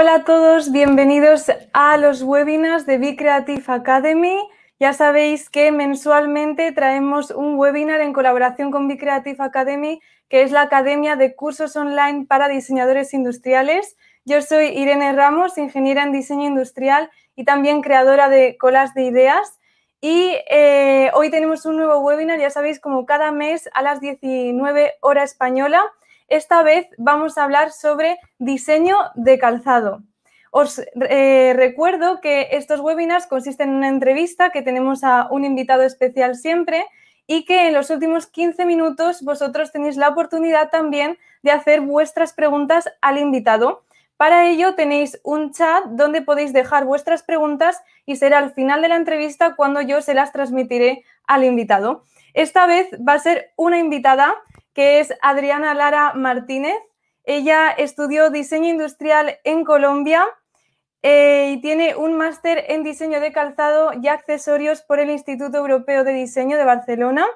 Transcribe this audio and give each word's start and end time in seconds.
Hola 0.00 0.14
a 0.14 0.24
todos, 0.24 0.72
bienvenidos 0.72 1.52
a 1.74 1.98
los 1.98 2.22
webinars 2.22 2.86
de 2.86 2.96
Be 2.96 3.16
Creative 3.16 3.62
Academy. 3.66 4.34
Ya 4.78 4.94
sabéis 4.94 5.50
que 5.50 5.72
mensualmente 5.72 6.72
traemos 6.72 7.30
un 7.30 7.58
webinar 7.58 8.00
en 8.00 8.14
colaboración 8.14 8.70
con 8.70 8.88
Be 8.88 8.96
Creative 8.96 9.36
Academy, 9.44 10.00
que 10.30 10.40
es 10.40 10.52
la 10.52 10.62
Academia 10.62 11.16
de 11.16 11.34
Cursos 11.36 11.76
Online 11.76 12.24
para 12.24 12.48
Diseñadores 12.48 13.12
Industriales. 13.12 13.98
Yo 14.24 14.40
soy 14.40 14.68
Irene 14.68 15.12
Ramos, 15.12 15.58
ingeniera 15.58 16.02
en 16.02 16.12
diseño 16.12 16.46
industrial 16.46 17.10
y 17.36 17.44
también 17.44 17.82
creadora 17.82 18.30
de 18.30 18.56
colas 18.56 18.94
de 18.94 19.02
ideas. 19.02 19.58
Y 20.00 20.34
eh, 20.48 21.10
hoy 21.12 21.28
tenemos 21.30 21.66
un 21.66 21.76
nuevo 21.76 21.98
webinar, 21.98 22.40
ya 22.40 22.48
sabéis, 22.48 22.80
como 22.80 23.04
cada 23.04 23.32
mes 23.32 23.68
a 23.74 23.82
las 23.82 24.00
19 24.00 24.94
horas 25.02 25.32
española. 25.32 25.84
Esta 26.30 26.62
vez 26.62 26.86
vamos 26.96 27.36
a 27.36 27.42
hablar 27.42 27.72
sobre 27.72 28.20
diseño 28.38 28.96
de 29.16 29.36
calzado. 29.36 30.04
Os 30.52 30.78
eh, 30.78 31.52
recuerdo 31.56 32.20
que 32.20 32.50
estos 32.52 32.78
webinars 32.78 33.26
consisten 33.26 33.70
en 33.70 33.74
una 33.74 33.88
entrevista 33.88 34.50
que 34.50 34.62
tenemos 34.62 35.02
a 35.02 35.26
un 35.32 35.44
invitado 35.44 35.82
especial 35.82 36.36
siempre 36.36 36.86
y 37.26 37.44
que 37.44 37.66
en 37.66 37.74
los 37.74 37.90
últimos 37.90 38.28
15 38.28 38.64
minutos 38.64 39.22
vosotros 39.22 39.72
tenéis 39.72 39.96
la 39.96 40.08
oportunidad 40.08 40.70
también 40.70 41.18
de 41.42 41.50
hacer 41.50 41.80
vuestras 41.80 42.32
preguntas 42.32 42.88
al 43.00 43.18
invitado. 43.18 43.82
Para 44.16 44.46
ello 44.46 44.76
tenéis 44.76 45.20
un 45.24 45.50
chat 45.50 45.84
donde 45.86 46.22
podéis 46.22 46.52
dejar 46.52 46.84
vuestras 46.84 47.24
preguntas 47.24 47.82
y 48.06 48.14
será 48.14 48.38
al 48.38 48.52
final 48.52 48.82
de 48.82 48.88
la 48.88 48.96
entrevista 48.96 49.56
cuando 49.56 49.80
yo 49.80 50.00
se 50.00 50.14
las 50.14 50.30
transmitiré 50.30 51.02
al 51.26 51.42
invitado. 51.42 52.04
Esta 52.34 52.66
vez 52.66 52.88
va 52.96 53.14
a 53.14 53.18
ser 53.18 53.50
una 53.56 53.78
invitada 53.78 54.36
que 54.74 55.00
es 55.00 55.12
Adriana 55.22 55.74
Lara 55.74 56.12
Martínez. 56.14 56.76
Ella 57.24 57.70
estudió 57.70 58.30
diseño 58.30 58.68
industrial 58.68 59.38
en 59.44 59.64
Colombia 59.64 60.26
eh, 61.02 61.52
y 61.54 61.60
tiene 61.60 61.96
un 61.96 62.16
máster 62.16 62.64
en 62.68 62.82
diseño 62.82 63.20
de 63.20 63.32
calzado 63.32 63.92
y 64.00 64.08
accesorios 64.08 64.82
por 64.82 65.00
el 65.00 65.10
Instituto 65.10 65.58
Europeo 65.58 66.04
de 66.04 66.12
Diseño 66.12 66.56
de 66.56 66.64
Barcelona 66.64 67.26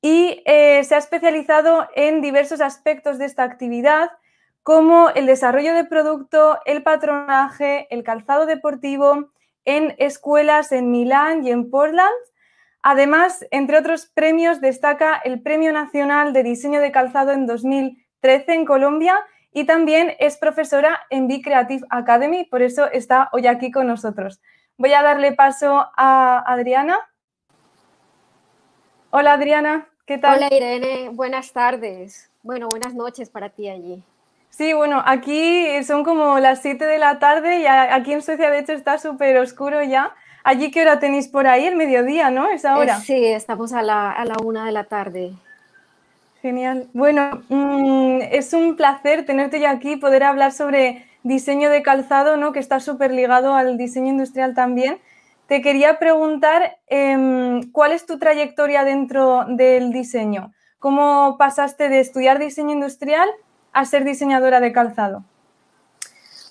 y 0.00 0.42
eh, 0.44 0.84
se 0.84 0.94
ha 0.94 0.98
especializado 0.98 1.88
en 1.94 2.20
diversos 2.20 2.60
aspectos 2.60 3.18
de 3.18 3.24
esta 3.24 3.42
actividad 3.42 4.10
como 4.62 5.10
el 5.10 5.26
desarrollo 5.26 5.74
de 5.74 5.84
producto, 5.84 6.58
el 6.64 6.82
patronaje, 6.82 7.86
el 7.90 8.02
calzado 8.02 8.46
deportivo 8.46 9.30
en 9.64 9.94
escuelas 9.98 10.72
en 10.72 10.90
Milán 10.90 11.46
y 11.46 11.50
en 11.50 11.70
Portland 11.70 12.14
Además, 12.86 13.46
entre 13.50 13.78
otros 13.78 14.04
premios, 14.04 14.60
destaca 14.60 15.16
el 15.24 15.40
Premio 15.40 15.72
Nacional 15.72 16.34
de 16.34 16.42
Diseño 16.42 16.80
de 16.80 16.92
Calzado 16.92 17.32
en 17.32 17.46
2013 17.46 18.52
en 18.52 18.66
Colombia 18.66 19.18
y 19.54 19.64
también 19.64 20.14
es 20.18 20.36
profesora 20.36 21.00
en 21.08 21.26
Be 21.26 21.40
Creative 21.40 21.86
Academy, 21.88 22.44
por 22.44 22.60
eso 22.60 22.84
está 22.90 23.30
hoy 23.32 23.46
aquí 23.46 23.70
con 23.70 23.86
nosotros. 23.86 24.42
Voy 24.76 24.92
a 24.92 25.02
darle 25.02 25.32
paso 25.32 25.86
a 25.96 26.44
Adriana. 26.46 26.98
Hola 29.08 29.32
Adriana, 29.32 29.88
¿qué 30.04 30.18
tal? 30.18 30.36
Hola 30.36 30.54
Irene, 30.54 31.08
buenas 31.08 31.54
tardes. 31.54 32.30
Bueno, 32.42 32.68
buenas 32.68 32.92
noches 32.92 33.30
para 33.30 33.48
ti 33.48 33.66
allí. 33.66 34.04
Sí, 34.50 34.74
bueno, 34.74 35.02
aquí 35.06 35.82
son 35.84 36.04
como 36.04 36.38
las 36.38 36.60
7 36.60 36.84
de 36.84 36.98
la 36.98 37.18
tarde 37.18 37.60
y 37.60 37.66
aquí 37.66 38.12
en 38.12 38.20
Suecia 38.20 38.50
de 38.50 38.58
hecho 38.58 38.74
está 38.74 38.98
súper 38.98 39.38
oscuro 39.38 39.82
ya. 39.82 40.14
¿Allí 40.44 40.70
qué 40.70 40.82
hora 40.82 41.00
tenéis 41.00 41.26
por 41.26 41.46
ahí? 41.46 41.66
El 41.66 41.74
mediodía, 41.74 42.30
¿no? 42.30 42.50
¿Esa 42.50 42.76
hora? 42.76 42.98
Eh, 42.98 43.00
sí, 43.02 43.24
estamos 43.24 43.72
a 43.72 43.82
la, 43.82 44.10
a 44.12 44.26
la 44.26 44.34
una 44.44 44.66
de 44.66 44.72
la 44.72 44.84
tarde. 44.84 45.32
Genial. 46.42 46.86
Bueno, 46.92 47.42
mm, 47.48 48.18
es 48.30 48.52
un 48.52 48.76
placer 48.76 49.24
tenerte 49.24 49.58
ya 49.58 49.70
aquí, 49.70 49.96
poder 49.96 50.22
hablar 50.22 50.52
sobre 50.52 51.06
diseño 51.22 51.70
de 51.70 51.82
calzado, 51.82 52.36
¿no? 52.36 52.52
Que 52.52 52.58
está 52.60 52.78
súper 52.78 53.10
ligado 53.10 53.54
al 53.54 53.78
diseño 53.78 54.10
industrial 54.10 54.54
también. 54.54 54.98
Te 55.46 55.62
quería 55.62 55.98
preguntar, 55.98 56.76
em, 56.88 57.70
¿cuál 57.72 57.92
es 57.92 58.04
tu 58.04 58.18
trayectoria 58.18 58.84
dentro 58.84 59.46
del 59.48 59.92
diseño? 59.92 60.52
¿Cómo 60.78 61.36
pasaste 61.38 61.88
de 61.88 62.00
estudiar 62.00 62.38
diseño 62.38 62.72
industrial 62.72 63.30
a 63.72 63.86
ser 63.86 64.04
diseñadora 64.04 64.60
de 64.60 64.72
calzado? 64.72 65.24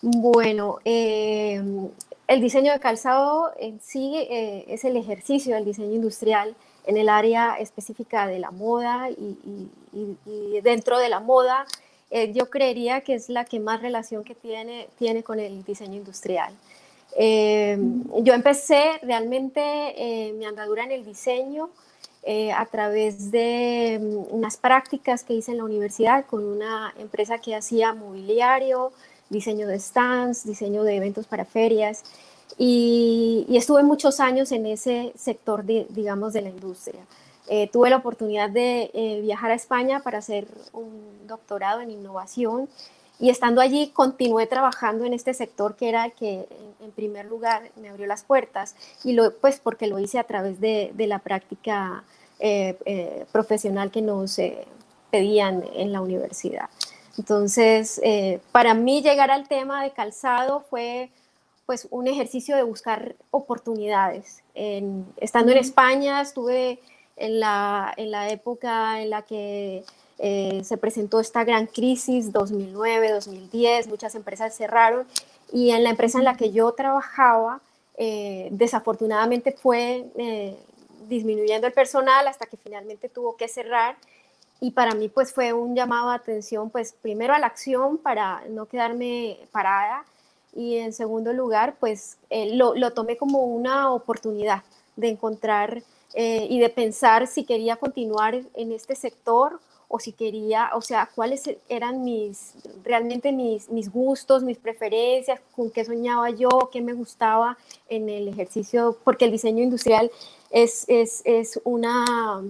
Bueno, 0.02 0.80
eh, 0.84 1.64
el 2.28 2.42
diseño 2.42 2.72
de 2.72 2.80
calzado 2.80 3.52
en 3.60 3.80
sí 3.82 4.16
eh, 4.16 4.66
es 4.68 4.86
el 4.86 4.96
ejercicio 4.96 5.56
del 5.56 5.66
diseño 5.66 5.94
industrial 5.94 6.56
en 6.86 6.98
el 6.98 7.10
área 7.10 7.58
específica 7.60 8.28
de 8.28 8.40
la 8.40 8.52
moda 8.52 9.10
y, 9.10 9.70
dentro 10.62 10.98
de 10.98 11.10
la 11.10 11.20
moda 11.20 11.66
eh, 12.10 12.32
yo 12.34 12.50
creería 12.50 13.02
que 13.02 13.16
es 13.16 13.30
la 13.30 13.46
que 13.46 13.60
más 13.60 13.82
relación 13.82 14.24
que 14.24 14.36
tiene, 14.36 14.88
tiene 14.98 15.24
con 15.24 15.40
el 15.40 15.64
diseño 15.64 15.96
industrial. 15.96 16.54
Eh, 17.18 17.78
yo 18.22 18.34
empecé 18.34 19.00
realmente 19.04 20.34
mi 20.36 20.46
andadura 20.46 20.84
en 20.84 20.92
el 20.92 21.06
diseño 21.06 21.70
a 22.56 22.66
través 22.68 23.32
de 23.32 24.00
mm, 24.02 24.34
unas 24.34 24.58
prácticas 24.58 25.24
que 25.24 25.34
hice 25.34 25.52
en 25.52 25.58
la 25.58 25.66
universidad 25.66 26.26
con 26.26 26.44
una 26.44 26.94
empresa 26.98 27.38
que 27.38 27.56
hacía 27.56 27.94
mobiliario, 27.94 28.94
diseño 29.30 29.68
de 29.68 29.80
stands, 29.80 30.46
diseño 30.46 30.84
de 30.84 30.96
eventos 30.96 31.28
para 31.28 31.46
ferias. 31.46 32.04
Y, 32.58 33.46
estuve 33.50 33.84
muchos 33.84 34.20
años 34.20 34.52
en 34.52 34.66
ese 34.66 35.14
sector, 35.16 35.66
digamos, 35.66 36.34
de 36.34 36.42
la 36.42 36.50
industria. 36.50 37.02
Eh, 37.48 37.70
tuve 37.72 37.90
la 37.90 37.98
oportunidad 37.98 38.50
de 38.50 38.90
eh, 38.94 39.20
viajar 39.22 39.52
a 39.52 39.56
España 39.56 40.02
para 40.02 40.20
hacer 40.20 40.48
un 40.72 41.28
doctorado 41.28 41.82
en 41.82 41.92
innovación 41.92 42.70
y 43.20 43.30
estando 43.30 43.60
allí 43.60 43.90
continué 43.90 44.48
trabajando 44.48 45.04
en 45.04 45.14
este 45.14 45.34
sector 45.34 45.76
que 45.76 45.90
era 45.90 46.06
el 46.06 46.14
que 46.14 46.48
en, 46.80 46.92
primer 46.92 47.26
lugar 47.26 47.70
me 47.76 47.90
abrió 47.90 48.08
las 48.08 48.24
puertas 48.24 48.76
y 49.04 49.12
lo, 49.12 49.36
pues 49.38 49.60
porque 49.60 49.88
lo 49.88 50.00
hice 50.00 50.20
a 50.20 50.24
través 50.24 50.62
de, 50.62 50.92
de 50.94 51.08
la 51.08 51.20
práctica 51.20 52.04
eh, 52.40 53.26
profesional 53.32 53.92
que 53.92 54.02
nos 54.02 54.38
pedían 55.12 55.66
en 55.76 55.92
la 55.92 56.02
universidad. 56.02 56.70
Entonces, 57.18 58.02
eh, 58.04 58.40
para 58.52 58.74
mí 58.74 59.02
llegar 59.02 59.32
al 59.32 59.48
tema 59.48 59.84
de 59.84 59.92
calzado 59.92 60.62
fue 60.70 61.10
pues 61.66 61.88
un 61.92 62.08
ejercicio 62.08 62.56
de 62.56 62.64
buscar 62.64 63.16
oportunidades. 63.32 64.44
estando 65.18 65.52
en 65.54 65.58
España, 65.58 66.22
estuve 66.22 66.80
en 67.16 67.40
la, 67.40 67.94
en 67.96 68.12
la 68.12 68.30
época 68.30 69.02
en 69.02 69.10
la 69.10 69.22
que 69.22 69.86
eh, 70.20 70.62
se 70.66 70.78
presentó 70.78 71.22
esta 71.22 71.46
gran 71.46 71.68
crisis 71.68 72.34
2009, 72.34 73.12
2010, 73.12 73.88
muchas 73.88 74.16
empresas 74.16 74.56
cerraron 74.56 75.08
y 75.54 75.72
en 75.72 75.84
la 75.84 75.92
empresa 75.92 76.18
en 76.18 76.26
la 76.26 76.36
que 76.36 76.52
yo 76.52 76.74
trabajaba, 76.74 77.62
eh, 77.98 78.50
desafortunadamente 78.52 79.54
fue 79.54 80.06
disminuyendo 81.08 81.68
el 81.68 81.74
personal 81.74 82.28
hasta 82.28 82.46
que 82.46 82.58
finalmente 82.58 83.08
tuvo 83.08 83.38
que 83.38 83.48
cerrar 83.48 83.96
y 84.64 84.72
para 84.72 84.96
mí 84.96 85.10
pues 85.10 85.34
fue 85.34 85.52
un 85.52 85.76
llamado 85.76 86.10
de 86.10 86.16
atención 86.16 86.70
pues 86.70 86.94
primero 86.94 87.34
a 87.34 87.40
la 87.40 87.48
acción 87.48 87.98
para 87.98 88.46
no 88.48 88.66
quedarme 88.66 89.38
parada 89.52 90.06
y 90.56 90.78
en 90.78 90.94
segundo 90.94 91.34
lugar 91.34 91.76
pues 91.82 92.18
eh, 92.30 92.56
lo, 92.56 92.74
lo, 92.74 92.94
tomé 92.94 93.18
como 93.18 93.44
una 93.44 93.92
oportunidad 93.92 94.64
de 94.96 95.10
encontrar 95.10 95.84
eh, 96.14 96.48
y 96.50 96.62
de 96.62 96.70
pensar 96.70 97.28
si 97.28 97.44
quería 97.44 97.76
continuar 97.76 98.40
en 98.54 98.72
este 98.72 98.96
sector 98.96 99.60
o 99.90 100.00
si 100.00 100.14
quería, 100.14 100.72
o 100.74 100.82
sea, 100.82 101.10
cuáles 101.14 101.44
eran 101.70 102.04
mis, 102.04 102.54
realmente 102.84 103.32
mis, 103.32 103.70
mis 103.70 103.92
gustos, 103.92 104.44
mis 104.44 104.58
preferencias, 104.58 105.40
con 105.56 105.70
qué 105.70 105.86
soñaba 105.86 106.32
yo, 106.32 106.70
qué 106.72 106.82
me 106.82 106.94
gustaba 106.94 107.60
en 107.90 108.10
el 108.10 108.28
ejercicio, 108.28 108.98
porque 109.04 109.26
el 109.26 109.32
diseño 109.32 109.62
industrial 109.62 110.10
es, 110.50 110.86
es, 110.88 111.22
es 111.26 111.62
una 111.64 112.44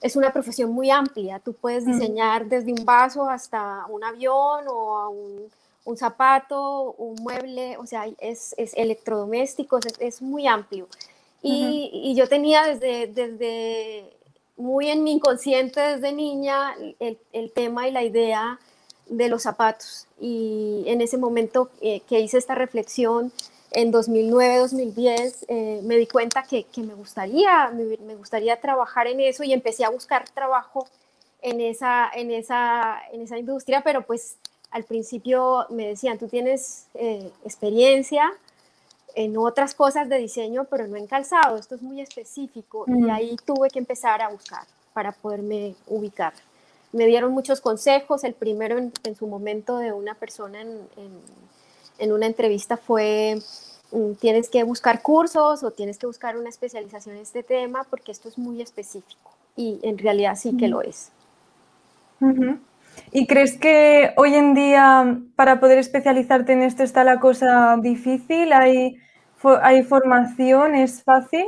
es 0.00 0.16
una 0.16 0.32
profesión 0.32 0.70
muy 0.70 0.90
amplia. 0.90 1.40
Tú 1.40 1.54
puedes 1.54 1.84
diseñar 1.84 2.46
desde 2.46 2.72
un 2.72 2.84
vaso 2.84 3.28
hasta 3.28 3.84
un 3.88 4.04
avión 4.04 4.66
o 4.68 5.10
un, 5.10 5.50
un, 5.84 5.96
zapato, 5.96 6.94
un 6.98 7.16
mueble, 7.22 7.76
o 7.78 7.86
sea, 7.86 8.06
es, 8.18 8.54
es 8.56 8.72
electrodomésticos, 8.74 9.84
es, 9.98 10.22
muy 10.22 10.46
amplio. 10.46 10.86
Y, 11.42 11.90
y, 11.92 12.14
yo 12.16 12.28
tenía 12.28 12.64
desde, 12.64 13.06
desde 13.06 14.18
muy 14.56 14.88
en 14.90 15.04
mi 15.04 15.12
inconsciente 15.12 15.80
desde 15.80 16.12
niña 16.12 16.74
el, 16.98 17.18
el, 17.32 17.52
tema 17.52 17.86
y 17.86 17.92
la 17.92 18.02
idea 18.02 18.58
de 19.08 19.28
los 19.28 19.42
zapatos. 19.42 20.06
Y 20.20 20.82
en 20.86 21.00
ese 21.00 21.16
momento 21.16 21.70
eh, 21.80 22.00
que 22.08 22.20
hice 22.20 22.38
esta 22.38 22.54
reflexión, 22.54 23.32
en 23.70 23.92
2009-2010 23.92 25.44
eh, 25.48 25.80
me 25.84 25.96
di 25.96 26.06
cuenta 26.06 26.42
que, 26.42 26.64
que 26.64 26.82
me, 26.82 26.94
gustaría, 26.94 27.70
me, 27.70 28.14
gustaría 28.14 28.60
trabajar 28.60 29.06
en 29.06 29.20
eso 29.20 29.44
y 29.44 29.52
empecé 29.52 29.84
a 29.84 29.90
buscar 29.90 30.28
trabajo 30.30 30.88
en 31.42 31.60
esa, 31.60 32.10
en 32.14 32.30
esa, 32.30 32.98
en 33.12 33.22
esa 33.22 33.38
industria, 33.38 33.82
pero 33.82 34.02
pues 34.02 34.36
al 34.70 34.84
principio 34.84 35.66
me 35.70 35.88
decían, 35.88 36.18
tú 36.18 36.28
tienes 36.28 36.86
eh, 36.94 37.30
experiencia 37.44 38.32
en 39.14 39.36
otras 39.36 39.74
cosas 39.74 40.08
de 40.08 40.18
diseño, 40.18 40.64
pero 40.64 40.86
no 40.86 40.96
en 40.96 41.06
calzado, 41.06 41.56
esto 41.56 41.74
es 41.74 41.82
muy 41.82 42.00
específico 42.00 42.84
y 42.86 43.08
ahí 43.10 43.36
tuve 43.44 43.68
que 43.68 43.78
empezar 43.78 44.22
a 44.22 44.28
buscar 44.28 44.64
para 44.92 45.12
poderme 45.12 45.74
ubicar. 45.86 46.32
Me 46.92 47.06
dieron 47.06 47.32
muchos 47.32 47.60
consejos, 47.60 48.24
el 48.24 48.34
primero 48.34 48.78
en, 48.78 49.16
su 49.16 49.26
momento 49.26 49.78
de 49.78 49.92
una 49.92 50.14
persona 50.14 50.62
en 50.62 50.88
en 50.96 51.10
una 52.12 52.26
entrevista 52.26 52.76
fue, 52.76 53.38
mm, 53.92 54.12
tienes 54.14 54.48
que 54.48 54.62
buscar 54.64 55.02
cursos 55.02 55.62
o 55.62 55.70
tienes 55.70 55.98
que 55.98 56.06
buscar 56.06 56.36
una 56.36 56.48
especialización 56.48 57.16
en 57.16 57.22
este 57.22 57.42
tema 57.42 57.84
porque 57.90 58.12
esto 58.12 58.28
es 58.28 58.38
muy 58.38 58.62
específico 58.62 59.30
y 59.56 59.80
en 59.82 59.98
realidad 59.98 60.36
sí 60.36 60.56
que 60.56 60.68
lo 60.68 60.82
es. 60.82 61.10
¿Y 63.12 63.26
crees 63.26 63.56
que 63.56 64.12
hoy 64.16 64.34
en 64.34 64.54
día 64.54 65.18
para 65.36 65.60
poder 65.60 65.78
especializarte 65.78 66.52
en 66.52 66.62
esto 66.62 66.82
está 66.82 67.04
la 67.04 67.20
cosa 67.20 67.76
difícil? 67.80 68.52
¿Hay, 68.52 68.96
hay 69.62 69.82
formación? 69.82 70.74
¿Es 70.74 71.02
fácil? 71.02 71.46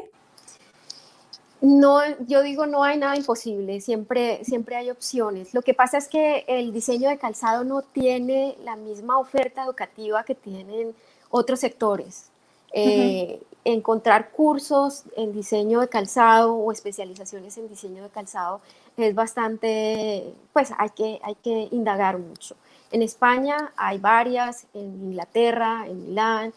No, 1.60 2.00
yo 2.26 2.42
digo 2.42 2.64
no 2.66 2.82
hay 2.82 2.96
nada 2.96 3.16
imposible, 3.16 3.80
siempre, 3.80 4.44
siempre 4.44 4.76
hay 4.76 4.90
opciones. 4.90 5.52
Lo 5.52 5.60
que 5.62 5.74
pasa 5.74 5.98
es 5.98 6.08
que 6.08 6.44
el 6.48 6.72
diseño 6.72 7.08
de 7.08 7.18
calzado 7.18 7.64
no 7.64 7.82
tiene 7.82 8.56
la 8.64 8.76
misma 8.76 9.18
oferta 9.18 9.64
educativa 9.64 10.24
que 10.24 10.34
tienen 10.34 10.94
otros 11.28 11.60
sectores. 11.60 12.30
Eh, 12.72 13.42
encontrar 13.64 14.30
cursos 14.30 15.04
en 15.16 15.32
diseño 15.32 15.80
de 15.80 15.88
calzado 15.88 16.54
o 16.54 16.72
especializaciones 16.72 17.58
en 17.58 17.68
diseño 17.68 18.02
de 18.04 18.08
calzado 18.08 18.60
es 18.96 19.14
bastante, 19.14 20.32
pues 20.52 20.72
hay 20.78 20.90
que, 20.90 21.20
hay 21.22 21.34
que 21.36 21.68
indagar 21.72 22.18
mucho. 22.18 22.56
En 22.90 23.02
España 23.02 23.72
hay 23.76 23.98
varias, 23.98 24.66
en 24.74 25.02
Inglaterra, 25.02 25.84
en 25.86 26.06
Milán, 26.06 26.52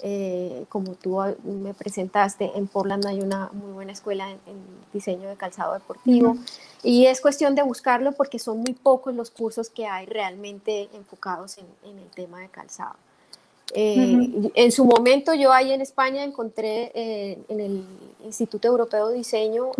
eh, 0.00 0.64
como 0.68 0.94
tú 0.94 1.18
me 1.44 1.74
presentaste, 1.74 2.50
en 2.56 2.66
Portland 2.66 3.06
hay 3.06 3.20
una 3.20 3.50
muy 3.52 3.72
buena 3.72 3.92
escuela 3.92 4.30
en, 4.30 4.38
diseño 4.92 5.28
de 5.28 5.36
calzado 5.36 5.74
deportivo. 5.74 6.36
Y 6.82 7.06
es 7.06 7.20
cuestión 7.20 7.54
de 7.54 7.62
buscarlo 7.62 8.12
porque 8.12 8.38
son 8.38 8.58
muy 8.58 8.74
pocos 8.74 9.14
los 9.14 9.30
cursos 9.30 9.70
que 9.70 9.86
hay 9.86 10.06
realmente 10.06 10.88
enfocados 10.94 11.58
en, 11.58 11.98
el 11.98 12.08
tema 12.14 12.40
de 12.40 12.48
calzado. 12.48 12.96
Eh, 13.74 14.50
en 14.54 14.72
su 14.72 14.84
momento 14.84 15.32
yo 15.32 15.50
ahí 15.50 15.72
en 15.72 15.80
España 15.80 16.24
encontré 16.24 16.92
eh, 16.94 17.38
en 17.48 17.60
el 17.60 17.84
Instituto 18.24 18.68
Europeo 18.68 19.08
de 19.08 19.16
Diseño, 19.16 19.70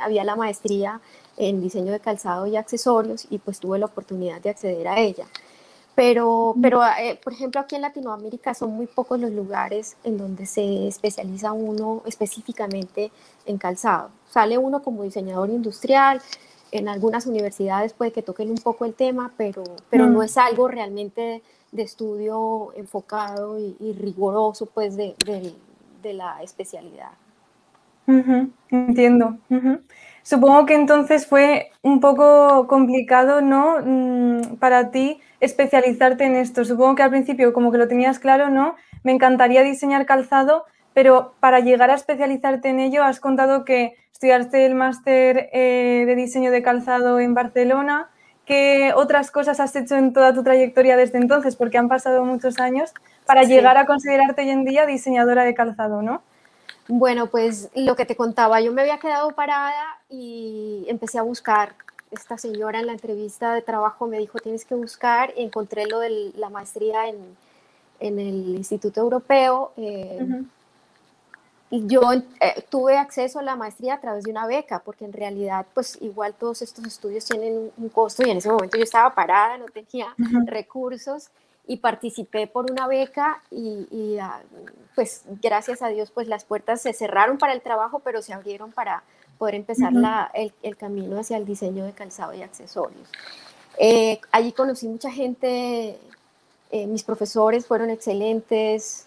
había 0.00 0.24
la 0.24 0.34
maestría 0.34 1.00
en 1.36 1.60
diseño 1.62 1.92
de 1.92 2.00
calzado 2.00 2.46
y 2.46 2.56
accesorios 2.56 3.26
y 3.30 3.38
pues 3.38 3.60
tuve 3.60 3.78
la 3.78 3.86
oportunidad 3.86 4.40
de 4.40 4.50
acceder 4.50 4.88
a 4.88 4.98
ella. 4.98 5.26
Pero, 5.98 6.54
pero 6.62 6.80
eh, 6.84 7.18
por 7.24 7.32
ejemplo, 7.32 7.60
aquí 7.60 7.74
en 7.74 7.82
Latinoamérica 7.82 8.54
son 8.54 8.70
muy 8.70 8.86
pocos 8.86 9.18
los 9.18 9.32
lugares 9.32 9.96
en 10.04 10.16
donde 10.16 10.46
se 10.46 10.86
especializa 10.86 11.50
uno 11.50 12.02
específicamente 12.06 13.10
en 13.46 13.58
calzado. 13.58 14.10
Sale 14.30 14.58
uno 14.58 14.80
como 14.80 15.02
diseñador 15.02 15.50
industrial, 15.50 16.22
en 16.70 16.88
algunas 16.88 17.26
universidades 17.26 17.94
puede 17.94 18.12
que 18.12 18.22
toquen 18.22 18.48
un 18.48 18.58
poco 18.58 18.84
el 18.84 18.94
tema, 18.94 19.32
pero, 19.36 19.64
pero 19.90 20.06
no 20.06 20.20
mm. 20.20 20.22
es 20.22 20.38
algo 20.38 20.68
realmente 20.68 21.42
de 21.72 21.82
estudio 21.82 22.68
enfocado 22.76 23.58
y, 23.58 23.92
riguroso 23.98 24.66
pues 24.66 24.96
de, 24.96 25.16
de, 25.26 26.14
la 26.14 26.40
especialidad. 26.44 27.10
entiendo. 28.70 29.36
Supongo 30.28 30.66
que 30.66 30.74
entonces 30.74 31.26
fue 31.26 31.70
un 31.80 32.00
poco 32.00 32.66
complicado, 32.66 33.40
¿no? 33.40 33.78
Mm, 33.82 34.56
para 34.58 34.90
ti 34.90 35.22
especializarte 35.40 36.24
en 36.24 36.36
esto. 36.36 36.66
Supongo 36.66 36.96
que 36.96 37.02
al 37.02 37.08
principio 37.08 37.54
como 37.54 37.72
que 37.72 37.78
lo 37.78 37.88
tenías 37.88 38.18
claro, 38.18 38.50
¿no? 38.50 38.76
Me 39.02 39.12
encantaría 39.12 39.62
diseñar 39.62 40.04
calzado, 40.04 40.66
pero 40.92 41.32
para 41.40 41.60
llegar 41.60 41.90
a 41.90 41.94
especializarte 41.94 42.68
en 42.68 42.78
ello 42.78 43.04
has 43.04 43.20
contado 43.20 43.64
que 43.64 43.94
estudiaste 44.12 44.66
el 44.66 44.74
máster 44.74 45.48
eh, 45.54 46.04
de 46.06 46.14
diseño 46.14 46.50
de 46.50 46.60
calzado 46.60 47.20
en 47.20 47.32
Barcelona. 47.32 48.10
¿Qué 48.44 48.92
otras 48.94 49.30
cosas 49.30 49.60
has 49.60 49.74
hecho 49.76 49.96
en 49.96 50.12
toda 50.12 50.34
tu 50.34 50.42
trayectoria 50.42 50.98
desde 50.98 51.16
entonces? 51.16 51.56
Porque 51.56 51.78
han 51.78 51.88
pasado 51.88 52.26
muchos 52.26 52.58
años 52.58 52.92
para 53.24 53.44
llegar 53.44 53.78
a 53.78 53.86
considerarte 53.86 54.42
hoy 54.42 54.50
en 54.50 54.66
día 54.66 54.84
diseñadora 54.84 55.44
de 55.44 55.54
calzado, 55.54 56.02
¿no? 56.02 56.20
Bueno, 56.88 57.26
pues 57.26 57.68
lo 57.74 57.94
que 57.96 58.06
te 58.06 58.16
contaba, 58.16 58.62
yo 58.62 58.72
me 58.72 58.80
había 58.80 58.98
quedado 58.98 59.32
parada 59.32 59.98
y 60.08 60.86
empecé 60.88 61.18
a 61.18 61.22
buscar. 61.22 61.74
Esta 62.10 62.38
señora 62.38 62.80
en 62.80 62.86
la 62.86 62.92
entrevista 62.92 63.52
de 63.52 63.60
trabajo 63.60 64.06
me 64.06 64.18
dijo, 64.18 64.38
tienes 64.38 64.64
que 64.64 64.74
buscar, 64.74 65.32
encontré 65.36 65.86
lo 65.86 65.98
de 65.98 66.32
la 66.34 66.48
maestría 66.48 67.06
en, 67.06 67.36
en 68.00 68.18
el 68.18 68.56
Instituto 68.56 69.02
Europeo. 69.02 69.72
Eh, 69.76 70.44
y 71.70 71.86
yo 71.86 72.00
eh, 72.14 72.64
tuve 72.70 72.96
acceso 72.96 73.40
a 73.40 73.42
la 73.42 73.54
maestría 73.54 73.94
a 73.94 74.00
través 74.00 74.24
de 74.24 74.30
una 74.30 74.46
beca, 74.46 74.78
porque 74.78 75.04
en 75.04 75.12
realidad, 75.12 75.66
pues 75.74 75.98
igual 76.00 76.32
todos 76.32 76.62
estos 76.62 76.86
estudios 76.86 77.26
tienen 77.26 77.70
un 77.76 77.88
costo 77.90 78.26
y 78.26 78.30
en 78.30 78.38
ese 78.38 78.50
momento 78.50 78.78
yo 78.78 78.84
estaba 78.84 79.14
parada, 79.14 79.58
no 79.58 79.66
tenía 79.66 80.14
recursos 80.46 81.28
y 81.68 81.76
participé 81.76 82.48
por 82.48 82.68
una 82.68 82.88
beca 82.88 83.40
y, 83.50 83.86
y 83.92 84.18
ah, 84.18 84.40
pues 84.96 85.22
gracias 85.40 85.82
a 85.82 85.88
Dios, 85.88 86.10
pues 86.10 86.26
las 86.26 86.44
puertas 86.44 86.82
se 86.82 86.92
cerraron 86.92 87.38
para 87.38 87.52
el 87.52 87.60
trabajo, 87.60 88.00
pero 88.00 88.22
se 88.22 88.32
abrieron 88.32 88.72
para, 88.72 89.04
poder 89.38 89.54
empezar 89.54 89.92
la, 89.92 90.30
el, 90.34 90.52
el, 90.62 90.76
camino 90.76 91.18
hacia 91.18 91.36
el 91.36 91.46
diseño 91.46 91.84
de 91.84 91.92
calzado 91.92 92.34
y 92.34 92.42
accesorios. 92.42 93.08
Eh, 93.78 94.20
allí 94.32 94.52
conocí 94.52 94.88
mucha 94.88 95.10
gente, 95.10 95.96
eh, 96.70 96.86
mis 96.86 97.04
profesores 97.04 97.64
fueron 97.64 97.88
excelentes 97.88 99.06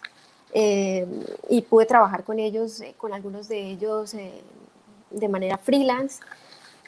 eh, 0.53 1.05
y 1.49 1.61
pude 1.61 1.85
trabajar 1.85 2.23
con 2.23 2.39
ellos, 2.39 2.81
con 2.97 3.13
algunos 3.13 3.49
de 3.49 3.59
ellos 3.59 4.15
de 5.11 5.27
manera 5.27 5.57
freelance. 5.57 6.21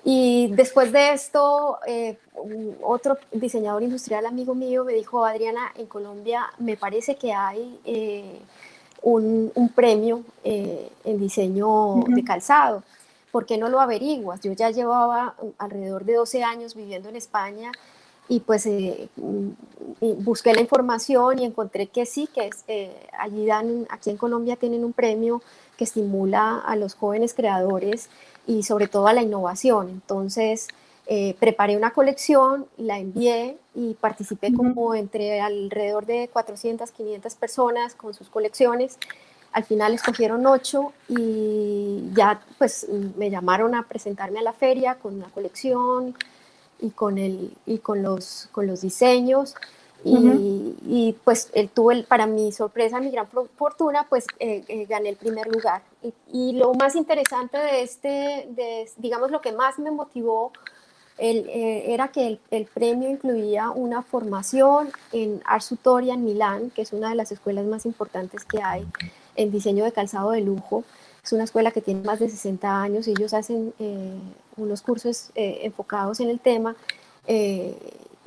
Y 0.06 0.48
después 0.48 0.92
de 0.92 1.14
esto, 1.14 1.80
otro 2.82 3.18
diseñador 3.32 3.84
industrial 3.84 4.26
amigo 4.26 4.54
mío 4.54 4.84
me 4.84 4.94
dijo, 4.94 5.24
Adriana, 5.26 5.72
en 5.76 5.86
Colombia 5.86 6.46
me 6.60 6.76
parece 6.76 7.16
que 7.16 7.32
hay 7.32 7.80
un, 9.02 9.52
un, 9.56 9.70
premio 9.70 10.24
en 10.44 11.20
diseño 11.20 12.04
de 12.08 12.24
calzado. 12.24 12.84
¿por 13.34 13.48
qué 13.48 13.58
no 13.58 13.68
lo 13.68 13.82
averiguas? 13.82 14.42
Yo 14.42 14.54
ya 14.54 14.70
llevaba 14.70 15.34
alrededor 15.58 16.06
de 16.06 16.14
12 16.14 16.44
años 16.44 16.76
viviendo 16.76 17.10
en 17.10 17.16
España 17.16 17.72
y 18.30 18.42
pues 18.42 18.68
eh, 18.68 19.10
mm, 19.16 19.50
busqué 20.24 20.54
la 20.54 20.62
información 20.62 21.40
y 21.40 21.46
encontré 21.46 21.88
que 21.88 22.06
sí, 22.06 22.28
que 22.28 22.52
eh, 22.68 22.96
allí 23.18 23.48
dan, 23.48 23.88
aquí 23.90 24.12
en 24.12 24.18
Colombia 24.18 24.56
tienen 24.56 24.86
un 24.86 24.94
premio 24.94 25.42
que 25.78 25.84
estimula 25.84 26.60
a 26.60 26.76
los 26.76 26.94
jóvenes 26.94 27.34
creadores 27.34 28.08
y 28.48 28.64
sobre 28.64 28.88
todo 28.88 29.08
a 29.08 29.14
la 29.14 29.22
innovación. 29.22 29.90
Entonces, 29.90 30.68
eh, 31.08 31.36
preparé 31.40 31.76
una 31.78 31.92
colección, 31.92 32.66
la 32.78 33.00
envié 33.00 33.58
y 33.76 33.94
participé 33.96 34.54
como 34.54 34.96
entre 34.96 35.42
alrededor 35.42 36.06
de 36.06 36.30
400, 36.32 36.92
500 36.92 37.36
personas 37.36 37.96
con 37.96 38.14
sus 38.14 38.30
colecciones 38.30 38.98
al 39.54 39.64
final 39.64 39.94
escogieron 39.94 40.46
ocho 40.48 40.94
y 41.08 42.10
ya 42.14 42.42
pues 42.58 42.88
me 42.90 43.30
llamaron 43.30 43.76
a 43.76 43.88
presentarme 43.88 44.40
a 44.40 44.44
la 44.44 44.54
feria 44.54 44.96
con 44.96 45.20
la 45.20 45.28
colección 45.28 46.16
y 46.82 46.90
con, 46.90 47.20
el, 47.20 47.54
y 47.68 47.78
con, 47.78 48.02
los, 48.02 48.50
con 48.52 48.66
los 48.66 48.82
diseños. 48.82 49.56
Y, 50.06 51.16
pues 51.24 51.50
él 51.54 51.70
tuve, 51.70 52.04
para 52.04 52.28
mi 52.28 52.52
sorpresa, 52.52 53.00
mi 53.00 53.10
gran 53.10 53.28
fortuna, 53.28 54.06
pues 54.10 54.26
eh, 54.40 54.64
eh, 54.68 54.86
gané 54.86 55.10
el 55.10 55.16
primer 55.16 55.48
lugar. 55.48 55.82
Y, 56.32 56.54
lo 56.54 56.74
más 56.74 56.96
interesante 56.96 57.58
de 57.58 57.82
este, 57.82 58.48
de, 58.50 58.90
digamos, 58.98 59.32
lo 59.32 59.42
que 59.42 59.52
más 59.54 59.80
me 59.80 59.92
motivó 59.92 60.52
el, 61.18 61.48
eh, 61.50 61.94
era 61.94 62.10
que 62.10 62.28
el, 62.28 62.40
el, 62.52 62.66
premio 62.66 63.10
incluía 63.10 63.70
una 63.70 64.02
formación 64.02 64.92
en 65.12 65.42
Ars 65.46 65.70
Tutoria 65.70 66.16
en 66.16 66.26
Milán, 66.26 66.72
que 66.72 66.82
es 66.82 66.92
una 66.92 67.10
de 67.10 67.16
las 67.16 67.32
escuelas 67.32 67.66
más 67.66 67.86
importantes 67.86 68.44
que 68.44 68.62
hay 68.62 68.86
en 69.36 69.52
diseño 69.52 69.84
de 69.84 69.92
calzado 69.92 70.32
de 70.32 70.42
lujo. 70.42 70.84
Es 71.24 71.32
una 71.32 71.46
escuela 71.46 71.72
que 71.72 71.82
tiene 71.82 72.02
más 72.02 72.20
de 72.20 72.30
60 72.30 72.82
años 72.82 73.08
y 73.08 73.12
ellos 73.12 73.34
hacen 73.34 73.74
eh, 73.80 74.18
unos 74.58 74.82
cursos 74.82 75.30
eh, 75.36 75.62
enfocados 75.64 76.20
en 76.20 76.30
el 76.30 76.40
tema 76.40 76.76
eh, 77.28 77.78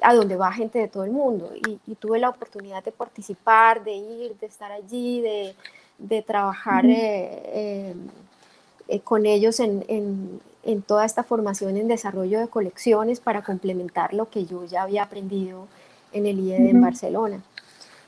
a 0.02 0.14
donde 0.14 0.36
va 0.36 0.52
gente 0.52 0.78
de 0.78 0.88
todo 0.88 1.04
el 1.04 1.10
mundo. 1.10 1.52
Y, 1.54 1.94
tuve 1.96 2.18
la 2.18 2.28
oportunidad 2.28 2.84
de 2.84 2.92
participar, 2.92 3.82
de 3.82 3.94
ir, 3.94 4.36
de 4.38 4.46
estar 4.46 4.70
allí, 4.70 5.20
de, 5.20 5.54
de 5.98 6.22
trabajar 6.22 6.84
con 9.02 9.26
ellos 9.26 9.58
en, 9.60 9.84
en, 9.88 10.40
en, 10.62 10.82
toda 10.82 11.04
esta 11.04 11.24
formación 11.24 11.76
en 11.76 11.88
desarrollo 11.88 12.38
de 12.38 12.48
colecciones 12.48 13.18
para 13.20 13.42
complementar 13.42 14.14
lo 14.14 14.30
que 14.30 14.44
yo 14.44 14.64
ya 14.64 14.82
había 14.82 15.02
aprendido 15.02 15.66
en 16.12 16.26
el 16.26 16.38
IED 16.38 16.66
en 16.66 16.80
Barcelona. 16.80 17.42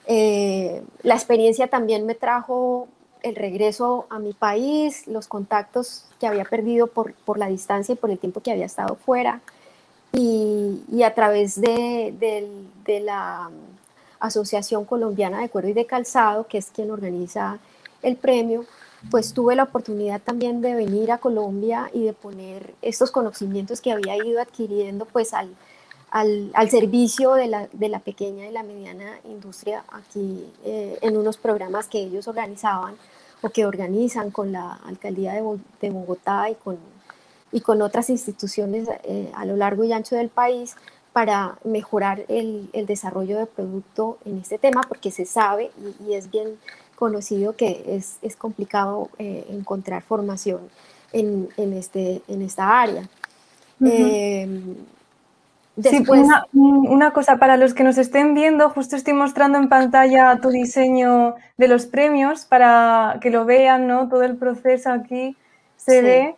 Eh, 0.06 0.82
la 1.02 1.14
experiencia 1.14 1.68
también 1.68 2.06
me 2.06 2.14
trajo 2.14 2.88
el 3.22 3.36
regreso 3.36 4.06
a 4.08 4.18
mi 4.18 4.32
país, 4.32 5.06
los 5.06 5.28
contactos 5.28 6.06
que 6.18 6.26
había 6.26 6.44
perdido 6.44 6.86
por, 6.86 7.12
por 7.12 7.38
la 7.38 7.48
distancia 7.48 7.92
y 7.92 7.96
por 7.96 8.10
el 8.10 8.18
tiempo 8.18 8.40
que 8.40 8.50
había 8.50 8.64
estado 8.64 8.94
fuera. 8.96 9.42
Y, 10.12 10.82
y 10.90 11.02
a 11.02 11.14
través 11.14 11.60
de, 11.60 12.14
de, 12.84 13.00
la 13.00 13.50
Asociación 14.18 14.84
Colombiana 14.84 15.40
de 15.40 15.48
Cuero 15.50 15.68
y 15.68 15.74
de 15.74 15.84
Calzado, 15.84 16.46
que 16.46 16.58
es 16.58 16.70
quien 16.70 16.90
organiza 16.90 17.58
el 18.02 18.16
premio, 18.16 18.64
pues 19.10 19.32
tuve 19.32 19.54
la 19.54 19.64
oportunidad 19.64 20.20
también 20.20 20.60
de 20.60 20.74
venir 20.74 21.12
a 21.12 21.18
Colombia 21.18 21.90
y 21.92 22.04
de 22.04 22.12
poner 22.14 22.74
estos 22.82 23.10
conocimientos 23.10 23.80
que 23.80 23.92
había 23.92 24.16
ido 24.16 24.40
adquiriendo 24.40 25.04
pues 25.04 25.34
al, 25.34 25.54
al, 26.10 26.50
al 26.54 26.70
servicio 26.70 27.34
de 27.34 27.46
la, 27.46 27.68
de 27.72 27.88
la, 27.88 28.00
pequeña 28.00 28.46
y 28.46 28.52
la 28.52 28.62
mediana 28.62 29.20
industria 29.24 29.84
aquí 29.92 30.44
eh, 30.64 30.98
en 31.02 31.16
unos 31.16 31.36
programas 31.36 31.86
que 31.86 31.98
ellos 32.00 32.26
organizaban 32.26 32.96
o 33.42 33.50
que 33.50 33.66
organizan 33.66 34.30
con 34.30 34.52
la 34.52 34.72
alcaldía 34.84 35.34
de, 35.34 35.58
de 35.80 35.90
Bogotá 35.90 36.50
y 36.50 36.54
con, 36.56 36.78
y 37.52 37.60
con 37.60 37.82
otras 37.82 38.10
instituciones 38.10 38.88
eh, 39.04 39.30
a 39.34 39.44
lo 39.44 39.56
largo 39.56 39.84
y 39.84 39.92
ancho 39.92 40.16
del 40.16 40.28
país 40.28 40.76
para 41.12 41.58
mejorar 41.64 42.24
el, 42.28 42.68
el, 42.72 42.86
desarrollo 42.86 43.38
de 43.38 43.46
producto 43.46 44.18
en 44.24 44.38
este 44.38 44.58
tema, 44.58 44.82
porque 44.86 45.10
se 45.10 45.24
sabe 45.24 45.70
y, 46.00 46.10
y 46.10 46.14
es 46.14 46.30
bien 46.30 46.58
conocido 46.98 47.54
que 47.54 47.84
es, 47.86 48.18
es 48.22 48.36
complicado 48.36 49.08
eh, 49.18 49.46
encontrar 49.50 50.02
formación 50.02 50.60
en, 51.12 51.48
en, 51.56 51.72
este, 51.72 52.22
en 52.28 52.42
esta 52.42 52.80
área. 52.80 53.08
Después... 55.78 56.26
Sí, 56.26 56.58
una, 56.58 57.12
cosa, 57.12 57.36
para 57.36 57.56
los 57.56 57.72
que 57.72 57.84
nos 57.84 57.98
estén 57.98 58.34
viendo, 58.34 58.68
justo 58.70 58.96
estoy 58.96 59.14
mostrando 59.14 59.58
en 59.58 59.68
pantalla 59.68 60.40
tu 60.40 60.48
diseño 60.50 61.36
de 61.56 61.68
los 61.68 61.86
premios 61.86 62.44
para 62.44 63.18
que 63.20 63.30
lo 63.30 63.44
vean, 63.44 63.86
¿no? 63.86 64.08
Todo 64.08 64.24
el 64.24 64.36
proceso 64.36 64.90
aquí 64.90 65.36
se 65.76 66.02
ve. 66.02 66.34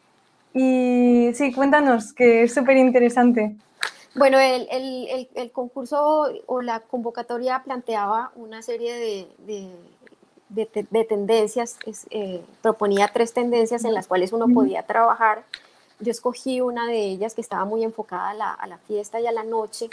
Y 0.52 1.30
sí, 1.34 1.52
cuéntanos, 1.52 2.12
que 2.12 2.42
es 2.42 2.54
súper 2.54 2.76
interesante. 2.76 3.56
Bueno, 4.14 4.38
el, 4.40 4.66
el, 4.70 5.28
el, 5.34 5.52
concurso 5.52 6.26
o 6.46 6.62
la 6.62 6.80
convocatoria 6.80 7.62
planteaba 7.64 8.32
una 8.34 8.60
serie 8.60 8.94
de, 8.94 9.28
de, 10.48 10.68
de, 10.90 11.04
tendencias, 11.04 11.78
eh, 12.10 12.42
proponía 12.60 13.08
tres 13.12 13.32
tendencias 13.32 13.84
en 13.84 13.94
las 13.94 14.08
cuales 14.08 14.32
uno 14.32 14.48
podía 14.48 14.82
trabajar 14.82 15.44
yo 16.00 16.10
escogí 16.10 16.60
una 16.60 16.86
de 16.86 16.98
ellas 16.98 17.34
que 17.34 17.40
estaba 17.40 17.64
muy 17.64 17.84
enfocada 17.84 18.30
a 18.30 18.66
la, 18.66 18.78
fiesta 18.78 19.20
y 19.20 19.26
a 19.26 19.32
la 19.32 19.44
noche 19.44 19.90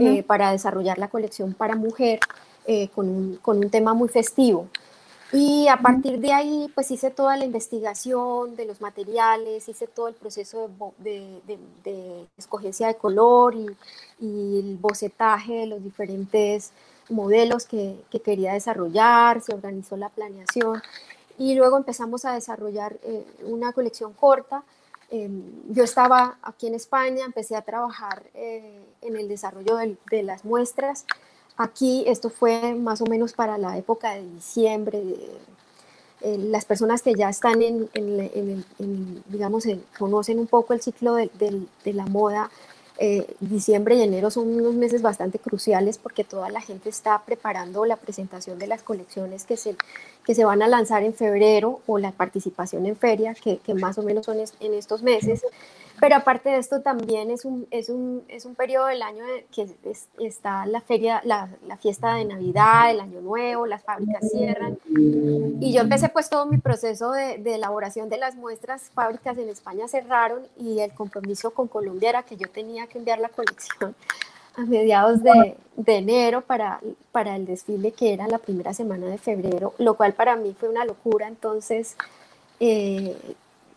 eh, 0.00 0.22
para 0.22 0.50
desarrollar 0.52 0.98
la 0.98 1.08
colección 1.08 1.54
para 1.54 1.76
mujer 1.76 2.20
eh, 2.66 2.88
con, 2.88 3.38
un, 3.44 3.70
tema 3.70 3.94
muy 3.94 4.08
festivo. 4.08 4.68
Y 5.32 5.68
a 5.68 5.76
partir 5.76 6.18
de 6.18 6.32
ahí, 6.32 6.70
pues 6.74 6.90
hice 6.90 7.10
toda 7.10 7.36
la 7.36 7.44
investigación 7.44 8.56
de 8.56 8.64
los 8.64 8.80
materiales, 8.80 9.68
hice 9.68 9.86
todo 9.86 10.08
el 10.08 10.14
proceso 10.14 10.70
de, 10.98 11.40
de, 11.84 12.26
escogencia 12.36 12.88
de 12.88 12.96
color 12.96 13.54
y, 13.54 13.66
el 14.20 14.76
bocetaje 14.80 15.54
de 15.54 15.66
los 15.66 15.82
diferentes 15.82 16.72
modelos 17.08 17.64
que, 17.66 17.96
quería 18.24 18.54
desarrollar, 18.54 19.40
se 19.40 19.54
organizó 19.54 19.96
la 19.96 20.08
planeación 20.08 20.82
y 21.38 21.54
luego 21.54 21.78
empezamos 21.78 22.24
a 22.24 22.34
desarrollar 22.34 22.98
eh, 23.02 23.24
una 23.44 23.72
colección 23.72 24.12
corta 24.12 24.62
Em, 25.10 25.42
yo 25.68 25.82
estaba 25.82 26.38
aquí 26.40 26.68
en 26.68 26.74
España, 26.74 27.24
empecé 27.24 27.56
a 27.56 27.62
trabajar 27.62 28.22
eh, 28.32 28.80
en 29.02 29.16
el 29.16 29.28
desarrollo 29.28 29.76
de, 29.76 30.22
las 30.22 30.44
muestras. 30.44 31.04
Aquí 31.62 32.04
esto 32.06 32.30
fue 32.30 32.72
más 32.72 33.02
o 33.02 33.04
menos 33.04 33.34
para 33.34 33.58
la 33.58 33.76
época 33.76 34.14
de 34.14 34.22
diciembre. 34.22 34.98
Eh, 36.22 36.38
las 36.38 36.64
personas 36.64 37.02
que 37.02 37.12
ya 37.12 37.28
están 37.28 37.60
en, 37.60 38.64
digamos, 39.26 39.64
conocen 39.98 40.38
un 40.38 40.46
poco 40.46 40.72
el 40.72 40.80
ciclo 40.80 41.16
de, 41.16 41.66
la 41.84 42.06
moda, 42.06 42.50
eh, 42.96 43.26
diciembre 43.40 43.96
y 43.96 44.00
enero 44.00 44.30
son 44.30 44.48
unos 44.48 44.72
meses 44.72 45.02
bastante 45.02 45.38
cruciales 45.38 45.98
porque 45.98 46.24
toda 46.24 46.48
la 46.48 46.62
gente 46.62 46.88
está 46.88 47.22
preparando 47.26 47.84
la 47.84 47.96
presentación 47.96 48.58
de 48.58 48.66
las 48.66 48.82
colecciones 48.82 49.44
que 49.44 49.58
se, 49.58 49.76
que 50.30 50.36
se 50.36 50.44
van 50.44 50.62
a 50.62 50.68
lanzar 50.68 51.02
en 51.02 51.12
febrero 51.12 51.80
o 51.88 51.98
la 51.98 52.12
participación 52.12 52.86
en 52.86 52.94
feria, 52.94 53.34
que, 53.34 53.58
que 53.58 53.74
más 53.74 53.98
o 53.98 54.04
menos 54.04 54.26
son 54.26 54.38
en 54.38 54.74
estos 54.74 55.02
meses. 55.02 55.42
Pero 55.98 56.14
aparte 56.14 56.50
de 56.50 56.58
esto 56.58 56.82
también 56.82 57.32
es 57.32 57.44
un, 57.44 57.66
es 57.72 57.88
un, 57.88 58.22
es 58.28 58.44
un 58.44 58.54
periodo 58.54 58.86
del 58.86 59.02
año 59.02 59.24
que 59.52 59.66
está 60.20 60.66
la 60.66 60.82
feria, 60.82 61.20
la, 61.24 61.48
la, 61.66 61.76
fiesta 61.78 62.14
de 62.14 62.26
Navidad, 62.26 62.92
el 62.92 63.00
Año 63.00 63.20
Nuevo, 63.22 63.66
las 63.66 63.82
fábricas 63.82 64.30
cierran. 64.30 64.78
Y 64.86 65.72
yo 65.72 65.80
empecé 65.80 66.08
pues 66.10 66.30
todo 66.30 66.46
mi 66.46 66.58
proceso 66.58 67.10
de, 67.10 67.38
de, 67.38 67.56
elaboración 67.56 68.08
de 68.08 68.18
las 68.18 68.36
muestras, 68.36 68.82
fábricas 68.94 69.36
en 69.36 69.48
España 69.48 69.88
cerraron 69.88 70.46
y 70.56 70.78
el 70.78 70.92
compromiso 70.92 71.50
con 71.50 71.66
Colombia 71.66 72.10
era 72.10 72.22
que 72.22 72.36
yo 72.36 72.48
tenía 72.48 72.86
que 72.86 72.98
enviar 72.98 73.18
la 73.18 73.30
colección 73.30 73.96
a 74.56 74.62
mediados 74.62 75.22
de, 75.22 75.56
de 75.76 75.96
enero 75.96 76.42
para, 76.42 76.80
para 77.12 77.36
el 77.36 77.46
desfile 77.46 77.92
que 77.92 78.12
era 78.12 78.26
la 78.28 78.38
primera 78.38 78.74
semana 78.74 79.06
de 79.06 79.18
febrero, 79.18 79.74
lo 79.78 79.94
cual 79.94 80.12
para 80.12 80.36
mí 80.36 80.54
fue 80.58 80.68
una 80.68 80.84
locura. 80.84 81.28
Entonces, 81.28 81.96
eh, 82.58 83.16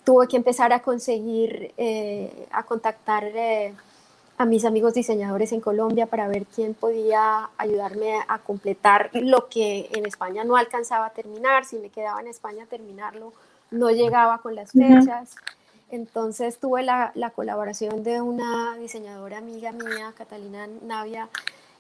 tuve 0.03 0.27
que 0.27 0.38
empezar 0.38 0.74
a 0.74 0.82
conseguir, 0.82 1.74
eh, 1.77 2.48
a 2.51 2.63
contactar 2.63 3.24
eh, 3.24 3.74
a 4.38 4.46
mis 4.46 4.65
amigos 4.65 4.94
diseñadores 4.94 5.53
en 5.53 5.62
Colombia 5.62 6.08
para 6.08 6.27
ver 6.27 6.46
quién 6.46 6.74
podía 6.74 7.50
ayudarme 7.58 8.20
a 8.27 8.39
completar 8.39 9.12
lo 9.13 9.48
que 9.48 9.89
en 9.94 10.06
España 10.06 10.44
no 10.44 10.56
alcanzaba 10.58 11.06
a 11.06 11.10
terminar, 11.12 11.65
si 11.65 11.77
me 11.77 11.89
quedaba 11.89 12.20
en 12.20 12.27
España 12.27 12.63
a 12.63 12.68
terminarlo, 12.68 13.32
no 13.72 13.89
llegaba 13.92 14.39
con 14.39 14.56
las 14.56 14.72
fechas. 14.72 15.36
Entonces 15.93 16.57
tuve 16.57 16.81
la, 16.81 17.12
la, 17.13 17.29
colaboración 17.29 18.03
de 18.03 18.19
una 18.19 18.75
diseñadora 18.77 19.38
amiga 19.38 19.71
mía, 19.71 20.12
Catalina 20.17 20.67
Navia, 20.81 21.29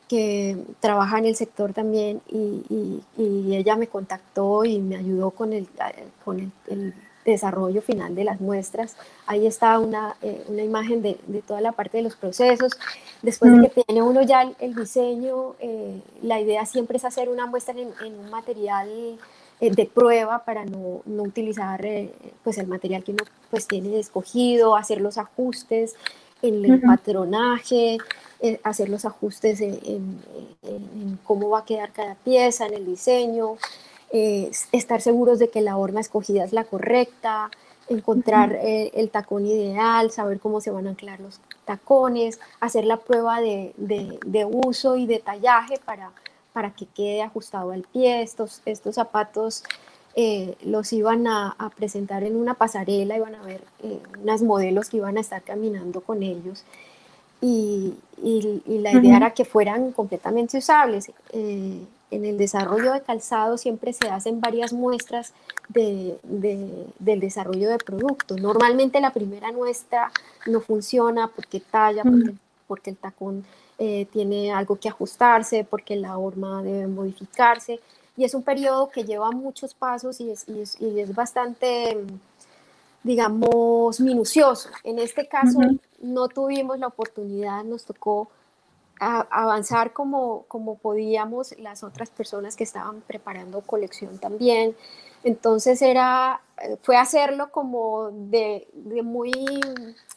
que 0.07 0.55
trabaja 0.79 1.17
en 1.17 1.25
el 1.25 1.35
sector 1.35 1.73
también 1.73 2.21
y, 2.29 3.01
y, 3.17 3.55
ella 3.55 3.75
me 3.75 3.87
contactó 3.87 4.65
y 4.65 4.77
me 4.77 4.97
ayudó 4.97 5.31
con 5.31 5.51
el, 5.51 5.67
con 6.23 6.51
el 6.67 6.93
desarrollo 7.25 7.81
final 7.81 8.13
de 8.13 8.23
las 8.23 8.39
muestras. 8.39 8.95
Ahí 9.25 9.47
está 9.47 9.79
una, 9.79 10.15
eh, 10.21 10.43
una 10.47 10.61
imagen 10.61 11.01
de, 11.01 11.19
de, 11.25 11.41
toda 11.41 11.59
la 11.61 11.71
parte 11.71 11.97
de 11.97 12.03
los 12.03 12.15
procesos. 12.15 12.73
Después 13.23 13.51
de 13.59 13.67
que 13.67 13.83
tiene 13.83 14.03
uno 14.03 14.21
ya 14.21 14.43
el, 14.59 14.75
diseño, 14.75 15.55
eh, 15.59 15.99
la 16.21 16.39
idea 16.39 16.67
siempre 16.67 16.97
es 16.97 17.05
hacer 17.05 17.29
una 17.29 17.47
muestra 17.47 17.73
en, 17.73 17.91
en 18.05 18.19
un 18.19 18.29
material 18.29 19.17
de 19.59 19.85
prueba 19.85 20.43
para 20.43 20.65
no, 20.65 21.01
no 21.05 21.23
utilizar 21.23 21.85
pues 22.43 22.57
el 22.57 22.67
material 22.67 23.03
que 23.03 23.11
uno 23.11 23.23
pues 23.49 23.67
tiene 23.67 23.99
escogido, 23.99 24.75
hacer 24.75 24.99
los 24.99 25.17
ajustes 25.17 25.95
en 26.41 26.65
el 26.65 26.81
patronaje, 26.81 27.97
hacer 28.63 28.89
los 28.89 29.05
ajustes 29.05 29.61
en, 29.61 29.79
en, 30.63 31.19
cómo 31.23 31.49
va 31.49 31.59
a 31.59 31.65
quedar 31.65 31.93
cada 31.93 32.15
pieza, 32.15 32.65
en 32.65 32.73
el 32.73 32.85
diseño, 32.85 33.55
estar 34.11 35.01
seguros 35.01 35.39
de 35.39 35.49
que 35.49 35.61
la 35.61 35.77
horma 35.77 36.01
escogida 36.01 36.43
es 36.43 36.51
la 36.51 36.65
correcta, 36.65 37.49
encontrar 37.89 38.53
eh, 38.61 38.91
el 38.93 39.09
tacón 39.09 39.45
ideal, 39.45 40.11
saber 40.11 40.39
cómo 40.39 40.61
se 40.61 40.71
van 40.71 40.87
a 40.87 40.91
anclar 40.91 41.19
los 41.19 41.39
tacones, 41.65 42.39
hacer 42.59 42.85
la 42.85 42.97
prueba 42.97 43.41
de, 43.41 43.73
de, 43.77 44.45
uso 44.45 44.97
y 44.97 45.05
detallaje 45.05 45.79
para, 45.83 46.11
para 46.53 46.71
que 46.71 46.85
quede 46.85 47.21
ajustado 47.21 47.71
al 47.71 47.81
pie. 47.81 48.21
Estos, 48.21 48.61
estos 48.65 48.95
zapatos 48.95 49.63
eh, 50.15 50.55
los 50.63 50.93
iban 50.93 51.27
a, 51.27 51.55
a, 51.57 51.69
presentar 51.69 52.23
en 52.23 52.35
una 52.35 52.53
pasarela, 52.53 53.17
iban 53.17 53.35
a 53.35 53.41
ver 53.41 53.61
eh, 53.83 53.99
unas 54.21 54.41
modelos 54.43 54.89
que 54.89 54.97
iban 54.97 55.17
a 55.17 55.21
estar 55.21 55.41
caminando 55.41 56.01
con 56.01 56.23
ellos. 56.23 56.63
Y, 57.41 57.95
y, 58.23 58.61
la 58.79 58.93
idea 58.93 59.17
era 59.17 59.31
que 59.31 59.43
fueran 59.43 59.91
completamente 59.91 60.57
usables 60.57 61.11
en 62.13 62.25
el 62.25 62.37
desarrollo 62.37 62.93
de 62.93 63.01
calzado 63.01 63.57
siempre 63.57 63.91
se 63.91 64.07
hacen 64.09 64.39
varias 64.39 64.71
muestras 64.71 65.33
de, 65.69 66.19
del 66.99 67.19
desarrollo 67.19 67.69
de 67.69 67.79
producto. 67.79 68.37
Normalmente 68.37 69.01
la 69.01 69.11
primera 69.11 69.51
muestra 69.51 70.11
no 70.45 70.61
funciona 70.61 71.27
porque 71.27 71.59
talla, 71.59 72.03
porque, 72.67 72.91
el 72.91 72.97
tacón 72.97 73.45
eh, 73.77 74.07
tiene 74.11 74.51
algo 74.51 74.75
que 74.75 74.89
ajustarse, 74.89 75.63
porque 75.63 75.95
la 75.95 76.17
horma 76.17 76.61
debe 76.63 76.87
modificarse. 76.87 77.79
Y 78.15 78.23
es 78.23 78.35
un 78.35 78.43
periodo 78.43 78.89
que 78.89 79.03
lleva 79.03 79.31
muchos 79.31 79.73
pasos 79.73 80.19
y 80.19 80.29
es, 80.29 80.45
y 80.47 80.99
es, 80.99 81.15
bastante, 81.15 81.97
digamos, 83.01 83.99
minucioso. 83.99 84.69
En 84.83 84.99
este 84.99 85.27
caso 85.27 85.59
no 85.99 86.27
tuvimos 86.27 86.77
la 86.77 86.87
oportunidad, 86.87 87.63
nos 87.63 87.85
tocó 87.85 88.29
avanzar 88.99 89.91
como, 89.91 90.45
como 90.47 90.77
podíamos 90.77 91.57
las 91.57 91.83
otras 91.83 92.09
personas 92.09 92.55
que 92.55 92.63
estaban 92.63 93.01
preparando 93.01 93.61
colección 93.61 94.17
también. 94.19 94.75
Entonces 95.23 95.81
era, 95.81 96.41
eh, 96.61 96.77
fue 96.81 96.97
hacerlo 96.97 97.49
como 97.51 98.09
de, 98.11 98.67
de, 98.73 99.01
muy, 99.01 99.31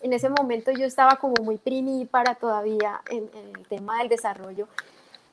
en 0.03 0.13
ese 0.13 0.29
momento 0.29 0.73
yo 0.73 0.85
estaba 0.85 1.17
como 1.17 1.35
muy 1.43 1.59
primípara 1.59 2.35
todavía 2.35 3.01
en, 3.11 3.29
el 3.57 3.67
tema 3.69 3.99
del 3.99 4.09
desarrollo 4.09 4.67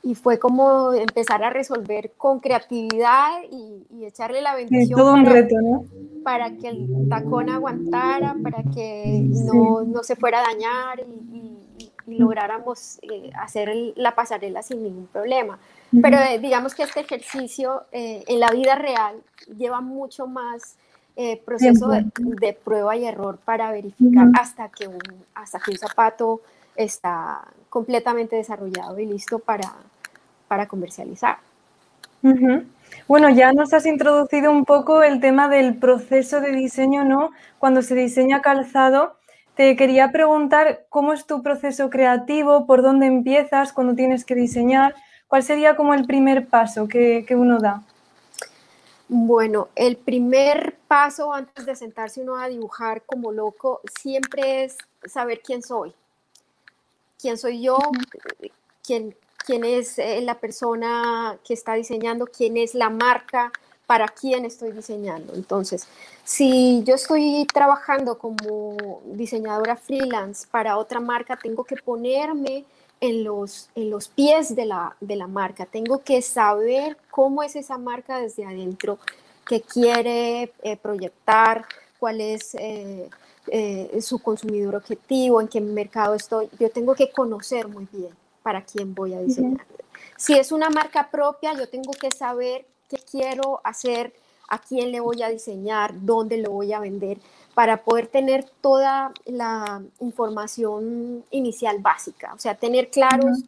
y 0.04 0.16
fue 0.16 0.38
como 0.38 0.94
empezar 0.94 1.44
a 1.44 1.50
resolver 1.50 2.12
con 2.18 2.40
creatividad 2.40 3.42
y, 3.50 4.06
echarle 4.06 4.42
la 4.42 4.54
bendición 4.54 5.00
todo 5.00 5.14
un 5.14 5.24
para, 5.24 5.36
reto, 5.36 5.56
¿no? 5.62 5.86
para 6.24 6.52
que 6.52 6.68
el 6.68 7.08
tacón 7.10 7.50
aguantara, 7.50 8.36
para 8.44 8.62
que 8.64 9.26
no, 9.30 9.84
no 9.84 10.04
se 10.04 10.18
fuera 10.18 10.42
a 10.42 10.44
dañar 10.44 11.00
y 11.00 11.34
y 11.34 11.63
lográramos 12.08 13.00
eh, 13.02 13.32
hacer 13.40 13.72
la 13.96 14.16
pasarela 14.16 14.62
sin 14.64 14.84
ningún 14.84 15.08
problema. 15.08 15.60
Pero 16.02 16.18
eh, 16.18 16.40
digamos 16.40 16.74
que 16.74 16.84
este 16.84 17.02
ejercicio 17.02 17.84
eh, 17.92 18.24
en 18.28 18.40
la 18.40 18.50
vida 18.50 18.76
real 18.76 19.18
lleva 19.58 19.82
mucho 19.82 20.28
más 20.28 20.78
proceso 21.46 21.90
de, 21.90 22.54
prueba 22.54 22.96
y 22.96 23.06
error 23.06 23.38
para 23.46 23.72
verificar 23.72 24.30
hasta, 24.34 24.70
que 24.70 24.88
un, 24.88 25.00
hasta 25.36 25.60
que 25.60 25.70
un 25.70 25.78
zapato 25.78 26.42
está 26.76 27.48
completamente 27.70 28.36
desarrollado 28.36 28.98
y 28.98 29.06
listo 29.06 29.38
para, 29.38 29.74
para 30.48 30.68
comercializar. 30.68 31.38
Bueno, 33.08 33.30
ya 33.30 33.54
nos 33.54 33.74
has 33.74 33.86
introducido 33.86 34.50
un 34.50 34.66
poco 34.66 35.04
el 35.04 35.20
tema 35.20 35.50
del 35.50 35.76
proceso 35.76 36.42
de 36.42 36.52
diseño, 36.52 37.04
¿no? 37.04 37.32
Cuando 37.60 37.82
se 37.82 37.96
diseña 37.96 38.42
calzado, 38.42 39.16
te 39.56 39.76
quería 39.76 40.12
preguntar 40.12 40.86
cómo 40.90 41.14
es 41.14 41.26
tu 41.26 41.44
proceso 41.44 41.90
creativo, 41.90 42.66
por 42.66 42.82
dónde 42.82 43.06
empiezas 43.06 43.74
cuando 43.74 43.96
tienes 43.96 44.26
que 44.26 44.36
diseñar, 44.36 44.96
cuál 45.28 45.44
sería 45.44 45.76
como 45.76 45.94
el 45.94 46.06
primer 46.06 46.48
paso 46.48 46.88
que, 46.88 47.26
que 47.28 47.36
uno 47.36 47.60
da. 47.60 47.84
Bueno, 49.08 49.68
el 49.76 49.98
primer 49.98 50.76
paso 50.88 51.34
antes 51.34 51.66
de 51.66 51.76
sentarse 51.76 52.22
uno 52.22 52.36
a 52.36 52.48
dibujar 52.48 53.04
como 53.04 53.32
loco 53.32 53.82
siempre 54.00 54.64
es 54.64 54.78
saber 55.06 55.42
quién 55.44 55.62
soy. 55.62 55.94
¿Quién 57.20 57.38
soy 57.38 57.62
yo? 57.62 57.78
¿Quién, 58.84 59.16
quién 59.46 59.66
es 59.66 60.00
eh, 60.00 60.22
la 60.22 60.40
persona 60.40 61.38
que 61.46 61.54
está 61.54 61.76
diseñando, 61.76 62.26
quién 62.26 62.58
es 62.58 62.74
la 62.74 62.90
marca, 62.90 63.52
para 63.86 64.08
quién 64.08 64.46
estoy 64.46 64.72
diseñando. 64.72 65.34
Entonces, 65.34 65.88
si 66.24 66.84
yo 66.86 66.96
estoy 66.96 67.46
trabajando 67.54 68.18
como 68.18 69.02
diseñadora 69.06 69.76
freelance 69.76 70.48
para 70.50 70.78
otra 70.78 71.00
marca, 71.00 71.38
tengo 71.38 71.64
que 71.64 71.76
ponerme 71.76 72.66
en 73.02 73.24
los, 73.24 73.70
en 73.76 73.90
los 73.90 74.08
pies 74.08 74.56
de 74.56 74.66
la, 74.66 74.96
de 75.02 75.18
la 75.18 75.28
marca, 75.28 75.66
tengo 75.66 76.02
que 76.04 76.22
saber 76.22 76.98
cómo 77.12 77.44
es 77.44 77.56
esa 77.56 77.78
marca 77.78 78.20
desde 78.20 78.46
adentro, 78.46 78.98
qué 79.46 79.62
quiere 79.62 80.54
eh, 80.64 80.78
proyectar, 80.78 81.66
cuál 82.00 82.22
es... 82.22 82.56
Eh, 82.56 83.10
su 84.00 84.20
consumidor 84.20 84.78
objetivo, 84.78 85.42
en 85.42 85.50
qué 85.50 85.60
mercado 85.60 86.16
estoy. 86.16 86.50
Yo 86.58 86.70
tengo 86.70 86.96
que 86.96 87.12
conocer 87.12 87.68
muy 87.68 87.90
bien 87.92 88.16
para 88.42 88.64
quién 88.64 88.96
voy 88.96 89.14
a 89.14 89.20
diseñar. 89.20 89.66
Si 90.16 90.34
es 90.34 90.54
una 90.54 90.70
marca 90.70 91.10
propia, 91.12 91.54
yo 91.54 91.68
tengo 91.68 91.92
que 91.92 92.10
saber 92.10 92.66
qué 92.94 93.04
quiero 93.12 93.62
hacer, 93.64 94.14
a 94.50 94.60
quién 94.60 94.92
le 94.92 95.00
voy 95.00 95.24
a 95.24 95.30
diseñar, 95.30 95.94
dónde 96.06 96.38
lo 96.38 96.52
voy 96.52 96.74
a 96.74 96.80
vender, 96.80 97.18
para 97.54 97.84
poder 97.84 98.08
tener 98.08 98.46
toda 98.62 99.14
la 99.26 99.82
información 100.00 101.24
inicial 101.32 101.80
básica, 101.80 102.34
o 102.34 102.40
sea, 102.40 102.56
tener 102.56 102.90
claros 102.90 103.44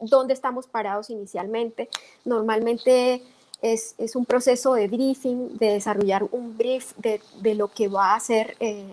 dónde 0.00 0.34
estamos 0.34 0.66
parados 0.66 1.10
inicialmente. 1.10 1.88
Normalmente 2.24 3.22
es, 3.62 3.94
un 4.14 4.26
proceso 4.26 4.74
de 4.74 4.88
briefing, 4.88 5.56
de 5.58 5.72
desarrollar 5.74 6.24
un 6.30 6.56
brief 6.56 6.92
de, 6.96 7.20
lo 7.54 7.68
que 7.68 7.88
va 7.88 8.14
a 8.14 8.20
ser 8.20 8.56
eh, 8.60 8.84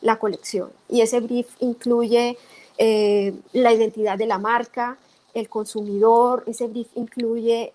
la 0.00 0.18
colección. 0.18 0.70
Y 0.88 1.00
ese 1.00 1.20
brief 1.20 1.48
incluye 1.60 2.36
eh, 2.78 3.34
la 3.52 3.72
identidad 3.72 4.16
de 4.16 4.26
la 4.26 4.38
marca, 4.38 4.98
el 5.34 5.48
consumidor, 5.48 6.44
ese 6.46 6.66
brief 6.66 6.88
incluye 6.94 7.72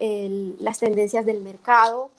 las 0.60 0.80
tendencias 0.80 1.26
del 1.26 1.42
mercado, 1.42 2.10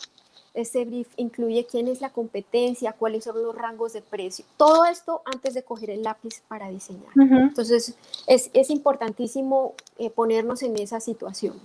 ese 0.55 0.85
brief 0.87 1.09
incluye 1.17 1.67
quién 1.67 1.87
es 1.89 2.01
la 2.01 2.11
competencia, 2.11 2.93
cuáles 2.93 3.25
son 3.25 3.43
los 3.43 3.55
rangos 3.55 3.93
de 3.93 4.01
precio. 4.01 4.45
Todo 4.57 4.87
esto 4.87 5.21
antes 5.27 5.53
de 5.53 5.63
coger 5.63 5.91
el 5.91 6.03
lápiz 6.03 6.41
para 6.49 6.71
diseñar. 6.71 7.11
Entonces, 7.15 7.95
es, 8.27 8.71
importantísimo 8.71 9.75
eh, 9.99 10.09
ponernos 10.09 10.63
en 10.63 10.77
esa 10.79 11.01
situación. 11.01 11.61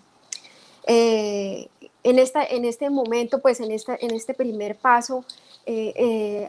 Eh, 0.88 1.70
en, 2.04 2.20
esta, 2.20 2.44
en 2.44 2.66
este 2.66 2.90
momento, 2.90 3.42
pues 3.42 3.62
en, 3.62 3.72
esta, 3.72 3.96
en 4.00 4.12
este 4.12 4.34
primer 4.34 4.76
paso, 4.78 5.24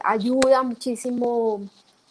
ayuda 0.03 0.63
muchísimo 0.63 1.61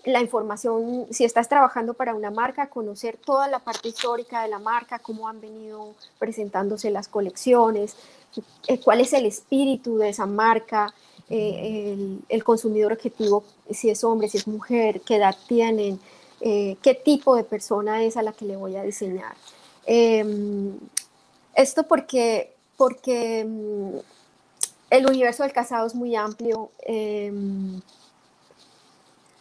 la 0.04 0.20
información, 0.20 1.06
si 1.10 1.24
estás 1.24 1.48
trabajando 1.48 1.94
para 1.94 2.14
una 2.14 2.30
marca, 2.30 2.68
conocer 2.68 3.16
toda 3.16 3.46
la 3.48 3.60
parte 3.60 3.88
histórica 3.88 4.42
de 4.42 4.48
la 4.48 4.58
marca, 4.58 4.98
cómo 4.98 5.28
han 5.28 5.40
venido 5.40 5.94
presentándose 6.18 6.90
las 6.90 7.08
colecciones, 7.08 7.96
eh, 8.66 8.80
cuál 8.80 9.00
es 9.00 9.12
el 9.12 9.26
espíritu 9.26 9.98
de 9.98 10.08
esa 10.08 10.26
marca, 10.26 10.92
eh, 11.28 12.18
el, 12.28 12.44
consumidor 12.44 12.92
objetivo, 12.92 13.44
si 13.70 13.90
es 13.90 14.02
hombre, 14.02 14.28
si 14.28 14.38
es 14.38 14.48
mujer, 14.48 15.00
qué 15.02 15.16
edad 15.16 15.36
tienen, 15.46 16.00
eh, 16.40 16.76
qué 16.82 16.94
tipo 16.94 17.36
de 17.36 17.44
persona 17.44 18.02
es 18.02 18.16
a 18.16 18.22
la 18.22 18.32
que 18.32 18.44
le 18.44 18.56
voy 18.56 18.76
a 18.76 18.82
diseñar. 18.82 19.34
Em, 19.86 20.78
esto 21.54 21.84
porque, 21.84 22.54
porque 22.76 23.44
mm, 23.44 23.98
el 24.90 25.06
universo 25.06 25.42
del 25.44 25.52
casado 25.52 25.86
es 25.86 25.94
muy 25.94 26.16
amplio 26.16 26.70
em, 26.80 27.80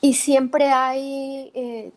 y 0.02 0.16
siempre 0.16 0.70
hay 0.70 1.52
eh, 1.54 1.92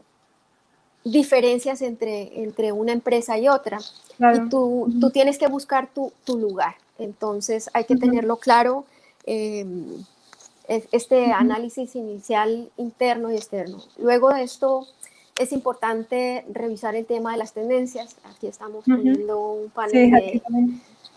diferencias 1.04 1.80
entre, 1.82 2.42
entre 2.42 2.70
una 2.70 2.92
empresa 2.92 3.38
y 3.38 3.48
otra. 3.48 3.78
Y 4.18 4.48
tú, 4.50 4.94
tú, 5.00 5.10
tienes 5.10 5.38
que 5.38 5.48
buscar 5.48 5.88
tu, 5.92 6.12
tu, 6.24 6.38
lugar. 6.38 6.76
Entonces 6.98 7.70
hay 7.72 7.84
que 7.84 7.96
tenerlo 7.96 8.36
claro. 8.36 8.84
Em, 9.26 10.04
este 10.68 11.32
análisis 11.32 11.94
inicial 11.94 12.70
interno 12.78 13.30
y 13.30 13.36
externo. 13.36 13.82
Luego 13.98 14.32
de 14.32 14.42
esto 14.42 14.86
es 15.38 15.52
importante 15.52 16.44
revisar 16.50 16.94
el 16.94 17.04
tema 17.04 17.32
de 17.32 17.38
las 17.38 17.52
tendencias. 17.52 18.16
Aquí 18.24 18.46
estamos 18.46 18.84
poniendo 18.84 19.52
un 19.52 19.70
panel 19.70 20.10
de, 20.10 20.42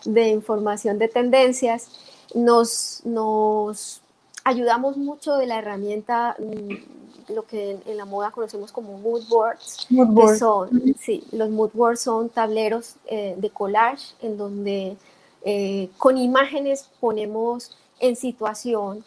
de, 0.04 0.28
información 0.28 0.98
de 0.98 1.08
tendencias. 1.08 1.88
Nos, 2.34 3.00
nos 3.04 4.02
ayudamos 4.48 4.96
mucho 4.96 5.36
de 5.36 5.46
la 5.46 5.58
herramienta, 5.58 6.34
mm, 6.38 7.34
lo 7.34 7.46
que 7.46 7.78
en, 7.84 7.96
la 7.96 8.06
moda 8.06 8.30
conocemos 8.30 8.72
como 8.72 8.96
mood 8.98 9.22
boards, 9.28 9.86
que 9.90 10.38
son, 10.38 10.94
sí, 10.98 11.24
los 11.32 11.50
mood 11.50 11.70
boards 11.74 12.00
son 12.00 12.30
tableros 12.30 12.96
eh, 13.06 13.34
de 13.36 13.50
collage 13.50 14.14
en 14.22 14.38
donde 14.38 14.96
eh, 15.44 15.90
con 15.98 16.16
imágenes 16.16 16.88
ponemos 16.98 17.76
en 18.00 18.16
situación 18.16 19.04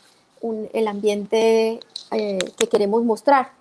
el 0.73 0.87
ambiente 0.87 1.79
eh, 2.11 2.39
que 2.57 2.67
queremos 2.67 3.03
mostrar. 3.03 3.51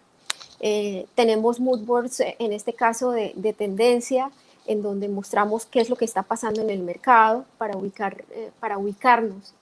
tenemos 1.15 1.59
mood 1.61 1.81
boards 1.87 2.21
en 2.21 2.53
este 2.53 2.75
caso 2.75 3.13
de, 3.13 3.33
de, 3.37 3.55
tendencia, 3.55 4.31
en 4.71 4.83
donde 4.83 5.09
mostramos 5.09 5.67
qué 5.67 5.81
es 5.81 5.91
lo 5.91 5.97
que 5.97 6.05
está 6.05 6.23
pasando 6.23 6.63
en 6.63 6.71
el 6.71 6.81
mercado 6.81 7.45
para, 7.59 7.77
ubicar, 7.77 8.25
para 8.61 8.79
ubicarnos. 8.79 9.53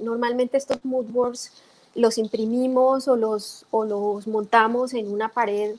normalmente 0.00 0.56
estos 0.56 0.82
mood 0.84 1.04
boards 1.06 1.52
los 1.94 2.16
imprimimos 2.18 3.06
o 3.08 3.16
los, 3.16 3.66
o 3.70 3.84
los 3.84 4.26
montamos 4.26 4.94
en 4.94 5.12
una 5.12 5.28
pared 5.28 5.76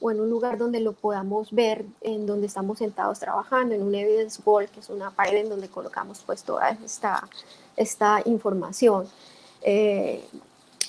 o 0.00 0.10
en 0.10 0.20
un 0.20 0.28
lugar 0.28 0.58
donde 0.58 0.80
lo 0.80 0.92
podamos 0.92 1.52
ver, 1.52 1.84
en 2.02 2.26
donde 2.26 2.48
estamos 2.48 2.78
sentados 2.78 3.18
trabajando, 3.18 3.74
en 3.74 3.82
un 3.82 3.94
evidence 3.94 4.42
wall, 4.44 4.68
que 4.68 4.80
es 4.80 4.90
una 4.90 5.10
pared 5.10 5.36
en 5.36 5.48
donde 5.48 5.68
colocamos 5.68 6.22
pues 6.26 6.42
toda 6.42 6.70
esta, 6.84 7.28
esta 7.76 8.20
información. 8.26 9.08
Eh, 9.62 10.22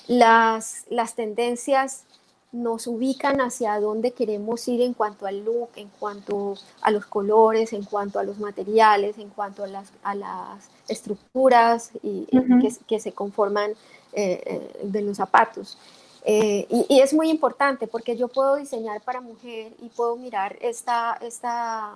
las, 0.08 0.86
las 0.89 1.15
tendencias 1.15 2.04
nos 2.51 2.88
ubican 2.88 3.41
hacia 3.41 3.79
dónde 3.79 4.12
queremos 4.12 4.67
ir 4.67 4.81
en 4.81 4.93
cuanto 4.93 5.25
al 5.25 5.43
look, 5.43 5.69
en 5.75 5.89
cuanto 5.99 6.55
a 6.81 6.91
los 6.91 7.05
colores, 7.05 7.73
en 7.73 7.83
cuanto 7.83 8.19
a 8.19 8.23
los 8.23 8.39
materiales, 8.39 9.17
en 9.17 9.29
cuanto 9.29 9.63
a 9.63 9.67
las, 9.67 9.91
a 10.01 10.15
las 10.15 10.69
estructuras 10.88 11.91
y, 12.01 12.25
que, 12.25 12.73
que, 12.88 12.99
se 12.99 13.12
conforman 13.12 13.71
eh, 14.13 14.41
eh, 14.45 14.79
de 14.83 15.01
los 15.01 15.17
zapatos. 15.17 15.77
Eh, 16.29 16.67
y, 16.89 16.99
es 16.99 17.13
muy 17.13 17.29
importante 17.29 17.88
porque 17.88 18.17
yo 18.17 18.27
puedo 18.27 18.57
diseñar 18.57 19.01
para 19.01 19.21
mujer 19.21 19.71
y 19.81 19.88
puedo 19.88 20.17
mirar 20.17 20.57
esta, 20.60 21.17
esta, 21.21 21.93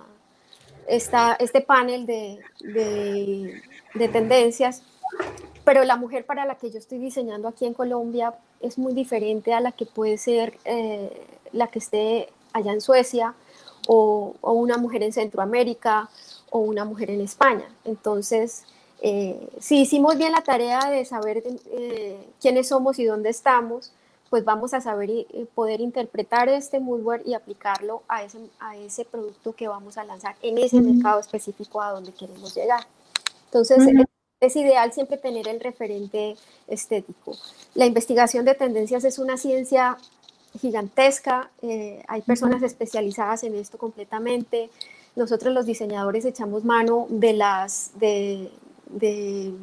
esta, 0.88 1.34
este 1.34 1.60
panel 1.60 2.06
de, 2.06 2.40
de, 2.62 4.08
tendencias, 4.08 4.84
pero 5.64 5.84
la 5.84 5.96
mujer 5.96 6.26
para 6.26 6.46
la 6.46 6.56
que 6.56 6.72
yo 6.72 6.80
estoy 6.80 6.98
diseñando 6.98 7.48
aquí 7.48 7.66
en 7.66 7.74
Colombia 7.74 8.34
es 8.60 8.78
muy 8.78 8.94
diferente 8.94 9.54
a 9.54 9.60
la 9.60 9.72
que 9.72 9.86
puede 9.86 10.18
ser 10.18 10.58
la 11.52 11.68
que 11.68 11.80
esté 11.80 12.30
allá 12.54 12.74
en 12.74 12.82
Suecia 12.82 13.34
o, 13.88 14.36
o, 14.42 14.54
una 14.54 14.78
mujer 14.78 15.04
en 15.04 15.14
Centroamérica 15.14 16.10
o 16.50 16.60
una 16.60 16.86
mujer 16.86 17.10
en 17.10 17.22
España. 17.22 17.66
Entonces, 17.86 18.64
eh, 19.02 19.50
si 19.60 19.82
hicimos 19.82 20.16
bien 20.16 20.32
la 20.32 20.42
tarea 20.42 20.90
de 20.90 21.04
saber 21.06 21.42
eh, 21.72 22.24
quiénes 22.40 22.68
somos 22.68 23.00
y 23.00 23.06
dónde 23.06 23.30
estamos, 23.30 23.92
pues 24.30 24.46
vamos 24.46 24.76
a 24.76 24.82
saber 24.82 25.10
y, 25.10 25.26
poder 25.56 25.82
interpretar 25.82 26.48
este 26.50 26.80
moodboard 26.80 27.24
y 27.26 27.34
aplicarlo 27.34 28.04
a 28.08 28.24
ese, 28.24 28.38
a 28.60 28.78
ese 28.78 29.04
producto 29.04 29.54
que 29.54 29.68
vamos 29.68 29.98
a 29.98 30.04
lanzar 30.04 30.36
en 30.44 30.60
ese 30.60 30.80
mercado 30.80 31.20
específico 31.20 31.82
a 31.82 31.92
donde 31.92 32.14
queremos 32.14 32.56
llegar. 32.56 32.86
Entonces, 33.46 33.80
es 34.42 34.56
ideal 34.56 34.92
siempre 34.92 35.18
tener 35.18 35.48
el 35.48 35.60
referente 35.60 36.36
estético. 36.68 37.38
La 37.76 37.86
investigación 37.86 38.44
de 38.44 38.56
tendencias 38.56 39.04
es 39.04 39.20
una 39.20 39.38
ciencia 39.38 39.98
gigantesca, 40.60 41.52
eh, 41.62 42.04
hay 42.08 42.22
personas 42.24 42.64
especializadas 42.64 43.44
en 43.44 43.56
esto 43.56 43.78
completamente. 43.78 44.70
Nosotros 45.16 45.54
los 45.54 45.66
diseñadores 45.68 46.26
echamos 46.26 46.66
mano 46.66 47.06
de 47.10 47.34
las, 47.34 47.92
de, 48.00 48.50
de 48.88 49.54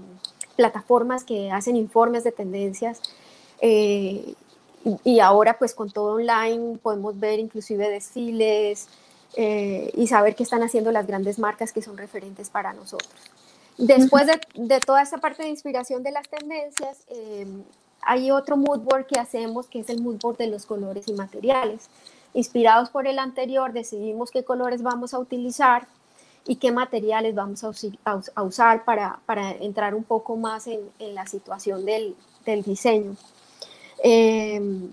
plataformas 0.57 1.25
que 1.25 1.51
hacen 1.51 1.75
informes 1.75 2.23
de 2.23 2.33
tendencias. 2.33 3.03
Eh, 3.61 4.35
y 5.03 5.19
ahora 5.19 5.59
pues 5.59 5.75
con 5.75 5.91
todo 5.91 6.15
online 6.15 6.79
podemos 6.81 7.19
ver 7.19 7.41
inclusive 7.41 7.91
desfiles 7.91 8.89
eh, 9.35 9.91
y 9.95 10.07
saber 10.07 10.37
qué 10.37 10.45
están 10.45 10.63
haciendo 10.63 10.93
las 10.93 11.09
grandes 11.09 11.41
marcas 11.41 11.73
que 11.73 11.83
son 11.83 11.97
referentes 11.97 12.49
para 12.49 12.73
nosotros. 12.73 13.11
Después 13.79 14.27
de, 14.55 14.81
toda 14.81 15.03
esta 15.03 15.19
parte 15.19 15.45
de 15.45 15.51
inspiración 15.51 16.03
de 16.03 16.11
las 16.11 16.29
tendencias, 16.29 17.05
eh, 17.09 17.47
hay 18.03 18.33
otro 18.33 18.57
mood 18.57 18.81
board 18.81 19.07
que 19.07 19.21
hacemos 19.21 19.69
que 19.69 19.81
es 19.81 19.89
el 19.89 20.03
mood 20.03 20.19
board 20.21 20.37
de 20.37 20.49
los 20.49 20.67
colores 20.67 21.07
y 21.07 21.13
materiales. 21.13 21.89
Inspirados 22.35 22.91
por 22.91 23.07
el 23.07 23.21
anterior, 23.21 23.73
decidimos 23.73 24.33
qué 24.33 24.43
colores 24.43 24.83
vamos 24.83 25.15
a 25.15 25.21
utilizar 25.21 25.87
y 26.45 26.57
qué 26.57 26.73
materiales 26.73 27.37
vamos 27.37 27.63
a, 27.63 28.43
usar 28.43 28.85
para, 28.85 29.21
entrar 29.61 29.95
un 29.95 30.03
poco 30.03 30.37
más 30.37 30.67
en, 30.67 30.81
la 31.15 31.27
situación 31.27 31.85
del, 31.85 32.17
diseño. 32.65 33.17
Em, 34.03 34.89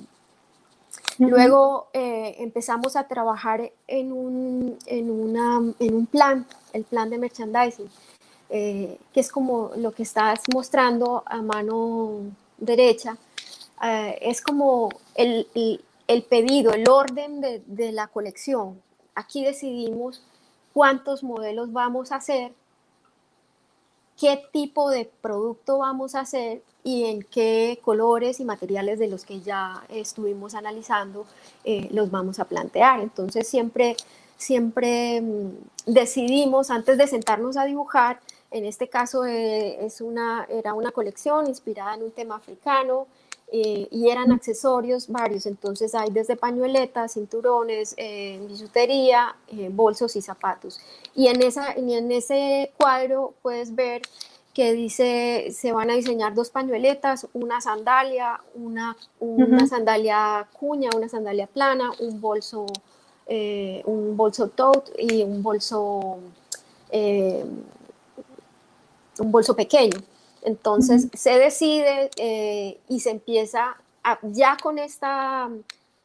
luego 1.17 1.87
eh, 1.93 2.35
empezamos 2.39 2.95
a 2.95 3.07
trabajar 3.07 3.71
en 3.87 4.11
un, 4.11 4.77
en, 4.85 5.09
un 5.09 6.05
plan, 6.05 6.45
el 6.73 6.83
plan 6.83 7.09
de 7.09 7.17
merchandising, 7.17 7.89
eh, 8.49 8.97
que 9.13 9.19
es 9.19 9.31
como 9.31 9.71
lo 9.75 9.91
que 9.91 10.03
estás 10.03 10.41
mostrando 10.53 11.23
a 11.25 11.41
mano 11.41 12.21
derecha. 12.57 13.17
Eh, 13.83 14.17
es 14.21 14.41
como 14.41 14.89
el, 15.15 15.47
pedido, 16.29 16.73
el 16.73 16.89
orden 16.89 17.41
de, 17.41 17.61
de 17.65 17.91
la 17.91 18.07
colección. 18.07 18.81
Aquí 19.15 19.43
decidimos 19.43 20.21
cuántos 20.73 21.23
modelos 21.23 21.71
vamos 21.71 22.11
a 22.11 22.17
hacer, 22.17 22.53
qué 24.19 24.41
tipo 24.51 24.89
de 24.89 25.09
producto 25.21 25.79
vamos 25.79 26.15
a 26.15 26.21
hacer 26.21 26.61
y 26.85 27.05
en 27.05 27.23
qué 27.23 27.79
colores 27.83 28.39
y 28.39 28.45
materiales 28.45 28.99
de 28.99 29.07
los 29.07 29.25
que 29.25 29.41
ya 29.41 29.83
estuvimos 29.89 30.53
analizando 30.53 31.25
eh, 31.63 31.89
los 31.91 32.11
vamos 32.11 32.39
a 32.39 32.45
plantear. 32.45 32.99
Entonces 32.99 33.47
siempre, 33.47 33.97
siempre 34.37 35.19
mm, 35.19 35.49
decidimos 35.87 36.69
antes 36.69 36.97
de 36.97 37.07
sentarnos 37.07 37.57
a 37.57 37.65
dibujar, 37.65 38.19
en 38.57 38.65
este 38.65 38.87
caso 38.87 39.25
eh, 39.25 39.85
es 39.85 40.01
una, 40.01 40.47
era 40.49 40.73
una 40.73 40.91
colección 40.91 41.47
inspirada 41.47 41.95
en 41.95 42.03
un 42.03 42.11
tema 42.11 42.35
africano, 42.35 43.07
eh, 43.51 43.87
y 43.91 44.09
eran 44.09 44.31
accesorios 44.31 45.07
varios, 45.07 45.45
entonces 45.45 45.93
hay 45.93 46.09
desde 46.09 46.35
pañueletas, 46.35 47.13
cinturones, 47.13 47.93
eh, 47.95 48.43
bisutería, 48.49 49.35
eh, 49.47 49.69
bolsos 49.71 50.15
y 50.15 50.21
zapatos. 50.21 50.79
Y 51.15 51.27
en, 51.27 51.41
esa, 51.43 51.71
en 51.73 52.11
ese 52.11 52.71
cuadro 52.77 53.35
puedes 53.43 53.75
ver 53.75 54.01
que 54.53 54.73
dice, 54.73 55.49
se 55.51 55.71
van 55.73 55.91
a 55.91 55.93
diseñar 55.93 56.33
dos 56.33 56.49
pañueletas, 56.49 57.27
una 57.33 57.61
sandalia, 57.61 58.41
una, 58.55 58.97
una 59.19 59.67
sandalia 59.67 60.47
cuña, 60.53 60.89
una 60.95 61.09
sandalia 61.09 61.45
plana, 61.45 61.91
un 61.99 62.21
bolso, 62.21 62.65
un 63.27 64.17
bolso 64.17 64.47
tote 64.47 64.91
y 64.97 65.23
un 65.23 65.43
bolso, 65.43 66.19
un 69.19 69.31
bolso 69.31 69.55
pequeño. 69.55 69.97
Entonces 70.41 71.07
se 71.13 71.37
decide 71.39 72.11
eh, 72.17 72.79
y 72.87 72.99
se 72.99 73.09
empieza 73.09 73.77
ya 74.21 74.57
con 74.61 74.77
esta 74.77 75.49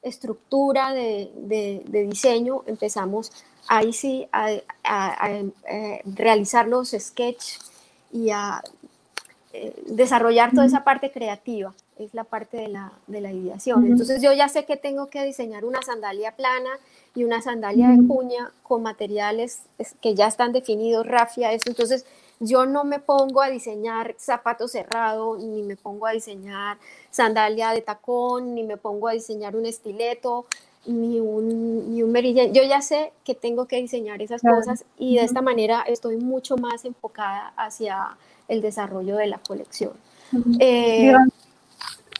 estructura 0.03 0.94
de, 0.94 1.83
diseño, 1.92 2.62
empezamos 2.66 3.31
ahí 3.68 3.92
sí 3.92 4.27
a, 4.33 4.51
eh, 4.51 6.03
realizar 6.07 6.66
los 6.66 6.90
sketches 6.99 7.59
y 8.11 8.31
a 8.31 8.62
eh, 9.53 9.75
desarrollar 9.87 10.53
toda 10.53 10.64
esa 10.64 10.85
parte 10.85 11.11
creativa, 11.11 11.75
es 11.99 12.14
la 12.14 12.25
parte 12.25 12.57
de 12.57 12.68
la, 12.68 13.33
ideación. 13.33 13.85
Entonces 13.85 14.23
yo 14.23 14.33
ya 14.33 14.49
sé 14.49 14.64
que 14.64 14.77
tengo 14.77 15.09
que 15.09 15.23
diseñar 15.25 15.64
una 15.64 15.83
sandalia 15.83 16.37
plana 16.37 16.70
y 17.14 17.25
una 17.25 17.42
sandalia 17.42 17.88
de 17.88 18.07
cuña 18.07 18.53
con 18.62 18.83
materiales 18.83 19.62
que 20.01 20.14
ya 20.14 20.29
están 20.29 20.53
definidos, 20.53 21.07
rafia, 21.07 21.53
eso. 21.53 21.64
Entonces 21.66 22.07
yo 22.40 22.64
no 22.64 22.85
me 22.85 22.98
pongo 22.98 23.42
a 23.42 23.50
diseñar 23.50 24.14
zapato 24.18 24.66
cerrado, 24.66 25.37
ni 25.38 25.62
me 25.62 25.76
pongo 25.76 26.07
a 26.07 26.12
diseñar 26.12 26.79
sandalia 27.11 27.70
de 27.70 27.83
tacón, 27.83 28.55
ni 28.55 28.64
me 28.64 28.79
pongo 28.79 29.09
a 29.09 29.12
diseñar 29.12 29.55
un 29.55 29.66
estileto, 29.66 30.46
ni 30.87 31.20
un, 31.20 31.92
ni 31.92 32.03
un 32.03 32.14
Yo 32.53 32.62
ya 32.62 32.81
sé 32.81 33.12
que 33.24 33.35
tengo 33.35 33.66
que 33.66 33.76
diseñar 33.76 34.22
esas 34.22 34.40
cosas 34.40 34.85
y 34.98 35.16
de 35.16 35.24
esta 35.24 35.42
manera 35.42 35.83
estoy 35.87 36.16
mucho 36.16 36.57
más 36.57 36.87
enfocada 36.87 37.53
hacia 37.57 38.16
el 38.48 38.62
desarrollo 38.62 39.16
de 39.16 39.26
la 39.26 39.38
colección. 39.38 39.92
Eh, 40.59 41.12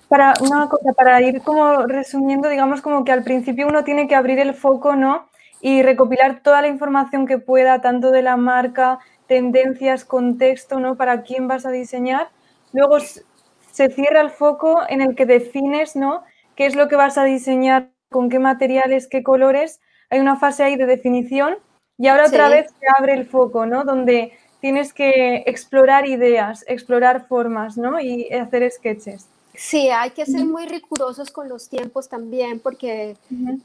para 0.09 0.35
una 0.43 0.69
cosa, 0.69 0.93
para 0.93 1.23
ir 1.23 1.41
como 1.41 1.87
resumiendo, 1.87 2.49
digamos 2.49 2.83
como 2.83 3.05
que 3.05 3.13
al 3.13 3.23
principio 3.23 3.69
uno 3.69 3.85
tiene 3.85 4.07
que 4.07 4.17
abrir 4.17 4.39
el 4.39 4.53
foco, 4.53 4.97
¿no? 4.97 5.29
Y 5.63 5.83
recopilar 5.83 6.43
toda 6.43 6.61
la 6.61 6.69
información 6.69 7.27
que 7.27 7.39
pueda, 7.39 7.81
tanto 7.81 8.11
de 8.11 8.23
la 8.23 8.37
marca, 8.37 8.99
tendencias, 9.31 10.05
contexto, 10.05 10.81
¿no? 10.81 10.97
Para 10.97 11.23
quién 11.23 11.47
vas 11.47 11.65
a 11.65 11.71
diseñar. 11.71 12.31
Luego 12.73 12.99
se 12.99 13.89
cierra 13.89 14.23
el 14.23 14.31
foco 14.31 14.81
en 14.89 15.01
el 15.01 15.15
que 15.15 15.25
defines, 15.25 15.95
¿no? 15.95 16.25
¿Qué 16.57 16.67
es 16.67 16.75
lo 16.75 16.89
que 16.89 16.97
vas 16.97 17.17
a 17.17 17.23
diseñar, 17.23 17.93
con 18.11 18.29
qué 18.29 18.41
materiales, 18.41 19.07
qué 19.07 19.23
colores? 19.23 19.81
Hay 20.11 20.19
una 20.19 20.35
fase 20.35 20.65
ahí 20.65 20.75
de 20.75 20.87
definición 20.87 21.59
y 21.97 22.09
ahora 22.09 22.27
otra 22.27 22.49
vez 22.49 22.75
se 22.81 22.87
abre 22.99 23.13
el 23.13 23.25
foco, 23.25 23.67
¿no? 23.67 23.85
Donde 23.85 24.33
tienes 24.61 24.93
que 24.93 25.45
explorar 25.47 26.09
ideas, 26.09 26.65
explorar 26.67 27.29
formas, 27.29 27.79
¿no? 27.79 28.01
Y 28.01 28.33
hacer 28.33 28.69
sketches. 28.69 29.29
Sí, 29.55 29.91
hay 29.91 30.11
que 30.11 30.27
ser 30.27 30.45
muy 30.45 30.67
rigurosos 30.67 31.31
con 31.31 31.49
los 31.49 31.69
tiempos 31.69 32.09
también, 32.09 32.59
porque 32.59 33.17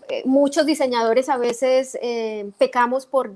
eh, 0.10 0.24
muchos 0.26 0.66
diseñadores 0.66 1.30
a 1.30 1.38
veces 1.38 1.98
eh, 2.02 2.52
pecamos 2.60 3.06
por 3.06 3.32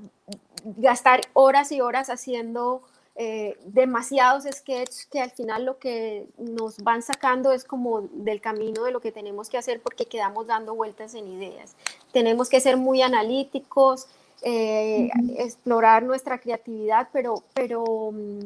gastar 0.64 1.22
horas 1.34 1.72
y 1.72 1.82
horas 1.82 2.10
haciendo 2.10 2.82
eh, 3.22 3.58
demasiados 3.66 4.46
sketches 4.50 5.06
que 5.08 5.20
al 5.20 5.32
final 5.32 5.66
lo 5.66 5.78
que 5.78 6.26
nos 6.38 6.78
van 6.78 7.02
sacando 7.02 7.52
es 7.52 7.66
como 7.66 8.08
del 8.14 8.40
camino 8.40 8.86
de 8.86 8.92
lo 8.92 9.02
que 9.02 9.12
tenemos 9.12 9.50
que 9.50 9.58
hacer 9.58 9.82
porque 9.82 10.06
quedamos 10.06 10.48
dando 10.48 10.74
vueltas 10.74 11.16
en 11.16 11.28
ideas. 11.28 11.76
Tenemos 12.14 12.48
que 12.48 12.62
ser 12.62 12.78
muy 12.78 13.02
analíticos, 13.02 14.08
eh, 14.42 15.10
explorar 15.38 16.04
nuestra 16.04 16.40
creatividad, 16.40 17.10
pero, 17.12 17.44
pero 17.54 18.12
mm, 18.14 18.40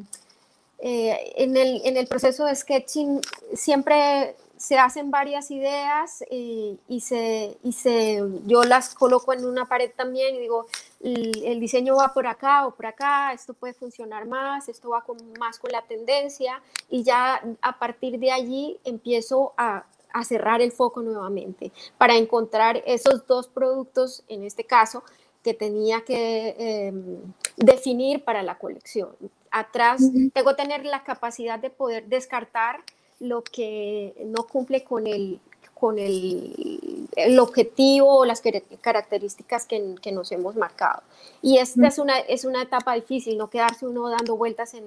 eh, 0.80 1.34
en, 1.36 1.56
el, 1.56 1.82
en 1.86 1.96
el 1.96 2.08
proceso 2.08 2.46
de 2.46 2.56
sketching 2.56 3.22
siempre 3.54 4.36
se 4.64 4.80
hacen 4.80 5.12
varias 5.12 5.52
ideas 5.52 6.24
y, 6.32 7.02
se, 7.02 7.58
y 7.64 7.74
se, 7.74 8.24
yo 8.46 8.64
las 8.64 8.96
coloco 8.96 9.34
en 9.34 9.44
una 9.44 9.66
pared 9.66 9.92
también 9.94 10.36
y 10.36 10.40
digo, 10.40 10.68
el, 11.02 11.60
diseño 11.60 11.98
va 11.98 12.14
por 12.14 12.28
acá 12.28 12.66
o 12.66 12.72
por 12.74 12.86
acá, 12.86 13.34
esto 13.34 13.54
puede 13.54 13.74
funcionar 13.74 14.26
más, 14.26 14.70
esto 14.70 14.92
va 14.92 15.02
con, 15.02 15.18
más 15.38 15.60
con 15.60 15.70
la 15.74 15.82
tendencia 15.82 16.62
y 16.90 17.04
ya 17.04 17.44
a 17.62 17.78
partir 17.78 18.18
de 18.20 18.32
allí 18.32 18.80
empiezo 18.86 19.52
a, 19.58 19.84
a 20.14 20.24
cerrar 20.24 20.62
el 20.62 20.72
foco 20.72 21.02
nuevamente 21.02 21.74
para 21.98 22.16
encontrar 22.16 22.82
esos 22.86 23.28
dos 23.28 23.50
productos, 23.50 24.24
en 24.30 24.46
este 24.46 24.64
caso, 24.64 25.04
que 25.44 25.54
tenía 25.54 26.06
que 26.06 26.56
em, 26.58 27.18
definir 27.58 28.24
para 28.24 28.42
la 28.44 28.58
colección. 28.58 29.10
Atrás 29.52 30.02
tengo 30.34 30.52
que 30.52 30.64
tener 30.64 30.86
la 30.86 31.04
capacidad 31.04 31.60
de 31.60 31.70
poder 31.70 32.08
descartar 32.08 32.82
lo 33.20 33.44
que 33.44 34.14
no 34.26 34.44
cumple 34.44 34.84
con 34.84 35.08
el, 35.08 35.40
con 35.74 36.00
el, 36.00 37.08
el 37.16 37.40
objetivo 37.40 38.20
o 38.20 38.26
las 38.26 38.42
características 38.82 39.66
que, 39.66 39.96
que, 40.02 40.12
nos 40.12 40.32
hemos 40.32 40.56
marcado. 40.56 41.04
Y 41.42 41.58
esta 41.58 41.88
es, 41.88 41.98
una, 41.98 42.20
es 42.20 42.46
una 42.46 42.62
etapa 42.62 42.94
difícil, 42.94 43.38
no 43.38 43.50
quedarse 43.50 43.86
uno 43.86 44.10
dando 44.10 44.38
vueltas 44.38 44.74
en, 44.74 44.84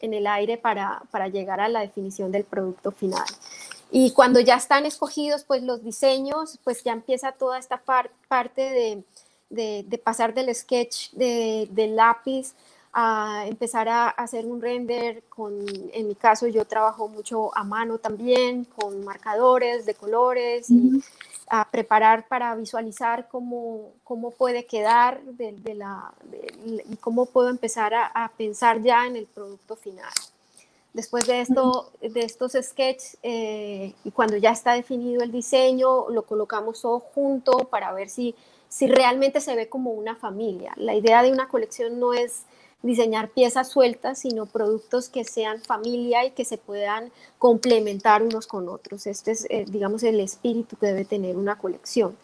en 0.00 0.14
el 0.14 0.26
aire 0.26 0.56
para, 0.56 1.02
para, 1.10 1.28
llegar 1.28 1.60
a 1.60 1.68
la 1.68 1.80
definición 1.80 2.30
del 2.30 2.44
producto 2.44 2.92
final. 2.92 3.26
Y 3.90 4.12
cuando 4.12 4.38
ya 4.40 4.56
están 4.56 4.86
escogidos 4.86 5.44
pues 5.44 5.62
los 5.62 5.82
diseños, 5.82 6.58
pues 6.62 6.84
ya 6.84 6.92
empieza 6.92 7.32
toda 7.32 7.58
esta 7.58 7.82
parte 8.28 8.60
de, 8.60 9.02
de, 9.50 9.84
de, 9.86 9.98
pasar 9.98 10.34
del 10.34 10.54
sketch 10.54 11.10
de, 11.12 11.68
del 11.70 11.96
lápiz 11.96 12.54
a 13.00 13.46
empezar 13.46 13.88
a 13.88 14.08
hacer 14.08 14.44
un 14.44 14.60
render 14.60 15.22
con, 15.28 15.64
en 15.92 16.08
mi 16.08 16.16
caso 16.16 16.48
yo 16.48 16.64
trabajo 16.64 17.06
mucho 17.06 17.56
a 17.56 17.62
mano 17.62 17.98
también, 17.98 18.64
con 18.64 19.04
marcadores 19.04 19.86
de 19.86 19.94
colores 19.94 20.68
y 20.68 21.00
a 21.48 21.70
preparar 21.70 22.26
para 22.26 22.56
visualizar 22.56 23.28
cómo, 23.28 23.92
cómo 24.02 24.32
puede 24.32 24.66
quedar 24.66 25.22
de, 25.22 25.76
la, 25.76 26.12
y 26.64 26.96
cómo 26.96 27.26
puedo 27.26 27.50
empezar 27.50 27.94
a, 27.94 28.32
pensar 28.36 28.82
ya 28.82 29.06
en 29.06 29.14
el 29.14 29.26
producto 29.26 29.76
final. 29.76 30.12
Después 30.92 31.24
de, 31.28 31.40
esto, 31.40 31.92
de 32.00 32.22
estos 32.22 32.54
sketches, 32.60 33.16
eh, 33.22 33.94
y 34.02 34.10
cuando 34.10 34.36
ya 34.38 34.50
está 34.50 34.72
definido 34.72 35.22
el 35.22 35.30
diseño, 35.30 36.10
lo 36.10 36.22
colocamos 36.22 36.82
todo 36.82 36.98
junto 36.98 37.58
para 37.70 37.92
ver 37.92 38.08
si, 38.08 38.34
si 38.68 38.88
realmente 38.88 39.40
se 39.40 39.54
ve 39.54 39.68
como 39.68 39.92
una 39.92 40.16
familia. 40.16 40.72
La 40.74 40.96
idea 40.96 41.22
de 41.22 41.30
una 41.30 41.46
colección 41.46 42.00
no 42.00 42.12
es 42.12 42.42
diseñar 42.82 43.30
piezas 43.30 43.68
sueltas, 43.68 44.20
sino 44.20 44.46
productos 44.46 45.08
que 45.08 45.24
sean 45.24 45.60
familia 45.60 46.24
y 46.24 46.30
que 46.30 46.44
se 46.44 46.58
puedan 46.58 47.10
complementar 47.38 48.22
unos 48.22 48.46
con 48.46 48.68
otros. 48.68 49.06
Este 49.06 49.32
es, 49.32 49.46
eh, 49.50 49.64
digamos, 49.68 50.02
el 50.02 50.20
espíritu 50.20 50.76
que 50.76 50.86
debe 50.86 51.04
tener 51.04 51.36
una 51.36 51.58
colección. 51.58 52.16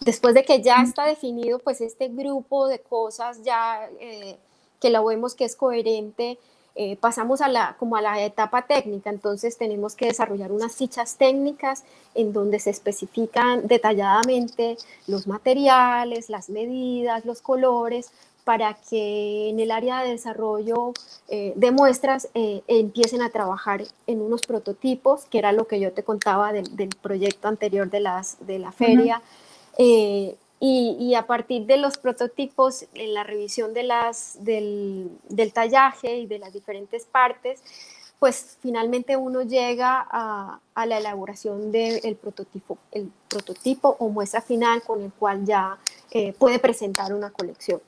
Después 0.00 0.34
de 0.34 0.44
que 0.44 0.60
ya 0.60 0.82
está 0.82 1.06
definido, 1.06 1.60
pues 1.60 1.80
este 1.80 2.08
grupo 2.08 2.66
de 2.66 2.80
cosas 2.80 3.42
ya 3.44 3.88
eh, 4.00 4.36
que 4.80 4.90
lo 4.90 5.04
vemos 5.04 5.34
que 5.36 5.44
es 5.44 5.54
coherente, 5.54 6.38
eh, 6.74 6.96
pasamos 6.96 7.42
a 7.42 7.48
la, 7.48 7.76
como 7.78 7.96
a 7.96 8.02
la 8.02 8.24
etapa 8.24 8.66
técnica, 8.66 9.10
entonces 9.10 9.58
tenemos 9.58 9.94
que 9.94 10.06
desarrollar 10.06 10.50
unas 10.50 10.74
fichas 10.74 11.16
técnicas 11.16 11.84
en 12.14 12.32
donde 12.32 12.58
se 12.58 12.70
especifican 12.70 13.66
detalladamente 13.68 14.78
los 15.06 15.26
materiales, 15.26 16.30
las 16.30 16.48
medidas, 16.48 17.26
los 17.26 17.42
colores, 17.42 18.10
para 18.44 18.74
que 18.74 19.48
en 19.48 19.60
el 19.60 19.70
área 19.70 20.02
de 20.02 20.10
desarrollo 20.10 20.92
eh, 21.28 21.52
de 21.56 21.70
muestras 21.70 22.28
eh, 22.34 22.62
empiecen 22.66 23.22
a 23.22 23.30
trabajar 23.30 23.82
en 24.06 24.20
unos 24.20 24.42
prototipos, 24.42 25.26
que 25.26 25.38
era 25.38 25.52
lo 25.52 25.66
que 25.66 25.78
yo 25.78 25.92
te 25.92 26.02
contaba 26.02 26.52
del, 26.52 26.90
proyecto 27.00 27.48
anterior 27.48 27.88
de, 27.90 28.00
las, 28.00 28.44
de 28.46 28.58
la 28.58 28.72
feria. 28.72 29.22
Eh, 29.78 30.36
y, 30.64 31.14
a 31.16 31.26
partir 31.26 31.66
de 31.66 31.76
los 31.76 31.98
prototipos, 31.98 32.86
en 32.94 33.14
la 33.14 33.24
revisión 33.24 33.74
de 33.74 33.82
las, 33.82 34.36
del, 34.44 35.10
del 35.28 35.52
tallaje 35.52 36.18
y 36.18 36.26
de 36.26 36.38
las 36.38 36.52
diferentes 36.52 37.04
partes, 37.04 37.60
pues 38.20 38.58
finalmente 38.60 39.16
uno 39.16 39.42
llega 39.42 40.06
a, 40.08 40.60
a 40.76 40.86
la 40.86 40.98
elaboración 40.98 41.72
del 41.72 42.14
prototipo, 42.14 42.78
el 42.92 43.10
prototipo 43.28 43.96
o 43.98 44.08
muestra 44.08 44.40
final 44.40 44.82
con 44.82 45.02
el 45.02 45.12
cual 45.12 45.44
ya 45.44 45.78
puede 46.38 46.60
presentar 46.60 47.12
una 47.12 47.30
colección. 47.30 47.80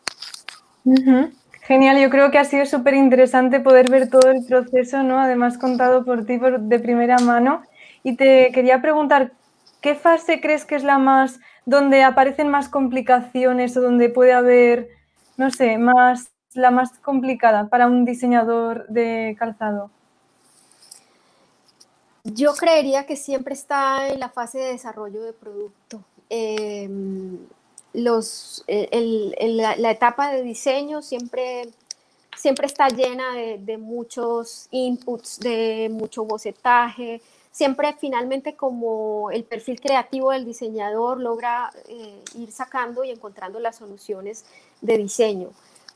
Genial, 1.63 1.99
yo 1.99 2.11
creo 2.11 2.31
que 2.31 2.39
ha 2.39 2.45
sido 2.45 2.67
súper 2.67 2.95
interesante 2.95 3.59
poder 3.59 3.91
ver 3.91 4.11
todo 4.11 4.31
el 4.31 4.45
proceso, 4.45 5.03
¿no? 5.03 5.19
Además 5.19 5.57
contado 5.57 6.05
por 6.05 6.27
ti 6.27 6.39
de 6.39 6.79
primera 6.79 7.17
mano. 7.19 7.63
Y 8.03 8.17
te 8.17 8.53
quería 8.53 8.83
preguntar, 8.83 9.33
¿qué 9.81 9.95
fase 9.95 10.43
crees 10.43 10.67
que 10.67 10.75
es 10.75 10.85
la 10.85 10.99
más, 10.99 11.41
donde 11.65 12.03
aparecen 12.03 12.49
más 12.49 12.69
complicaciones 12.69 13.77
o 13.77 13.81
donde 13.81 14.11
puede 14.11 14.35
haber, 14.35 14.91
no 15.39 15.51
sé, 15.51 15.79
más, 15.79 16.31
la 16.53 16.71
más 16.71 16.99
complicada 16.99 17.69
para 17.69 17.87
un 17.87 18.05
diseñador 18.05 18.87
de 18.89 19.35
calzado? 19.39 19.91
Yo 22.25 22.55
creería 22.55 23.07
que 23.07 23.17
siempre 23.17 23.55
está 23.55 24.09
en 24.09 24.21
la 24.21 24.29
fase 24.29 24.59
de 24.59 24.73
desarrollo 24.73 25.23
de 25.23 25.33
producto. 25.33 26.03
Em, 26.29 27.39
los, 27.95 28.65
eh, 28.67 29.37
la, 29.79 29.91
etapa 29.91 30.33
de 30.33 30.43
diseño 30.43 31.01
siempre, 31.01 31.69
siempre 32.37 32.67
está 32.67 32.89
llena 32.89 33.35
de, 33.35 33.79
muchos 33.79 34.67
inputs, 34.71 35.41
de 35.41 35.89
mucho 35.91 36.25
bocetaje. 36.25 37.23
Siempre 37.53 37.95
finalmente 37.99 38.57
como 38.57 39.31
el 39.31 39.45
perfil 39.45 39.81
creativo 39.81 40.33
del 40.33 40.45
diseñador 40.45 41.21
logra 41.21 41.73
eh, 41.89 42.21
ir 42.37 42.51
sacando 42.51 43.05
y 43.05 43.11
encontrando 43.11 43.61
las 43.61 43.77
soluciones 43.77 44.45
de 44.81 44.99
diseño. 44.99 45.51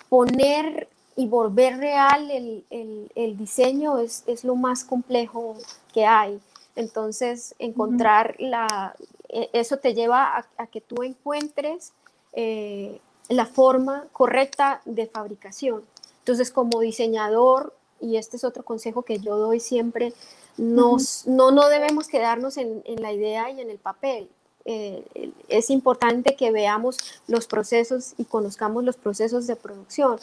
Poner 0.08 0.88
y 1.16 1.26
volver 1.26 1.78
real 1.78 2.30
el, 2.30 3.36
diseño 3.36 3.98
es, 3.98 4.44
lo 4.44 4.54
más 4.54 4.84
complejo 4.84 5.56
que 5.92 6.06
hay. 6.06 6.40
Entonces, 6.76 7.56
encontrar 7.58 8.36
la, 8.38 8.94
eso 9.28 9.76
te 9.76 9.94
lleva 9.94 10.44
a, 10.56 10.66
que 10.68 10.80
tú 10.80 11.02
encuentres 11.02 11.92
eh, 12.32 13.00
la 13.28 13.46
forma 13.46 14.06
correcta 14.12 14.80
de 14.84 15.06
fabricación. 15.06 15.82
Entonces, 16.20 16.50
como 16.50 16.80
diseñador, 16.80 17.74
y 18.00 18.16
este 18.16 18.36
es 18.36 18.44
otro 18.44 18.64
consejo 18.64 19.02
que 19.02 19.18
yo 19.18 19.36
doy 19.36 19.60
siempre, 19.60 20.12
nos, 20.56 21.26
no, 21.26 21.50
no 21.50 21.68
debemos 21.68 22.08
quedarnos 22.08 22.56
en, 22.56 22.82
la 22.96 23.12
idea 23.12 23.50
y 23.50 23.60
en 23.60 23.70
el 23.70 23.78
papel. 23.78 24.28
Eh, 24.64 25.32
es 25.48 25.70
importante 25.70 26.36
que 26.36 26.50
veamos 26.50 26.98
los 27.26 27.46
procesos 27.46 28.14
y 28.18 28.24
conozcamos 28.24 28.84
los 28.84 28.96
procesos 28.96 29.46
de 29.46 29.56
producción. 29.56 30.18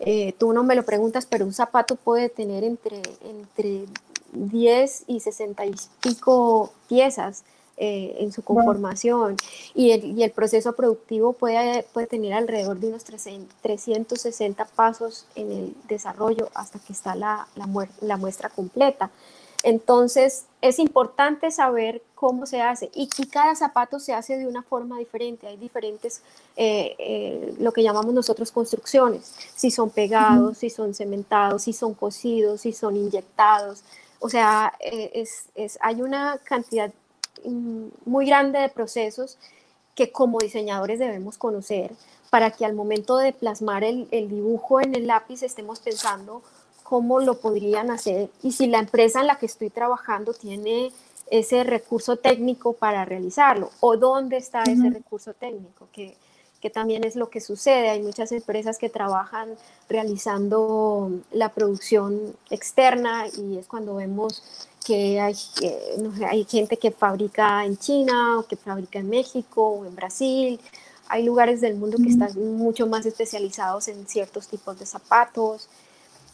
Eh, 0.00 0.34
tú 0.38 0.52
no 0.52 0.64
me 0.64 0.74
lo 0.74 0.84
preguntas, 0.84 1.26
pero 1.26 1.44
un 1.44 1.52
zapato 1.52 1.96
puede 1.96 2.28
tener 2.28 2.64
entre, 2.64 3.02
entre 3.22 3.84
10 4.32 5.04
y 5.06 5.20
60 5.20 5.66
y 5.66 5.74
pico 6.00 6.72
piezas. 6.88 7.44
Eh, 7.76 8.18
en 8.20 8.30
su 8.30 8.42
conformación 8.42 9.36
y, 9.74 9.90
el, 9.90 10.30
proceso 10.30 10.76
productivo 10.76 11.32
puede, 11.32 11.82
puede 11.92 12.06
tener 12.06 12.32
alrededor 12.32 12.78
de 12.78 12.86
unos 12.86 13.02
360 13.02 14.64
pasos 14.76 15.26
en 15.34 15.50
el 15.50 15.74
desarrollo 15.88 16.50
hasta 16.54 16.78
que 16.78 16.92
está 16.92 17.16
la, 17.16 17.48
la, 17.56 18.16
muestra 18.16 18.48
completa. 18.48 19.10
Entonces, 19.64 20.44
es 20.60 20.78
importante 20.78 21.50
saber 21.50 22.00
cómo 22.14 22.46
se 22.46 22.62
hace 22.62 22.92
y, 22.94 23.08
que 23.08 23.28
cada 23.28 23.56
zapato 23.56 23.98
se 23.98 24.14
hace 24.14 24.38
de 24.38 24.46
una 24.46 24.62
forma 24.62 24.96
diferente. 25.00 25.48
Hay 25.48 25.56
diferentes, 25.56 26.22
eh, 26.54 26.94
eh, 27.00 27.56
lo 27.58 27.72
que 27.72 27.82
llamamos 27.82 28.14
nosotros 28.14 28.52
construcciones, 28.52 29.34
si 29.56 29.72
son 29.72 29.90
pegados, 29.90 30.58
si 30.58 30.70
son 30.70 30.94
cementados, 30.94 31.62
si 31.62 31.72
son 31.72 31.92
cosidos, 31.94 32.60
si 32.60 32.72
son 32.72 32.96
inyectados. 32.96 33.82
O 34.20 34.28
sea, 34.30 34.72
es, 34.78 35.46
es, 35.56 35.76
hay 35.82 36.02
una 36.02 36.38
cantidad 36.44 36.92
muy 38.04 38.26
grande 38.26 38.58
de 38.58 38.68
procesos 38.68 39.38
que 39.94 40.10
como 40.10 40.38
diseñadores 40.38 40.98
debemos 40.98 41.38
conocer 41.38 41.92
para 42.30 42.50
que 42.50 42.64
al 42.64 42.74
momento 42.74 43.16
de 43.16 43.32
plasmar 43.32 43.84
el, 43.84 44.08
dibujo 44.10 44.80
en 44.80 44.94
el 44.94 45.06
lápiz 45.06 45.42
estemos 45.42 45.78
pensando 45.78 46.42
cómo 46.82 47.20
lo 47.20 47.38
podrían 47.38 47.90
hacer 47.90 48.28
y 48.42 48.52
si 48.52 48.66
la 48.66 48.80
empresa 48.80 49.20
en 49.20 49.28
la 49.28 49.38
que 49.38 49.46
estoy 49.46 49.70
trabajando 49.70 50.34
tiene 50.34 50.90
ese 51.30 51.64
recurso 51.64 52.16
técnico 52.16 52.74
para 52.74 53.04
realizarlo 53.04 53.70
o 53.80 53.96
dónde 53.96 54.36
está 54.36 54.62
ese 54.64 54.90
recurso 54.90 55.32
técnico, 55.32 55.88
que, 55.92 56.16
que, 56.60 56.70
también 56.70 57.04
es 57.04 57.16
lo 57.16 57.30
que 57.30 57.40
sucede. 57.40 57.88
Hay 57.88 58.02
muchas 58.02 58.30
empresas 58.32 58.76
que 58.78 58.90
trabajan 58.90 59.54
realizando 59.88 61.10
la 61.32 61.48
producción 61.50 62.36
externa 62.50 63.26
y 63.28 63.56
es 63.56 63.66
cuando 63.66 63.94
vemos 63.94 64.42
que 64.84 65.18
hay, 65.18 65.34
hay 66.28 66.44
gente 66.44 66.76
que 66.76 66.90
fabrica 66.90 67.64
en 67.64 67.78
China 67.78 68.38
o 68.38 68.46
que 68.46 68.56
fabrica 68.56 68.98
en 68.98 69.08
México 69.08 69.66
o 69.66 69.86
en 69.86 69.96
Brasil. 69.96 70.60
Hay 71.08 71.24
lugares 71.24 71.60
del 71.60 71.74
mundo 71.74 71.96
que 71.96 72.10
están 72.10 72.30
mucho 72.56 72.86
más 72.86 73.06
especializados 73.06 73.88
en 73.88 74.06
ciertos 74.06 74.46
tipos 74.46 74.78
de 74.78 74.86
zapatos. 74.86 75.68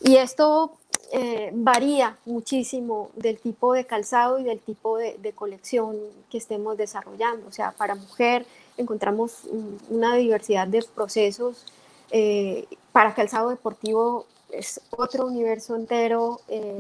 Y 0.03 0.17
esto 0.17 0.73
eh, 1.13 1.51
varía 1.55 2.17
muchísimo 2.25 3.11
del 3.15 3.39
tipo 3.39 3.73
de 3.73 3.85
calzado 3.85 4.39
y 4.39 4.45
del 4.45 4.59
tipo 4.59 4.99
de, 4.99 5.33
colección 5.35 5.97
que 6.29 6.39
estemos 6.39 6.77
desarrollando. 6.77 7.47
O 7.47 7.53
sea, 7.53 7.73
para 7.73 7.95
mujer 7.95 8.47
encontramos 8.77 9.45
una 9.89 10.17
diversidad 10.17 10.67
de 10.67 10.83
procesos. 10.83 11.67
Eh, 12.11 12.67
para 12.91 13.15
calzado 13.15 13.51
deportivo 13.51 14.27
es 14.51 14.81
otro 14.91 15.27
universo 15.27 15.77
entero 15.77 16.41
eh, 16.49 16.77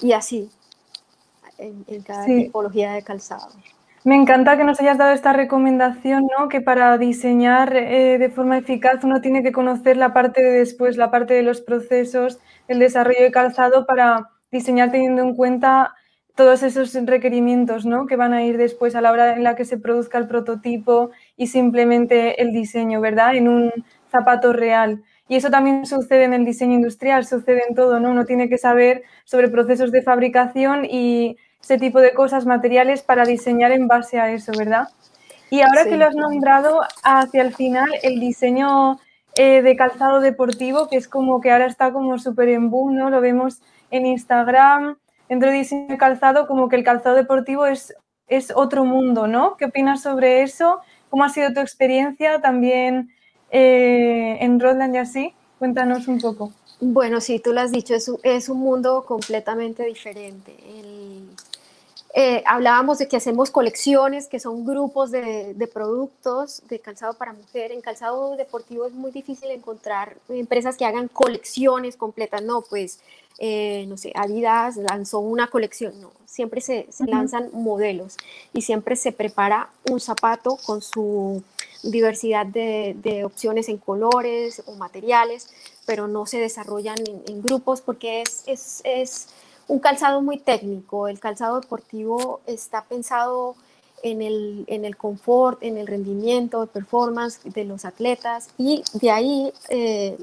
y 0.00 0.12
así 0.12 0.48
en, 1.58 1.84
cada 2.02 2.26
tipología 2.26 2.92
de 2.92 3.02
calzado. 3.02 3.48
Me 4.04 4.16
encanta 4.16 4.56
que 4.56 4.64
nos 4.64 4.80
hayas 4.80 4.98
dado 4.98 5.12
esta 5.12 5.32
recomendación, 5.32 6.26
¿no? 6.36 6.48
Que 6.48 6.60
para 6.60 6.98
diseñar 6.98 7.76
eh, 7.76 8.18
de 8.18 8.30
forma 8.30 8.58
eficaz 8.58 9.04
uno 9.04 9.20
tiene 9.20 9.44
que 9.44 9.52
conocer 9.52 9.96
la 9.96 10.12
parte 10.12 10.42
de 10.42 10.50
después, 10.50 10.96
la 10.96 11.12
parte 11.12 11.34
de 11.34 11.42
los 11.42 11.60
procesos, 11.60 12.40
el 12.66 12.80
desarrollo 12.80 13.22
de 13.22 13.30
calzado 13.30 13.86
para 13.86 14.30
diseñar 14.50 14.90
teniendo 14.90 15.22
en 15.22 15.36
cuenta 15.36 15.94
todos 16.34 16.62
esos 16.64 16.94
requerimientos, 17.06 17.86
¿no? 17.86 18.06
Que 18.06 18.16
van 18.16 18.32
a 18.32 18.42
ir 18.42 18.56
después 18.56 18.96
a 18.96 19.00
la 19.00 19.12
hora 19.12 19.34
en 19.36 19.44
la 19.44 19.54
que 19.54 19.64
se 19.64 19.78
produzca 19.78 20.18
el 20.18 20.26
prototipo 20.26 21.10
y 21.36 21.48
simplemente 21.48 22.42
el 22.42 22.52
diseño, 22.52 23.00
¿verdad? 23.00 23.36
En 23.36 23.48
un 23.48 23.72
zapato 24.10 24.52
real. 24.52 25.02
Y 25.32 25.36
eso 25.36 25.48
también 25.48 25.86
sucede 25.86 26.24
en 26.24 26.34
el 26.34 26.44
diseño 26.44 26.74
industrial, 26.74 27.24
sucede 27.24 27.62
en 27.66 27.74
todo, 27.74 27.98
¿no? 27.98 28.10
Uno 28.10 28.26
tiene 28.26 28.50
que 28.50 28.58
saber 28.58 29.02
sobre 29.24 29.48
procesos 29.48 29.90
de 29.90 30.02
fabricación 30.02 30.84
y 30.84 31.38
ese 31.58 31.78
tipo 31.78 32.02
de 32.02 32.12
cosas, 32.12 32.44
materiales, 32.44 33.00
para 33.00 33.24
diseñar 33.24 33.72
en 33.72 33.88
base 33.88 34.20
a 34.20 34.30
eso, 34.30 34.52
¿verdad? 34.58 34.88
Y 35.48 35.62
ahora 35.62 35.86
que 35.86 35.96
lo 35.96 36.04
has 36.04 36.14
nombrado, 36.14 36.82
hacia 37.02 37.40
el 37.40 37.54
final, 37.54 37.88
el 38.02 38.20
diseño 38.20 39.00
eh, 39.34 39.62
de 39.62 39.74
calzado 39.74 40.20
deportivo, 40.20 40.90
que 40.90 40.96
es 40.96 41.08
como 41.08 41.40
que 41.40 41.50
ahora 41.50 41.64
está 41.64 41.94
como 41.94 42.18
súper 42.18 42.50
en 42.50 42.68
boom, 42.68 42.94
¿no? 42.96 43.08
Lo 43.08 43.22
vemos 43.22 43.62
en 43.90 44.04
Instagram, 44.04 44.98
dentro 45.30 45.48
de 45.48 45.56
diseño 45.56 45.88
de 45.88 45.96
calzado, 45.96 46.46
como 46.46 46.68
que 46.68 46.76
el 46.76 46.84
calzado 46.84 47.16
deportivo 47.16 47.64
es, 47.64 47.94
es 48.26 48.52
otro 48.54 48.84
mundo, 48.84 49.26
¿no? 49.26 49.56
¿Qué 49.56 49.64
opinas 49.64 50.02
sobre 50.02 50.42
eso? 50.42 50.80
¿Cómo 51.08 51.24
ha 51.24 51.30
sido 51.30 51.54
tu 51.54 51.60
experiencia 51.60 52.42
también 52.42 53.14
eh, 53.52 54.38
en 54.40 54.58
Rodland 54.58 54.94
y 54.96 54.98
así? 54.98 55.32
Cuéntanos 55.60 56.08
un 56.08 56.20
poco. 56.20 56.52
Bueno, 56.80 57.20
sí, 57.20 57.38
tú 57.38 57.52
lo 57.52 57.60
has 57.60 57.70
dicho, 57.70 57.94
es, 57.94 58.10
es 58.24 58.48
un 58.48 58.58
mundo 58.58 59.04
completamente 59.06 59.84
diferente. 59.84 60.52
El, 60.78 61.28
Eh, 62.14 62.42
hablábamos 62.44 62.98
de 62.98 63.06
que 63.08 63.16
hacemos 63.16 63.50
colecciones, 63.50 64.26
que 64.28 64.38
son 64.38 64.66
grupos 64.66 65.10
de, 65.10 65.54
de, 65.54 65.66
productos 65.66 66.60
de 66.68 66.78
calzado 66.78 67.14
para 67.14 67.32
mujer. 67.32 67.72
En 67.72 67.80
calzado 67.80 68.36
deportivo 68.36 68.84
es 68.84 68.92
muy 68.92 69.10
difícil 69.12 69.50
encontrar 69.50 70.18
empresas 70.28 70.76
que 70.76 70.84
hagan 70.84 71.08
colecciones 71.08 71.96
completas. 71.96 72.42
No, 72.42 72.60
pues, 72.68 73.00
eh, 73.38 73.86
no 73.88 73.96
sé, 73.96 74.12
Adidas 74.14 74.76
lanzó 74.76 75.20
una 75.20 75.46
colección. 75.46 75.98
No, 76.02 76.10
siempre 76.26 76.60
se, 76.60 76.86
se 76.90 77.06
lanzan 77.06 77.48
modelos 77.54 78.16
y 78.52 78.60
siempre 78.60 78.94
se 78.96 79.12
prepara 79.12 79.70
un 79.90 79.98
zapato 79.98 80.58
con 80.66 80.82
su 80.82 81.42
diversidad 81.82 82.46
de, 82.46 83.22
opciones 83.24 83.68
en 83.68 83.78
colores 83.78 84.62
o 84.66 84.74
materiales, 84.74 85.48
pero 85.86 86.08
no 86.08 86.26
se 86.26 86.38
desarrollan 86.38 86.98
en, 87.06 87.22
en 87.26 87.42
grupos 87.42 87.80
porque 87.80 88.22
es, 88.22 88.44
es, 88.46 88.80
es 88.84 89.28
un 89.68 89.78
calzado 89.78 90.22
muy 90.22 90.38
técnico. 90.38 91.08
El 91.08 91.20
calzado 91.20 91.60
deportivo 91.60 92.40
está 92.46 92.84
pensado 92.84 93.56
en 94.02 94.20
el, 94.20 94.64
en 94.66 94.84
el 94.84 94.96
confort, 94.96 95.62
en 95.62 95.78
el 95.78 95.86
rendimiento, 95.86 96.60
de 96.60 96.66
performance 96.66 97.40
de 97.44 97.64
los 97.64 97.84
atletas 97.84 98.50
y 98.58 98.82
de 98.94 99.10
ahí, 99.10 99.52
eh, 99.68 100.18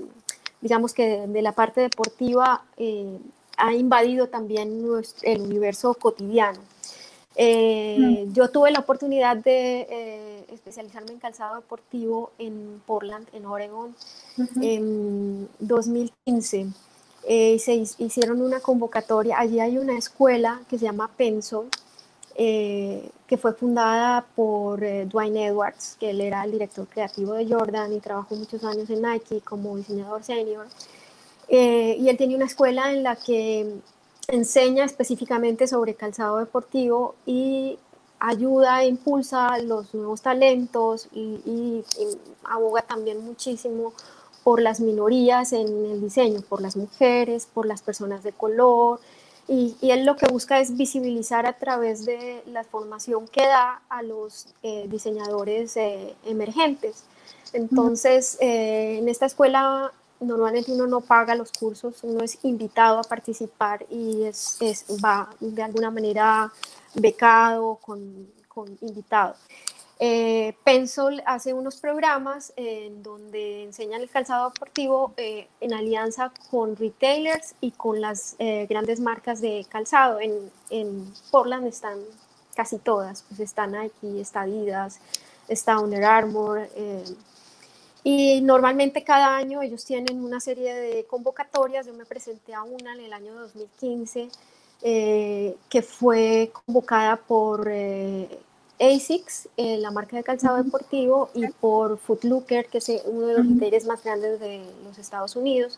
digamos 0.62 0.94
que 0.94 1.28
de 1.28 1.42
la 1.42 1.54
parte 1.54 1.82
deportiva 1.82 2.64
eh, 2.78 3.18
ha 3.58 3.74
invadido 3.74 4.28
también 4.28 4.86
el 5.24 5.42
universo 5.42 5.94
cotidiano. 5.94 6.60
Eh, 7.42 8.26
mm. 8.28 8.34
Yo 8.34 8.50
tuve 8.50 8.70
la 8.70 8.80
oportunidad 8.80 9.38
de 9.38 10.46
especializarme 10.52 11.14
en 11.14 11.20
calzado 11.20 11.56
deportivo 11.56 12.32
en 12.38 12.82
Portland, 12.86 13.28
en 13.32 13.46
Oregon, 13.46 13.96
en 14.62 15.48
2015. 15.60 16.68
Eh, 17.26 17.60
se 17.60 17.76
hicieron 17.76 18.42
una 18.42 18.60
convocatoria. 18.60 19.40
Allí 19.40 19.60
hay 19.60 19.78
una 19.78 19.98
escuela 19.98 20.62
que 20.70 20.78
se 20.78 20.86
llama 20.86 21.10
Penso, 21.16 21.68
eh, 22.36 23.10
que 23.28 23.38
fue 23.38 23.54
fundada 23.54 24.26
por 24.36 24.84
eh, 24.84 25.06
Dwayne 25.06 25.48
Edwards, 25.48 25.96
que 26.00 26.12
él 26.12 26.22
era 26.22 26.44
el 26.44 26.52
director 26.52 26.88
creativo 26.88 27.34
de 27.34 27.48
Jordan 27.48 27.94
y 27.94 28.00
trabajó 28.00 28.36
muchos 28.36 28.64
años 28.64 28.90
en 28.90 29.02
Nike 29.02 29.42
como 29.42 29.78
diseñador 29.78 30.24
senior. 30.24 30.68
y 31.50 32.08
él 32.10 32.18
tiene 32.18 32.36
una 32.36 32.46
escuela 32.46 32.92
en 32.92 33.04
la 33.04 33.16
que 33.16 33.80
enseña 34.32 34.86
específicamente 34.86 35.68
sobre 35.68 35.96
calzado 35.96 36.38
deportivo 36.38 37.16
y 37.26 37.78
ayuda 38.20 38.84
e 38.84 38.88
impulsa 38.88 39.58
los 39.60 39.94
nuevos 39.94 40.22
talentos 40.22 41.08
y, 41.14 41.42
y 41.46 41.84
aboga 42.44 42.82
también 42.82 43.24
muchísimo 43.24 43.94
por 44.44 44.62
las 44.62 44.80
minorías 44.80 45.54
en 45.54 45.68
el 45.86 46.02
diseño, 46.02 46.42
por 46.42 46.62
las 46.62 46.76
mujeres, 46.76 47.48
por 47.54 47.66
las 47.66 47.82
personas 47.82 48.24
de 48.24 48.32
color. 48.32 49.00
Y, 49.48 49.76
él 49.82 50.06
lo 50.06 50.16
que 50.16 50.28
busca 50.28 50.60
es 50.60 50.78
visibilizar 50.78 51.46
a 51.46 51.54
través 51.54 52.06
de 52.06 52.44
la 52.46 52.64
formación 52.64 53.28
que 53.28 53.46
da 53.46 53.82
a 53.90 54.04
los 54.04 54.48
eh, 54.62 54.86
diseñadores 54.90 55.76
eh, 55.78 56.16
emergentes. 56.26 57.04
Entonces, 57.54 58.38
eh, 58.42 59.00
en 59.00 59.10
esta 59.10 59.26
escuela 59.26 59.92
normalmente 60.20 60.72
uno 60.72 60.88
no 60.88 61.02
paga 61.02 61.36
los 61.36 61.52
cursos, 61.52 62.04
uno 62.04 62.24
es 62.24 62.40
invitado 62.44 63.00
a 63.00 63.04
participar 63.04 63.86
y 63.90 64.24
es, 64.24 64.58
es 64.60 64.86
va 65.04 65.30
de 65.40 65.64
alguna 65.64 65.92
manera 65.92 66.52
becado 66.96 67.76
con, 67.76 68.28
con 68.48 68.78
invitado. 68.82 69.36
Eh, 70.02 70.56
Pensol 70.64 71.22
hace 71.26 71.54
unos 71.54 71.76
programas 71.76 72.54
en 72.56 73.04
donde 73.04 73.64
enseñan 73.64 74.00
el 74.00 74.10
calzado 74.10 74.50
deportivo 74.50 75.14
eh, 75.18 75.50
en 75.60 75.74
alianza 75.74 76.32
con 76.50 76.78
retailers 76.78 77.54
y 77.60 77.72
con 77.72 78.00
las 78.00 78.38
eh, 78.40 78.66
grandes 78.70 79.02
marcas 79.02 79.42
de 79.42 79.66
calzado. 79.70 80.22
En, 80.22 80.50
en, 80.70 81.14
Portland 81.32 81.68
están 81.68 82.00
casi 82.56 82.78
todas, 82.78 83.24
pues 83.28 83.42
está 83.42 83.68
Nike, 83.68 84.22
está 84.22 84.42
Adidas, 84.42 85.02
está 85.50 85.78
Under 85.80 86.06
Armour. 86.06 86.70
Eh, 88.04 88.36
y 88.38 88.42
normalmente 88.42 89.04
cada 89.04 89.36
año 89.36 89.62
ellos 89.62 89.86
tienen 89.86 90.24
una 90.24 90.40
serie 90.40 90.74
de 90.74 91.06
convocatorias. 91.06 91.86
Yo 91.86 91.94
me 91.94 92.06
presenté 92.06 92.54
a 92.54 92.64
una 92.64 92.94
en 92.94 93.02
el 93.02 93.14
año 93.14 93.34
2015 93.36 94.30
que 94.82 95.82
fue 95.82 96.52
convocada 96.66 97.18
por 97.18 97.70
ASICS, 98.80 99.50
eh, 99.58 99.78
la 99.78 99.92
marca 99.92 100.16
de 100.16 100.24
calzado 100.24 100.64
deportivo, 100.64 101.30
y 101.34 101.48
por 101.48 101.98
Footlooker, 101.98 102.68
que 102.68 102.78
es 102.78 102.90
uno 103.06 103.28
de 103.28 103.38
los 103.38 103.48
retailers 103.48 103.86
más 103.86 104.04
grandes 104.04 104.40
de 104.40 104.64
los 104.84 104.98
Estados 104.98 105.36
Unidos, 105.36 105.78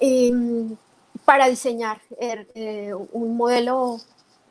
em, 0.00 0.76
para 1.24 1.48
diseñar 1.48 2.00
er, 2.18 2.46
eh, 2.54 2.92
un 3.12 3.36
modelo 3.36 3.98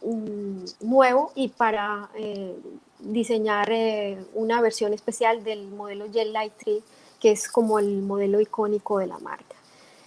mm, 0.01 0.65
nuevo 0.81 1.31
y 1.35 1.49
para 1.49 2.09
eh, 3.03 3.11
diseñar 3.11 3.71
una 4.33 4.61
versión 4.61 4.93
especial 4.93 5.43
del 5.43 5.67
modelo 5.67 6.05
Gel 6.11 6.33
Light 6.33 6.53
3, 6.63 6.83
que 7.19 7.31
es 7.31 7.47
como 7.47 7.79
el 7.79 8.01
modelo 8.01 8.41
icónico 8.41 8.99
de 8.99 9.07
la 9.07 9.19
marca. 9.19 9.55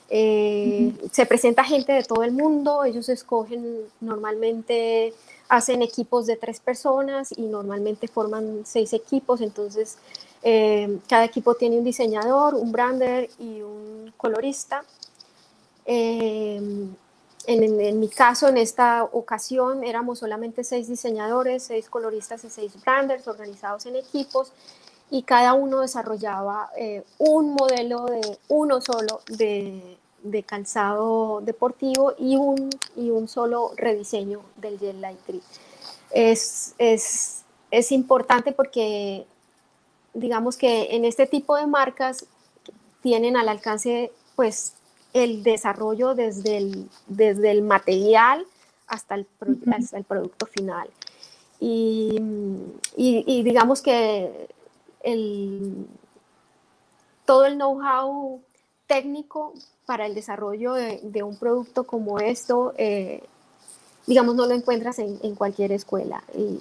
Se 0.08 1.26
presenta 1.26 1.64
gente 1.64 1.92
de 1.92 2.04
todo 2.04 2.22
el 2.22 2.32
mundo, 2.32 2.84
ellos 2.84 3.08
escogen 3.08 3.86
normalmente 4.00 5.12
hacen 5.48 5.82
equipos 5.82 6.26
de 6.26 6.36
tres 6.36 6.60
personas 6.60 7.32
y 7.36 7.42
normalmente 7.42 8.08
forman 8.08 8.62
seis 8.64 8.92
equipos, 8.92 9.40
entonces 9.40 9.98
eh, 10.42 10.98
cada 11.08 11.24
equipo 11.24 11.54
tiene 11.54 11.78
un 11.78 11.84
diseñador, 11.84 12.54
un 12.54 12.72
brander 12.72 13.28
y 13.38 13.62
un 13.62 14.12
colorista. 14.16 14.84
Eh, 15.84 16.60
en, 17.46 18.00
mi 18.00 18.08
caso, 18.08 18.48
en 18.48 18.56
esta 18.56 19.04
ocasión, 19.04 19.84
éramos 19.84 20.18
solamente 20.18 20.64
seis 20.64 20.88
diseñadores, 20.88 21.62
seis 21.62 21.88
coloristas 21.88 22.44
y 22.44 22.50
seis 22.50 22.72
branders 22.82 23.28
organizados 23.28 23.86
en 23.86 23.96
equipos 23.96 24.52
y 25.10 25.22
cada 25.22 25.54
uno 25.54 25.80
desarrollaba 25.80 26.70
eh, 26.76 27.04
un 27.18 27.54
modelo 27.54 28.06
de 28.06 28.38
uno 28.48 28.80
solo 28.80 29.20
de, 29.28 29.96
de 30.22 30.42
calzado 30.42 31.40
deportivo 31.42 32.14
y 32.18 32.36
un, 32.36 32.70
y 32.96 33.10
un 33.10 33.28
solo 33.28 33.72
rediseño 33.76 34.40
del 34.56 34.78
Gel 34.78 35.00
Light 35.00 35.18
3. 35.26 35.42
Es, 36.10 36.74
es, 36.78 37.44
es 37.70 37.92
importante 37.92 38.52
porque 38.52 39.26
digamos 40.14 40.56
que 40.56 40.96
en 40.96 41.04
este 41.04 41.26
tipo 41.26 41.56
de 41.56 41.66
marcas 41.66 42.24
tienen 43.02 43.36
al 43.36 43.48
alcance 43.48 44.10
pues 44.34 44.74
el 45.24 45.42
desarrollo 45.42 46.14
desde 46.14 46.58
el, 46.58 46.88
desde 47.06 47.50
el 47.50 47.62
material 47.62 48.46
hasta 48.86 49.14
el, 49.14 49.26
hasta 49.72 49.98
el 49.98 50.04
producto 50.04 50.46
final. 50.46 50.88
Y, 51.58 52.18
y, 52.96 53.24
y 53.26 53.42
digamos 53.42 53.80
que 53.80 54.48
el, 55.02 55.86
todo 57.24 57.46
el 57.46 57.56
know-how 57.56 58.40
técnico 58.86 59.52
para 59.84 60.06
el 60.06 60.14
desarrollo 60.14 60.74
de, 60.74 61.22
un 61.22 61.36
producto 61.36 61.84
como 61.84 62.18
esto, 62.18 62.74
eh, 62.76 63.22
digamos, 64.06 64.34
no 64.34 64.46
lo 64.46 64.54
encuentras 64.54 64.98
en, 64.98 65.34
cualquier 65.34 65.72
escuela. 65.72 66.22
Y 66.34 66.58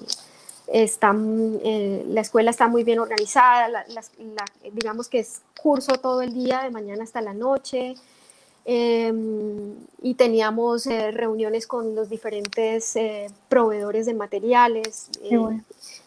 eh, 0.67 2.05
la 2.07 2.21
escuela 2.21 2.51
está 2.51 2.67
muy 2.67 2.83
bien 2.83 2.99
organizada, 2.99 3.85
digamos 4.73 5.07
que 5.09 5.19
es 5.19 5.41
curso 5.61 5.93
todo 5.97 6.21
el 6.21 6.33
día, 6.33 6.61
de 6.63 6.71
mañana 6.71 7.03
hasta 7.03 7.21
la 7.21 7.33
noche. 7.33 7.95
Em, 8.67 9.75
y 10.01 10.15
teníamos 10.15 10.87
eh, 10.87 11.11
reuniones 11.11 11.67
con 11.67 11.93
los 11.93 12.09
diferentes 12.09 12.95
eh, 12.95 13.27
proveedores 13.47 14.07
de 14.07 14.15
materiales. 14.15 15.09
Eh, 15.21 15.37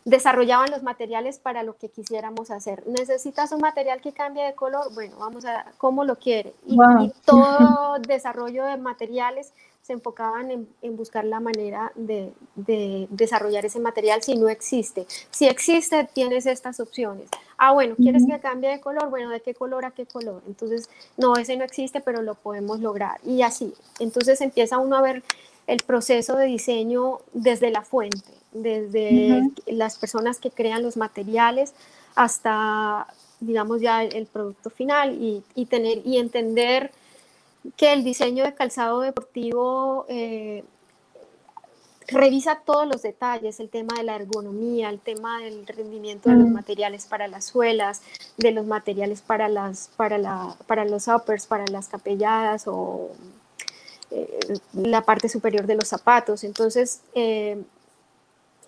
desarrollaban 0.08 0.70
los 0.70 0.82
materiales 0.82 1.38
para 1.38 1.62
lo 1.62 1.76
que 1.76 1.90
quisiéramos 1.90 2.50
hacer. 2.50 2.82
¿Necesitas 2.86 3.52
un 3.52 3.60
material 3.60 4.00
que 4.00 4.12
cambie 4.12 4.42
de 4.42 4.54
color? 4.54 4.92
Bueno, 4.94 5.16
vamos 5.18 5.44
a 5.44 5.66
cómo 5.76 6.02
lo 6.04 6.16
quiere. 6.16 6.54
y 6.64 7.12
todo 7.26 7.98
desarrollo 8.08 8.64
de 8.64 8.78
materiales 8.78 9.52
se 9.82 9.92
enfocaban 9.92 10.50
en, 10.50 10.96
buscar 10.96 11.24
la 11.26 11.40
manera 11.40 11.92
de, 11.94 12.32
desarrollar 13.10 13.66
ese 13.66 13.80
material 13.80 14.22
si 14.22 14.34
no 14.34 14.48
existe. 14.48 15.06
Si 15.30 15.46
existe, 15.46 16.08
tienes 16.12 16.46
estas 16.46 16.80
opciones. 16.80 17.28
Ah, 17.58 17.72
bueno, 17.72 17.94
¿quieres 17.96 18.24
que 18.26 18.38
cambie 18.40 18.70
de 18.70 18.80
color? 18.80 19.10
Bueno, 19.10 19.28
¿de 19.28 19.40
qué 19.40 19.54
color 19.54 19.84
a 19.84 19.90
qué 19.90 20.06
color? 20.06 20.42
Entonces, 20.46 20.88
no, 21.18 21.36
ese 21.36 21.56
no 21.56 21.64
existe, 21.64 22.00
pero 22.00 22.22
lo 22.22 22.34
podemos 22.34 22.80
lograr. 22.80 23.18
Y 23.24 23.42
así, 23.42 23.74
entonces 23.98 24.40
empieza 24.40 24.78
uno 24.78 24.96
a 24.96 25.02
ver 25.02 25.22
el 25.66 25.82
proceso 25.82 26.36
de 26.36 26.46
diseño 26.46 27.20
desde 27.34 27.70
la 27.70 27.82
fuente, 27.82 28.32
desde 28.52 29.42
las 29.66 29.98
personas 29.98 30.38
que 30.38 30.50
crean 30.50 30.82
los 30.82 30.96
materiales 30.96 31.74
hasta, 32.14 33.06
digamos, 33.40 33.80
ya 33.80 34.02
el, 34.02 34.26
producto 34.26 34.70
final 34.70 35.14
y, 35.20 35.42
y, 35.54 35.66
tener 35.66 36.00
y 36.04 36.18
entender 36.18 36.90
que 37.76 37.92
el 37.92 38.04
diseño 38.04 38.44
de 38.44 38.54
calzado 38.54 39.00
deportivo 39.00 40.06
eh, 40.08 40.64
revisa 42.08 42.60
todos 42.64 42.86
los 42.86 43.02
detalles, 43.02 43.60
el 43.60 43.68
tema 43.68 43.94
de 43.96 44.02
la 44.02 44.16
ergonomía, 44.16 44.88
el 44.88 44.98
tema 44.98 45.40
del 45.40 45.66
rendimiento 45.66 46.30
de 46.30 46.36
los 46.36 46.48
materiales 46.48 47.06
para 47.06 47.28
las 47.28 47.44
suelas, 47.44 48.02
de 48.38 48.50
los 48.50 48.66
materiales 48.66 49.20
para, 49.20 49.48
las, 49.48 49.90
para, 49.96 50.16
la, 50.18 50.56
para 50.66 50.84
los 50.84 51.06
uppers, 51.08 51.46
para 51.46 51.66
las 51.66 51.88
capelladas 51.88 52.66
o 52.66 53.10
eh, 54.10 54.38
la 54.72 55.02
parte 55.02 55.28
superior 55.28 55.66
de 55.66 55.74
los 55.74 55.88
zapatos. 55.88 56.44
Entonces, 56.44 57.02
eh, 57.14 57.62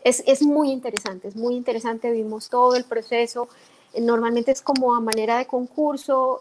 es, 0.04 0.22
es, 0.26 0.42
muy 0.42 0.70
interesante, 0.70 1.28
es 1.28 1.36
muy 1.36 1.54
interesante, 1.54 2.10
vimos 2.10 2.48
todo 2.48 2.74
el 2.76 2.84
proceso. 2.84 3.48
Normalmente 3.98 4.52
es 4.52 4.62
como 4.62 4.94
a 4.94 5.00
manera 5.00 5.38
de 5.38 5.46
concurso, 5.46 6.40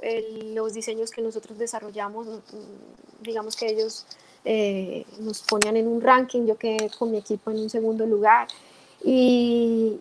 los 0.53 0.73
diseños 0.73 1.11
que 1.11 1.21
nosotros 1.21 1.57
desarrollamos, 1.57 2.27
mm, 2.27 3.23
digamos 3.23 3.55
que 3.55 3.67
ellos 3.67 4.05
eh, 4.45 5.05
nos 5.19 5.41
ponían 5.41 5.75
en 5.77 5.87
un 5.87 6.01
ranking, 6.01 6.45
yo 6.45 6.57
quedé 6.57 6.89
con 6.97 7.11
mi 7.11 7.17
equipo 7.17 7.51
en 7.51 7.59
un 7.59 7.69
segundo 7.69 8.05
lugar. 8.05 8.47
Y, 9.03 9.99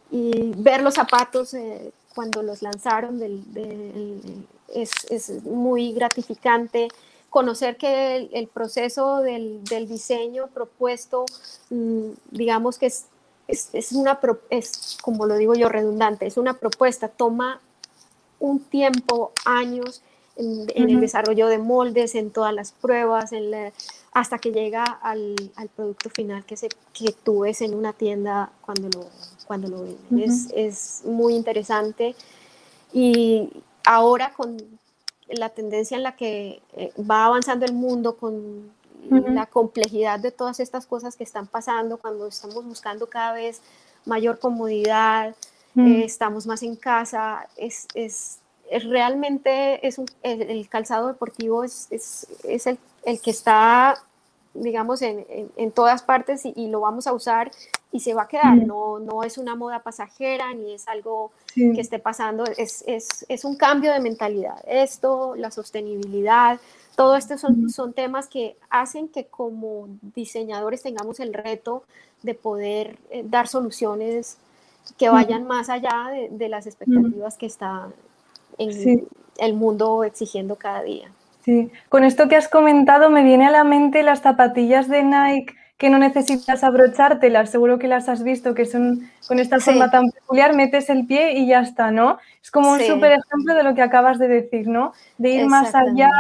ver 0.59 0.82
los 0.82 0.94
zapatos 0.94 1.54
eh, 1.54 1.92
cuando 2.14 2.42
los 2.42 2.62
lanzaron 2.62 3.20
es, 4.68 4.90
es, 5.09 5.42
muy 5.44 5.92
gratificante 5.92 6.88
conocer 7.30 7.76
que 7.76 8.28
el, 8.32 8.48
proceso 8.48 9.20
del, 9.20 9.62
del, 9.64 9.86
diseño 9.88 10.48
propuesto, 10.48 11.26
mm, 11.70 12.11
digamos 12.30 12.78
que 12.78 12.86
es, 12.86 13.06
es, 13.49 13.70
es, 13.72 13.92
una, 13.92 14.20
es, 14.51 14.99
como 15.03 15.26
lo 15.26 15.36
digo 15.36 15.55
yo, 15.55 15.68
redundante, 15.68 16.26
es 16.26 16.36
una 16.36 16.55
propuesta, 16.55 17.09
toma 17.09 17.61
un 18.38 18.61
tiempo, 18.61 19.32
años 19.44 20.03
en, 20.36 20.66
el 20.74 21.01
desarrollo 21.01 21.49
de 21.49 21.59
moldes, 21.59 22.14
en 22.14 22.30
todas 22.30 22.55
las 22.55 22.70
pruebas, 22.70 23.32
en 23.32 23.72
hasta 24.12 24.38
que 24.38 24.53
llega 24.53 24.84
al, 24.84 25.34
al, 25.57 25.68
producto 25.68 26.11
final 26.11 26.44
que, 26.44 26.57
se, 26.57 26.68
que 26.92 27.12
tú 27.24 27.40
ves 27.40 27.61
en 27.61 27.74
una 27.74 27.92
tienda 27.92 28.51
cuando 28.61 28.88
lo, 28.88 29.07
cuando 29.46 29.68
lo 29.68 29.84
es, 30.16 30.49
es 30.55 31.03
muy 31.05 31.34
interesante. 31.34 32.14
Y 32.92 33.51
ahora 33.84 34.32
con, 34.32 34.57
la 35.28 35.51
tendencia 35.51 35.96
en 35.96 36.03
la 36.03 36.16
que 36.16 36.62
eh, 36.74 36.92
va 36.99 37.26
avanzando 37.26 37.66
el 37.66 37.72
mundo 37.72 38.16
con 38.16 38.70
la 39.11 39.46
complejidad 39.46 40.20
de 40.20 40.30
todas 40.30 40.61
estas 40.61 40.86
cosas 40.86 41.16
que 41.16 41.24
están 41.24 41.46
pasando, 41.46 41.99
cuando 41.99 42.26
estamos 42.26 42.64
buscando 42.64 43.09
cada 43.09 43.32
vez 43.32 43.61
mayor 44.05 44.38
comodidad, 44.38 45.34
eh, 45.76 46.03
estamos 46.05 46.46
más 46.46 46.62
en 46.62 46.76
casa, 46.76 47.46
es, 47.57 47.86
es, 47.94 48.40
realmente 48.88 49.86
es 49.86 50.01
el, 50.22 50.68
calzado 50.68 51.07
deportivo 51.07 51.64
es, 51.64 51.88
es 51.90 52.66
el, 52.66 52.78
el, 53.05 53.20
que 53.20 53.30
está 53.30 54.03
digamos, 54.55 55.03
en, 55.03 55.24
en, 55.57 55.72
todas 55.72 56.03
partes 56.03 56.44
y, 56.44 56.68
lo 56.68 56.80
vamos 56.80 57.07
a 57.07 57.12
usar 57.12 57.51
y 57.92 58.01
se 58.01 58.14
va 58.14 58.22
a 58.22 58.28
quedar. 58.28 58.57
No, 58.57 58.99
no 58.99 59.22
es 59.22 59.38
una 59.38 59.55
moda 59.55 59.82
pasajera 59.82 60.53
ni 60.55 60.74
es 60.74 60.88
algo 60.88 61.30
que 61.55 61.80
esté 61.80 61.99
pasando, 61.99 62.44
es, 62.44 62.84
es, 62.86 63.26
es, 63.28 63.44
un 63.44 63.57
cambio 63.57 63.92
de 63.92 64.01
mentalidad. 64.01 64.59
Esto, 64.66 65.34
la 65.36 65.51
sostenibilidad, 65.51 66.61
todo 66.99 67.14
esto 67.14 67.38
son, 67.38 67.70
son 67.70 67.92
temas 67.92 68.26
que 68.26 68.57
hacen 68.70 69.07
que 69.07 69.26
como 69.26 69.86
diseñadores 70.16 70.82
tengamos 70.82 71.20
el 71.20 71.32
reto 71.32 71.84
de 72.24 72.34
poder 72.34 72.99
eh, 73.11 73.22
dar 73.24 73.46
soluciones 73.46 74.36
que 74.99 75.09
vayan 75.09 75.46
más 75.46 75.68
allá 75.68 76.09
de, 76.11 76.28
de 76.28 76.49
las 76.49 76.66
expectativas 76.66 77.36
que 77.36 77.46
está 77.46 77.86
en 78.59 79.07
el 79.38 79.55
mundo 79.55 80.03
exigiendo 80.03 80.57
cada 80.57 80.82
día. 80.82 81.09
Sí, 81.44 81.70
con 81.88 82.03
esto 82.03 82.28
que 82.28 82.34
has 82.34 82.49
comentado 82.49 83.11
me 83.11 83.22
viene 83.22 83.46
a 83.46 83.53
la 83.53 83.62
mente 83.62 84.03
las 84.03 84.22
zapatillas 84.22 84.88
de 84.88 85.05
Nike 85.05 85.55
que 85.76 85.90
no 85.90 85.99
necesitas 85.99 86.64
abrochártelas, 86.64 87.51
seguro 87.51 87.78
que 87.78 87.86
las 87.86 88.09
has 88.09 88.24
visto, 88.24 88.53
que 88.53 88.66
son 88.66 89.09
con 89.28 89.38
esta 89.38 89.61
forma 89.61 89.88
tan 89.92 90.11
peculiar, 90.11 90.53
metes 90.53 90.90
el 90.90 91.07
pie 91.07 91.38
y 91.38 91.46
ya 91.46 91.61
está, 91.61 91.92
¿no? 91.92 92.18
Es 92.42 92.51
como 92.51 92.72
un 92.72 92.80
súper 92.80 93.12
ejemplo 93.12 93.55
de 93.55 93.62
lo 93.62 93.76
que 93.76 93.82
acabas 93.82 94.18
de 94.18 94.26
decir, 94.26 94.66
¿no? 94.66 94.92
De 95.16 95.30
ir 95.30 95.46
más 95.46 95.72
allá, 95.76 96.11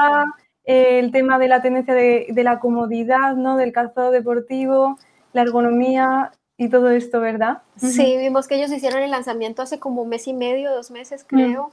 el 0.68 1.12
tema 1.12 1.38
de 1.38 1.48
la 1.48 1.62
tendencia 1.62 1.94
de, 1.94 2.42
la 2.44 2.60
comodidad, 2.60 3.34
¿no? 3.36 3.56
Del 3.56 3.72
calzado 3.72 4.10
deportivo, 4.10 4.98
la 5.32 5.40
ergonomía 5.40 6.32
y 6.58 6.68
todo 6.68 6.90
esto, 6.90 7.20
¿verdad? 7.20 7.62
Sí, 7.78 8.18
vimos 8.18 8.46
que 8.46 8.56
ellos 8.56 8.70
hicieron 8.70 9.02
el 9.02 9.10
lanzamiento 9.10 9.62
hace 9.62 9.78
como 9.78 10.02
un 10.02 10.10
mes 10.10 10.28
y 10.28 10.34
medio, 10.34 10.70
dos 10.70 10.90
meses 10.90 11.24
creo. 11.26 11.70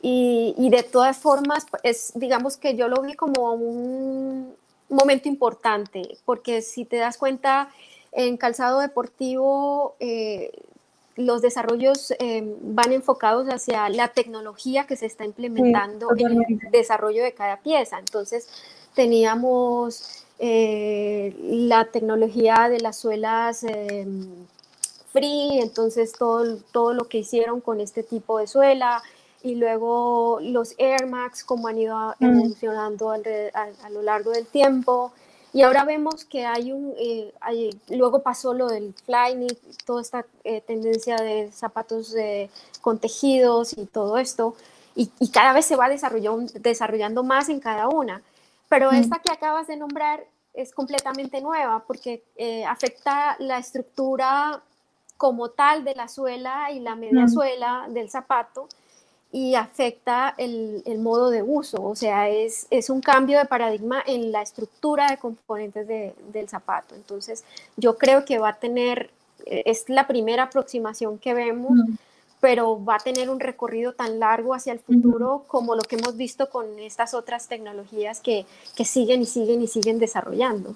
Y, 0.00 0.68
de 0.70 0.84
todas 0.84 1.18
formas, 1.18 1.66
es, 1.82 2.12
digamos 2.14 2.56
que 2.56 2.76
yo 2.76 2.86
lo 2.86 3.02
vi 3.02 3.14
como 3.14 3.54
un 3.54 4.54
momento 4.88 5.28
importante, 5.28 6.16
porque 6.24 6.62
si 6.62 6.84
te 6.84 6.98
das 6.98 7.18
cuenta, 7.18 7.70
en 8.12 8.36
calzado 8.36 8.78
deportivo 8.78 9.96
eh, 9.98 10.52
los 11.16 11.42
desarrollos 11.42 12.12
eh, 12.18 12.42
van 12.62 12.92
enfocados 12.92 13.46
hacia 13.48 13.88
la 13.88 14.08
tecnología 14.08 14.86
que 14.86 14.96
se 14.96 15.06
está 15.06 15.24
implementando 15.24 16.08
en 16.16 16.42
el 16.42 16.70
desarrollo 16.70 17.22
de 17.22 17.32
cada 17.32 17.58
pieza. 17.58 17.98
Entonces, 17.98 18.48
teníamos 18.94 20.24
eh, 20.38 21.34
la 21.40 21.86
tecnología 21.86 22.68
de 22.68 22.80
las 22.80 22.98
suelas 22.98 23.64
free, 25.12 25.60
entonces 25.60 26.12
todo, 26.12 26.56
todo 26.72 26.94
lo 26.94 27.04
que 27.08 27.18
hicieron 27.18 27.60
con 27.60 27.80
este 27.80 28.02
tipo 28.02 28.38
de 28.38 28.46
suela, 28.46 29.02
y 29.42 29.56
luego 29.56 30.38
los 30.40 30.74
Air 30.78 31.06
Max, 31.06 31.44
como 31.44 31.68
han 31.68 31.78
ido 31.78 31.96
mm. 32.18 32.24
evolucionando 32.24 33.10
a, 33.10 33.90
lo 33.90 34.02
largo 34.02 34.30
del 34.30 34.46
tiempo. 34.46 35.12
Y 35.52 35.62
ahora 35.62 35.84
vemos 35.84 36.24
que 36.24 36.46
hay 36.46 36.72
un, 36.72 36.94
eh, 36.98 37.32
luego 37.90 38.22
pasó 38.22 38.54
lo 38.54 38.68
del 38.68 38.94
Flyknit, 39.04 39.58
toda 39.84 40.00
esta 40.00 40.24
eh, 40.44 40.62
tendencia 40.62 41.16
de 41.16 41.50
zapatos 41.52 42.14
con 42.80 42.98
tejidos 42.98 43.76
y 43.76 43.84
todo 43.86 44.16
esto, 44.16 44.56
y, 44.94 45.08
cada 45.30 45.52
vez 45.52 45.66
se 45.66 45.76
va 45.76 45.88
desarrollando, 45.88 46.52
desarrollando 46.60 47.22
más 47.22 47.48
en 47.48 47.60
cada 47.60 47.88
una. 47.88 48.22
Pero 48.68 48.90
mm. 48.90 48.94
esta 48.94 49.18
que 49.18 49.32
acabas 49.32 49.66
de 49.66 49.76
nombrar 49.76 50.24
es 50.54 50.72
completamente 50.72 51.40
nueva 51.40 51.84
porque 51.86 52.22
eh, 52.36 52.64
afecta 52.64 53.36
la 53.38 53.58
estructura 53.58 54.62
como 55.16 55.50
tal 55.50 55.84
de 55.84 55.94
la 55.94 56.08
suela 56.08 56.70
y 56.70 56.80
la 56.80 56.94
media 56.94 57.24
mm. 57.24 57.28
suela 57.28 57.86
del 57.88 58.10
zapato 58.10 58.68
y 59.32 59.54
afecta 59.54 60.34
el, 60.36 60.82
el, 60.84 60.98
modo 60.98 61.30
de 61.30 61.42
uso, 61.42 61.82
o 61.82 61.96
sea, 61.96 62.28
es, 62.28 62.66
es, 62.70 62.90
un 62.90 63.00
cambio 63.00 63.38
de 63.38 63.46
paradigma 63.46 64.02
en 64.06 64.30
la 64.30 64.42
estructura 64.42 65.10
de 65.10 65.16
componentes 65.16 65.88
de, 65.88 66.14
del 66.32 66.50
zapato. 66.50 66.94
Entonces, 66.94 67.42
yo 67.78 67.96
creo 67.96 68.26
que 68.26 68.38
va 68.38 68.50
a 68.50 68.58
tener, 68.58 69.10
eh, 69.46 69.62
es 69.64 69.88
la 69.88 70.06
primera 70.06 70.44
aproximación 70.44 71.18
que 71.18 71.32
vemos, 71.32 71.78
pero 72.40 72.84
va 72.84 72.96
a 72.96 72.98
tener 72.98 73.30
un 73.30 73.40
recorrido 73.40 73.94
tan 73.94 74.18
largo 74.18 74.52
hacia 74.52 74.74
el 74.74 74.80
futuro 74.80 75.44
como 75.46 75.76
lo 75.76 75.82
que 75.82 75.96
hemos 75.96 76.16
visto 76.18 76.50
con 76.50 76.78
estas 76.78 77.14
otras 77.14 77.48
tecnologías 77.48 78.20
que, 78.20 78.44
que 78.76 78.84
siguen 78.84 79.22
y 79.22 79.26
siguen 79.26 79.62
y 79.62 79.66
siguen 79.66 79.98
desarrollando. 79.98 80.74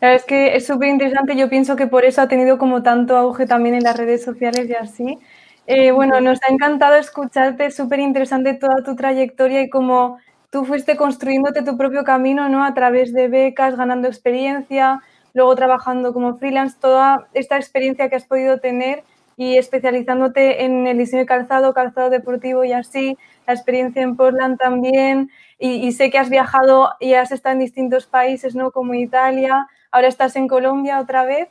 Es 0.00 0.24
que 0.24 0.54
es 0.54 0.66
súper 0.66 0.88
interesante, 0.88 1.36
yo 1.36 1.48
pienso 1.48 1.74
que 1.74 1.86
por 1.86 2.04
eso 2.04 2.20
ha 2.20 2.28
tenido 2.28 2.58
como 2.58 2.82
tanto 2.82 3.16
auge 3.16 3.46
también 3.46 3.74
en 3.74 3.82
las 3.82 3.96
redes 3.96 4.22
sociales 4.22 4.68
y 4.68 4.74
así, 4.74 5.18
eh, 5.66 5.92
bueno, 5.92 6.20
nos 6.20 6.40
ha 6.42 6.52
encantado 6.52 6.96
escucharte, 6.96 7.70
súper 7.70 8.00
interesante 8.00 8.54
toda 8.54 8.82
tu 8.84 8.96
trayectoria 8.96 9.62
y 9.62 9.70
cómo 9.70 10.18
tú 10.50 10.64
fuiste 10.64 10.96
construyéndote 10.96 11.62
tu 11.62 11.76
propio 11.76 12.04
camino, 12.04 12.48
¿no? 12.48 12.64
A 12.64 12.74
través 12.74 13.12
de 13.12 13.28
becas, 13.28 13.76
ganando 13.76 14.08
experiencia, 14.08 15.00
luego 15.34 15.54
trabajando 15.56 16.12
como 16.12 16.36
freelance, 16.36 16.76
toda 16.80 17.28
esta 17.32 17.56
experiencia 17.56 18.08
que 18.10 18.16
has 18.16 18.24
podido 18.26 18.58
tener 18.58 19.04
y 19.36 19.56
especializándote 19.56 20.64
en 20.64 20.86
el 20.86 20.98
diseño 20.98 21.20
de 21.22 21.26
calzado, 21.26 21.72
calzado 21.74 22.10
deportivo 22.10 22.64
y 22.64 22.72
así, 22.72 23.16
la 23.46 23.54
experiencia 23.54 24.02
en 24.02 24.16
Portland 24.16 24.58
también, 24.58 25.30
y, 25.58 25.92
sé 25.92 26.10
que 26.10 26.18
has 26.18 26.28
viajado 26.28 26.90
y 26.98 27.14
has 27.14 27.30
estado 27.30 27.52
en 27.52 27.60
distintos 27.60 28.06
países, 28.06 28.56
¿no? 28.56 28.72
Como 28.72 28.94
Italia, 28.94 29.68
ahora 29.92 30.08
estás 30.08 30.34
en 30.36 30.48
Colombia 30.48 31.00
otra 31.00 31.24
vez. 31.24 31.48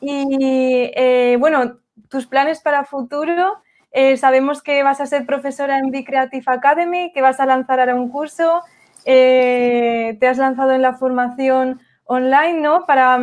Y 0.00 0.90
eh, 0.96 1.36
bueno, 1.38 1.78
tus 2.08 2.26
planes 2.26 2.60
para 2.60 2.84
futuro. 2.84 3.62
Eh, 3.92 4.16
sabemos 4.16 4.62
que 4.62 4.82
vas 4.82 5.00
a 5.00 5.06
ser 5.06 5.26
profesora 5.26 5.78
en 5.78 5.90
Be 5.90 6.04
Creative 6.04 6.44
Academy, 6.46 7.12
que 7.12 7.20
vas 7.20 7.40
a 7.40 7.46
lanzar 7.46 7.80
ahora 7.80 7.94
un 7.94 8.08
curso. 8.08 8.62
Eh, 9.04 10.16
te 10.18 10.28
has 10.28 10.38
lanzado 10.38 10.72
en 10.72 10.82
la 10.82 10.94
formación 10.94 11.80
online, 12.04 12.60
¿no? 12.60 12.86
Para 12.86 13.18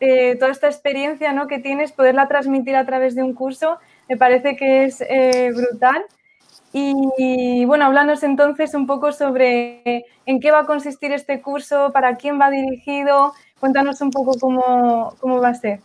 eh, 0.00 0.36
toda 0.36 0.50
esta 0.50 0.66
experiencia 0.66 1.32
¿no? 1.32 1.46
que 1.46 1.58
tienes, 1.58 1.92
poderla 1.92 2.28
transmitir 2.28 2.76
a 2.76 2.86
través 2.86 3.14
de 3.14 3.22
un 3.22 3.34
curso, 3.34 3.78
me 4.08 4.16
parece 4.16 4.56
que 4.56 4.84
es 4.84 5.04
brutal. 5.54 6.04
Y 6.72 7.64
bueno, 7.64 7.86
háblanos 7.86 8.22
entonces 8.22 8.74
un 8.74 8.86
poco 8.86 9.12
sobre 9.12 10.04
en 10.26 10.40
qué 10.40 10.50
va 10.50 10.60
a 10.60 10.66
consistir 10.66 11.12
este 11.12 11.40
curso, 11.40 11.90
para 11.92 12.16
quién 12.16 12.38
va 12.38 12.50
dirigido, 12.50 13.32
cuéntanos 13.58 14.00
un 14.02 14.10
poco 14.10 14.32
cómo, 14.38 15.14
cómo 15.18 15.40
va 15.40 15.48
a 15.48 15.54
ser. 15.54 15.80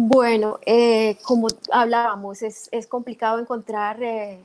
Bueno, 0.00 0.60
eh, 0.64 1.18
como 1.24 1.48
hablábamos, 1.72 2.42
es, 2.42 2.70
complicado 2.88 3.40
encontrar 3.40 4.00
eh, 4.00 4.38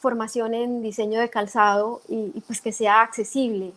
formación 0.00 0.52
en 0.52 0.82
diseño 0.82 1.20
de 1.20 1.30
calzado 1.30 2.00
y, 2.08 2.40
pues 2.44 2.60
que 2.60 2.72
sea 2.72 3.00
accesible. 3.00 3.72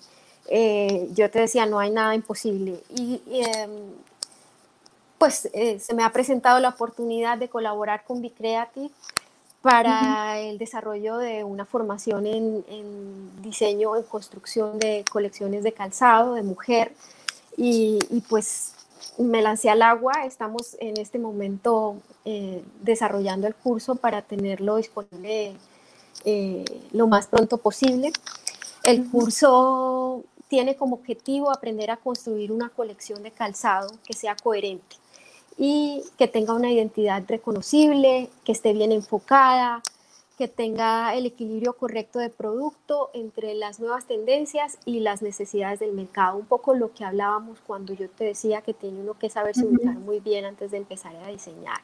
Eh, 0.50 1.08
yo 1.14 1.30
te 1.30 1.42
decía, 1.42 1.68
no 1.68 1.78
hay 1.78 1.92
nada 1.92 2.16
imposible. 2.16 2.82
Y, 2.90 3.22
em, 3.32 3.70
pues 5.20 5.48
se 5.52 5.94
me 5.94 6.04
ha 6.04 6.12
presentado 6.12 6.60
la 6.60 6.70
oportunidad 6.70 7.38
de 7.38 7.48
colaborar 7.48 8.06
con 8.06 8.20
Bicreative 8.20 8.90
para 9.62 10.40
el 10.40 10.58
desarrollo 10.58 11.18
de 11.18 11.44
una 11.44 11.66
formación 11.66 12.26
en, 12.26 12.66
en, 12.68 13.44
diseño, 13.44 13.96
en 13.98 14.04
construcción 14.04 14.80
de 14.80 15.06
colecciones 15.12 15.64
de 15.64 15.74
calzado 15.74 16.34
de 16.34 16.42
mujer. 16.42 16.92
Y, 17.56 18.00
y 18.10 18.22
pues 18.22 18.74
me 19.18 19.42
lancé 19.42 19.70
al 19.70 19.82
agua. 19.82 20.26
Estamos 20.26 20.76
en 20.80 20.98
este 20.98 21.20
momento 21.20 21.98
eh, 22.26 22.64
desarrollando 22.82 23.48
el 23.48 23.56
curso 23.56 23.96
para 23.96 24.22
tenerlo 24.22 24.78
disponible 24.78 25.56
eh, 26.26 26.66
lo 26.92 27.08
más 27.08 27.28
pronto 27.28 27.58
posible. 27.58 28.12
El 28.84 29.10
curso 29.10 30.24
tiene 30.48 30.76
como 30.76 30.96
objetivo 30.96 31.52
aprender 31.52 31.92
a 31.92 31.98
construir 31.98 32.52
una 32.52 32.70
colección 32.70 33.24
de 33.24 33.32
calzado 33.32 33.90
que 34.06 34.14
sea 34.14 34.36
coherente 34.36 34.98
y 35.58 36.04
que 36.18 36.28
tenga 36.28 36.54
una 36.54 36.72
identidad 36.72 37.24
reconocible, 37.28 38.30
que 38.44 38.52
esté 38.52 38.74
bien 38.74 38.92
enfocada, 38.92 39.82
que 40.38 40.48
tenga 40.48 41.14
el 41.16 41.28
equilibrio 41.28 41.74
correcto 41.74 42.18
de 42.20 42.30
producto 42.30 43.12
entre 43.14 43.54
las 43.54 43.80
nuevas 43.80 44.06
tendencias 44.06 44.80
y 44.86 45.00
las 45.00 45.22
necesidades 45.22 45.80
del 45.80 45.94
mercado. 45.94 46.38
Un 46.38 46.46
poco 46.46 46.74
lo 46.74 46.92
que 46.94 47.06
hablábamos 47.06 47.60
cuando 47.66 47.94
yo 47.94 48.10
te 48.10 48.26
decía 48.26 48.62
que 48.62 48.74
tiene 48.74 49.00
uno 49.00 49.18
que 49.18 49.30
saberse 49.30 49.66
ubicar 49.66 49.96
muy 49.96 50.20
bien 50.20 50.46
antes 50.46 50.72
de 50.72 50.78
empezar 50.78 51.16
a 51.18 51.28
diseñar. 51.28 51.80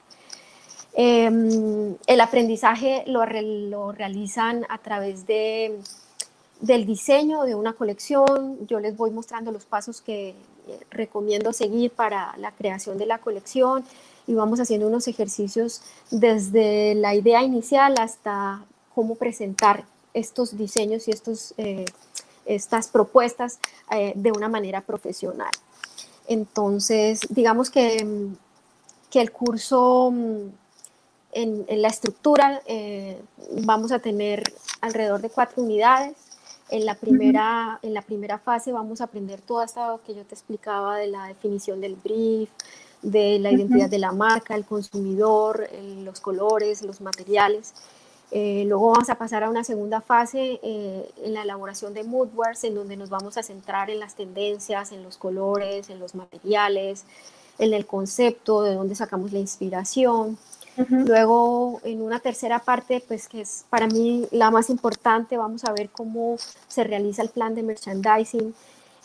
Em, 0.94 1.96
el 2.08 2.22
aprendizaje 2.22 3.04
lo, 3.06 3.24
lo, 3.26 3.92
realizan 3.92 4.66
a 4.70 4.80
través 4.80 5.28
de, 5.28 5.80
del 6.62 6.88
diseño 6.88 7.44
de 7.44 7.54
una 7.54 7.74
colección. 7.74 8.66
Yo 8.68 8.80
les 8.80 8.98
voy 8.98 9.12
mostrando 9.12 9.52
los 9.52 9.66
pasos 9.66 10.02
que 10.02 10.30
eh, 10.30 10.36
recomiendo 10.90 11.54
seguir 11.54 11.92
para 11.92 12.36
la 12.38 12.52
creación 12.52 12.98
de 12.98 13.06
la 13.06 13.20
colección 13.20 13.84
y 14.30 14.36
vamos 14.36 14.60
haciendo 14.60 14.86
unos 14.86 15.08
ejercicios 15.08 15.82
desde 16.12 16.94
la 16.94 17.16
idea 17.16 17.42
inicial 17.42 17.96
hasta 18.00 18.64
cómo 18.94 19.16
presentar 19.16 19.86
estos 20.14 20.56
diseños 20.56 21.08
y 21.08 21.12
estos, 21.12 21.56
eh, 21.58 21.86
estas 22.46 22.90
propuestas 22.90 23.58
eh, 23.90 24.14
de 24.16 24.32
una 24.32 24.48
manera 24.48 24.82
profesional. 24.82 25.50
Entonces, 26.28 27.22
digamos 27.30 27.72
que, 27.72 28.06
que 29.10 29.20
el 29.20 29.32
curso 29.32 30.12
mm, 30.12 30.50
en, 31.32 31.82
la 31.82 31.88
estructura 31.88 32.62
eh, 32.68 33.20
vamos 33.64 33.92
a 33.92 33.98
tener 33.98 34.44
alrededor 34.82 35.22
de 35.22 35.32
cuatro 35.32 35.64
unidades. 35.64 36.16
En 36.70 36.86
la, 36.86 36.94
primera, 36.94 37.80
en 37.82 37.96
la 37.96 38.04
primera 38.04 38.38
fase 38.38 38.72
vamos 38.72 39.02
a 39.02 39.06
aprender 39.06 39.42
todo 39.42 39.64
esto 39.64 40.02
que 40.06 40.14
yo 40.14 40.24
te 40.24 40.36
explicaba 40.36 40.98
de 40.98 41.08
la 41.08 41.26
definición 41.26 41.82
del 41.82 41.96
brief, 41.96 42.52
de 43.02 43.40
la 43.40 43.52
identidad 43.52 43.90
de 43.90 44.00
la 44.00 44.12
marca, 44.12 44.56
el 44.56 44.66
consumidor, 44.66 45.70
los 46.04 46.20
colores, 46.20 46.82
los 46.82 47.02
materiales. 47.02 47.74
Eh, 48.32 48.64
luego 48.68 48.92
vamos 48.92 49.10
a 49.10 49.16
pasar 49.16 49.44
a 49.44 49.50
una 49.50 49.64
segunda 49.64 50.02
fase 50.02 50.60
eh, 50.62 51.10
en 51.24 51.34
la 51.34 51.42
elaboración 51.42 51.94
de 51.94 52.04
moodboards, 52.04 52.64
en 52.64 52.76
donde 52.76 52.96
nos 52.96 53.10
vamos 53.10 53.38
a 53.38 53.44
centrar 53.44 53.90
en 53.90 54.00
las 54.00 54.16
tendencias, 54.16 54.92
en 54.92 55.02
los 55.02 55.18
colores, 55.18 55.90
en 55.90 56.00
los 56.00 56.14
materiales, 56.14 57.06
en 57.58 57.74
el 57.74 57.88
concepto, 57.88 58.62
de 58.62 58.76
dónde 58.76 58.96
sacamos 58.96 59.32
la 59.32 59.40
inspiración. 59.40 60.38
Luego, 60.88 61.82
en 61.84 62.02
una 62.02 62.20
tercera 62.20 62.60
parte, 62.60 63.04
pues 63.06 63.28
que 63.28 63.42
es 63.42 63.66
para 63.70 63.88
mí 63.88 64.28
la 64.32 64.50
más 64.50 64.70
importante, 64.70 65.36
vamos 65.36 65.66
a 65.66 65.74
ver 65.74 65.90
cómo 65.90 66.38
se 66.70 66.86
realiza 66.86 67.22
el 67.22 67.30
plan 67.30 67.54
de 67.54 67.64
merchandising, 67.64 68.54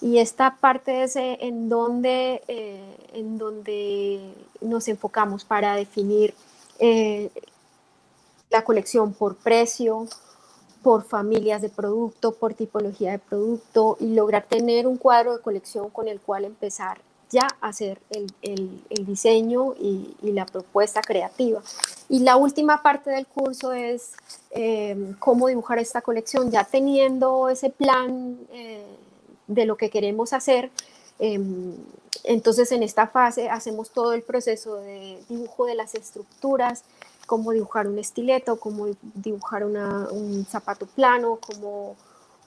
y 0.00 0.18
esta 0.18 0.56
parte 0.56 1.04
es 1.04 1.16
eh, 1.16 1.38
en 1.40 1.68
donde, 1.68 2.42
eh, 2.48 2.96
en 3.12 3.38
donde 3.38 4.34
nos 4.60 4.88
enfocamos 4.88 5.44
para 5.44 5.76
definir 5.76 6.34
eh, 6.78 7.30
la 8.50 8.64
colección 8.64 9.12
por 9.12 9.36
precio, 9.36 10.06
por 10.82 11.04
familias 11.04 11.62
de 11.62 11.68
producto, 11.70 12.32
por 12.32 12.54
tipología 12.54 13.12
de 13.12 13.18
producto 13.18 13.96
y 14.00 14.14
lograr 14.14 14.44
tener 14.44 14.86
un 14.86 14.96
cuadro 14.96 15.36
de 15.36 15.42
colección 15.42 15.88
con 15.90 16.08
el 16.08 16.20
cual 16.20 16.44
empezar 16.44 17.00
ya 17.30 17.48
a 17.60 17.68
hacer 17.68 18.00
el, 18.10 18.30
el, 18.42 19.06
diseño 19.06 19.74
y, 19.80 20.14
y, 20.22 20.32
la 20.32 20.44
propuesta 20.44 21.00
creativa. 21.00 21.62
Y 22.08 22.20
la 22.20 22.36
última 22.36 22.82
parte 22.82 23.10
del 23.10 23.26
curso 23.26 23.72
es 23.72 24.12
cómo 25.18 25.48
dibujar 25.48 25.78
esta 25.78 26.00
colección, 26.00 26.50
ya 26.52 26.62
teniendo 26.62 27.48
ese 27.48 27.70
plan 27.70 28.38
de 29.46 29.66
lo 29.66 29.76
que 29.76 29.90
queremos 29.90 30.32
hacer. 30.32 30.70
Em, 31.18 31.74
entonces 32.24 32.72
en 32.72 32.82
esta 32.82 33.06
fase 33.06 33.48
hacemos 33.48 33.90
todo 33.90 34.12
el 34.12 34.22
proceso 34.22 34.76
de 34.76 35.18
dibujo 35.28 35.66
de 35.66 35.74
las 35.74 35.94
estructuras, 35.94 36.84
cómo 37.26 37.52
dibujar 37.52 37.86
un 37.86 37.98
estileto, 37.98 38.56
cómo 38.56 38.86
dibujar 39.14 39.64
un 39.64 40.46
zapato 40.48 40.86
plano, 40.86 41.38
cómo, 41.40 41.96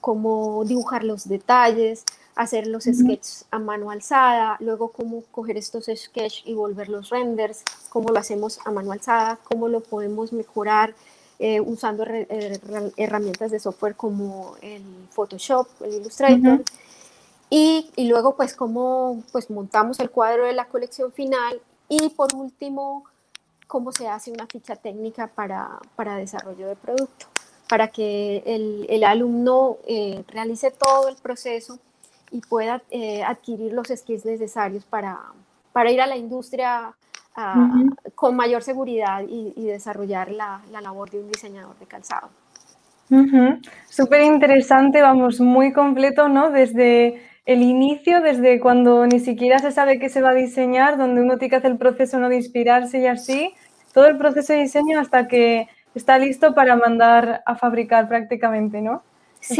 cómo 0.00 0.64
dibujar 0.64 1.04
los 1.04 1.28
detalles, 1.28 2.04
hacer 2.34 2.68
los 2.68 2.84
sketches 2.84 3.46
a 3.50 3.58
mano 3.58 3.90
alzada, 3.90 4.56
luego 4.60 4.88
cómo 4.88 5.24
coger 5.32 5.56
estos 5.56 5.86
sketches 5.86 6.42
y 6.44 6.54
volver 6.54 6.88
los 6.88 7.10
renders, 7.10 7.64
cómo 7.90 8.10
lo 8.10 8.18
hacemos 8.20 8.60
a 8.64 8.70
mano 8.70 8.92
alzada, 8.92 9.38
cómo 9.42 9.68
lo 9.68 9.80
podemos 9.80 10.32
mejorar 10.32 10.94
eh, 11.40 11.60
usando 11.60 12.04
eh, 12.04 12.60
herramientas 12.96 13.50
de 13.50 13.58
software 13.58 13.96
como 13.96 14.56
el 14.62 14.82
Photoshop, 15.10 15.66
el 15.82 15.94
Illustrator. 15.94 16.62
Y, 17.50 17.90
y, 17.96 18.08
luego, 18.08 18.36
pues, 18.36 18.54
cómo 18.54 19.22
pues, 19.32 19.50
montamos 19.50 20.00
el 20.00 20.10
cuadro 20.10 20.44
de 20.44 20.52
la 20.52 20.66
colección 20.66 21.12
final. 21.12 21.60
Y 21.88 22.10
por 22.10 22.34
último, 22.34 23.04
cómo 23.66 23.92
se 23.92 24.08
hace 24.08 24.32
una 24.32 24.46
ficha 24.46 24.76
técnica 24.76 25.28
para, 25.28 25.78
para 25.94 26.16
desarrollo 26.16 26.66
de 26.66 26.76
producto, 26.76 27.26
para 27.68 27.88
que 27.88 28.42
el, 28.46 28.86
el 28.88 29.04
alumno 29.04 29.76
eh, 29.86 30.24
realice 30.28 30.70
todo 30.70 31.08
el 31.08 31.16
proceso 31.16 31.78
y 32.30 32.40
pueda 32.40 32.82
eh, 32.90 33.22
adquirir 33.22 33.72
los 33.72 33.88
skills 33.88 34.24
necesarios 34.24 34.84
para, 34.84 35.18
para 35.72 35.90
ir 35.90 36.00
a 36.00 36.06
la 36.06 36.16
industria 36.16 36.94
con 38.16 38.34
mayor 38.34 38.64
seguridad 38.64 39.22
y, 39.22 39.52
y 39.54 39.66
desarrollar 39.66 40.32
la, 40.32 40.60
la, 40.72 40.80
labor 40.80 41.08
de 41.08 41.20
un 41.20 41.30
diseñador 41.30 41.78
de 41.78 41.86
calzado. 41.86 42.30
Súper 43.88 44.22
interesante, 44.22 45.00
vamos, 45.00 45.38
muy 45.38 45.72
completo, 45.72 46.28
¿no? 46.28 46.50
Desde 46.50 47.22
el 47.48 47.62
inicio, 47.62 48.20
desde 48.20 48.60
cuando 48.60 49.06
ni 49.06 49.20
siquiera 49.20 49.58
se 49.58 49.72
sabe 49.72 49.98
qué 49.98 50.10
se 50.10 50.20
va 50.20 50.30
a 50.30 50.34
diseñar, 50.34 50.98
donde 50.98 51.22
uno 51.22 51.38
tiene 51.38 51.48
que 51.48 51.56
hacer 51.56 51.70
el 51.70 51.78
proceso 51.78 52.18
¿no? 52.18 52.28
de 52.28 52.36
inspirarse 52.36 52.98
y 52.98 53.06
así, 53.06 53.54
todo 53.94 54.06
el 54.06 54.18
proceso 54.18 54.52
de 54.52 54.58
diseño 54.58 55.00
hasta 55.00 55.28
que 55.28 55.66
está 55.94 56.18
listo 56.18 56.54
para 56.54 56.76
mandar 56.76 57.42
a 57.46 57.56
fabricar 57.56 58.06
prácticamente, 58.06 58.82
¿no? 58.82 59.02
Sí, 59.40 59.56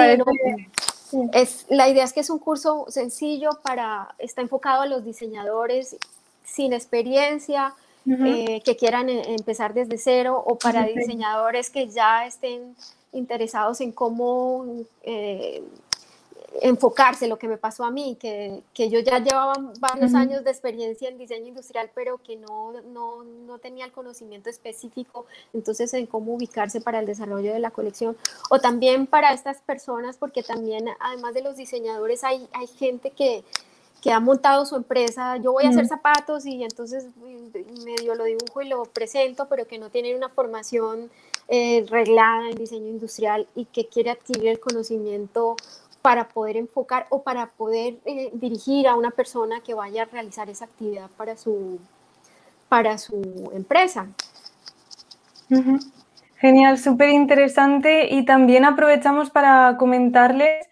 Es, 1.32 1.64
la 1.70 1.88
idea 1.88 2.04
es 2.04 2.12
que 2.12 2.20
es 2.20 2.28
un 2.28 2.38
curso 2.38 2.84
sencillo 2.88 3.52
para, 3.64 4.14
está 4.18 4.42
enfocado 4.42 4.82
a 4.82 4.86
los 4.86 5.02
diseñadores 5.02 5.96
sin 6.44 6.74
experiencia, 6.74 7.72
eh, 8.06 8.60
que 8.66 8.76
quieran 8.76 9.08
e, 9.08 9.34
empezar 9.34 9.72
desde 9.72 9.96
cero, 9.96 10.42
o 10.46 10.58
para 10.58 10.84
diseñadores 10.84 11.70
que 11.70 11.88
ya 11.88 12.26
estén 12.26 12.76
interesados 13.12 13.80
en 13.80 13.92
cómo 13.92 14.66
eh, 15.04 15.62
enfocarse, 16.62 17.28
lo 17.28 17.38
que 17.38 17.48
me 17.48 17.56
pasó 17.56 17.84
a 17.84 17.90
mí, 17.90 18.16
que, 18.18 18.62
que 18.74 18.88
yo 18.88 19.00
ya 19.00 19.18
llevaba 19.18 19.54
varios 19.80 20.14
años 20.14 20.44
de 20.44 20.50
experiencia 20.50 21.08
en 21.08 21.18
diseño 21.18 21.46
industrial, 21.46 21.90
pero 21.94 22.18
que 22.18 22.36
no, 22.36 22.72
no, 22.92 23.22
no, 23.22 23.58
tenía 23.58 23.84
el 23.84 23.92
conocimiento 23.92 24.50
específico, 24.50 25.26
entonces 25.52 25.92
en 25.94 26.06
cómo 26.06 26.34
ubicarse 26.34 26.80
para 26.80 27.00
el 27.00 27.06
desarrollo 27.06 27.52
de 27.52 27.60
la 27.60 27.70
colección, 27.70 28.16
o 28.50 28.58
también 28.58 29.06
para 29.06 29.32
estas 29.32 29.60
personas, 29.60 30.16
porque 30.16 30.42
también 30.42 30.86
además 31.00 31.34
de 31.34 31.42
los 31.42 31.56
diseñadores 31.56 32.24
hay, 32.24 32.48
hay 32.52 32.66
gente 32.66 33.10
que, 33.10 33.44
que 34.00 34.12
ha 34.12 34.20
montado 34.20 34.64
su 34.64 34.76
empresa, 34.76 35.36
yo 35.36 35.52
voy 35.52 35.64
a 35.64 35.70
hacer 35.70 35.86
zapatos 35.86 36.46
y 36.46 36.62
entonces 36.62 37.06
medio 37.84 38.14
lo 38.14 38.24
dibujo 38.24 38.62
y 38.62 38.68
lo 38.68 38.84
presento, 38.84 39.48
pero 39.48 39.66
que 39.66 39.78
no 39.78 39.90
tienen 39.90 40.16
una 40.16 40.28
formación 40.28 41.10
eh, 41.48 41.84
reglada 41.88 42.48
en 42.50 42.56
diseño 42.56 42.88
industrial 42.88 43.48
y 43.54 43.64
que 43.64 43.86
quiere 43.86 44.10
adquirir 44.10 44.48
el 44.48 44.60
conocimiento 44.60 45.56
para 46.02 46.28
poder 46.28 46.56
enfocar 46.56 47.06
o 47.10 47.22
para 47.22 47.46
poder 47.50 47.98
eh, 48.04 48.30
dirigir 48.32 48.86
a 48.88 48.96
una 48.96 49.10
persona 49.10 49.60
que 49.60 49.74
vaya 49.74 50.02
a 50.02 50.06
realizar 50.06 50.48
esa 50.48 50.66
actividad 50.66 51.10
para 51.16 51.36
su, 51.36 51.78
para 52.68 52.98
su 52.98 53.50
empresa. 53.54 54.08
Genial, 56.36 56.78
súper 56.78 57.08
interesante 57.08 58.14
y 58.14 58.24
también 58.24 58.64
aprovechamos 58.64 59.30
para 59.30 59.76
comentarles 59.78 60.68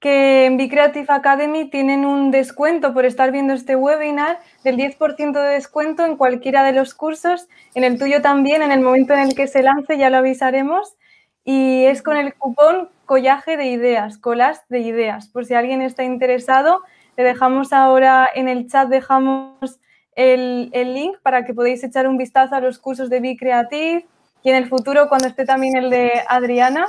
que 0.00 0.44
en 0.44 0.56
Creative 0.68 1.06
Academy 1.08 1.68
tienen 1.70 2.04
un 2.06 2.30
descuento 2.30 2.94
por 2.94 3.04
estar 3.04 3.32
viendo 3.32 3.52
este 3.52 3.74
webinar 3.74 4.38
del 4.62 4.76
10% 4.76 5.32
de 5.32 5.54
descuento 5.54 6.04
en 6.04 6.16
cualquiera 6.16 6.62
de 6.62 6.72
los 6.72 6.94
cursos, 6.94 7.48
en 7.74 7.82
el 7.82 7.98
tuyo 7.98 8.22
también, 8.22 8.62
en 8.62 8.70
el 8.70 8.80
momento 8.80 9.12
en 9.14 9.20
el 9.20 9.34
que 9.34 9.48
se 9.48 9.62
lance 9.62 9.98
ya 9.98 10.10
lo 10.10 10.18
avisaremos. 10.18 10.96
Y 11.44 11.86
es 11.86 12.02
con 12.02 12.16
el 12.16 12.34
cupón 12.34 12.90
collaje 13.08 13.56
de 13.56 13.64
ideas, 13.64 14.18
colas 14.18 14.62
de 14.68 14.80
ideas. 14.80 15.28
Por 15.28 15.46
si 15.46 15.54
alguien 15.54 15.80
está 15.80 16.04
interesado, 16.04 16.82
le 17.16 17.24
dejamos 17.24 17.72
ahora 17.72 18.28
en 18.34 18.48
el 18.48 18.68
chat, 18.68 18.86
dejamos 18.88 19.80
el, 20.14 20.70
link 20.72 21.16
para 21.22 21.46
que 21.46 21.54
podáis 21.54 21.82
echar 21.82 22.06
un 22.06 22.18
vistazo 22.18 22.54
a 22.54 22.60
los 22.60 22.78
cursos 22.78 23.08
de 23.08 23.20
Be 23.20 23.36
Creative 23.36 24.06
y 24.42 24.50
en 24.50 24.56
el 24.56 24.68
futuro 24.68 25.08
cuando 25.08 25.26
esté 25.26 25.46
también 25.46 25.74
el 25.74 25.88
de 25.88 26.22
Adriana. 26.28 26.86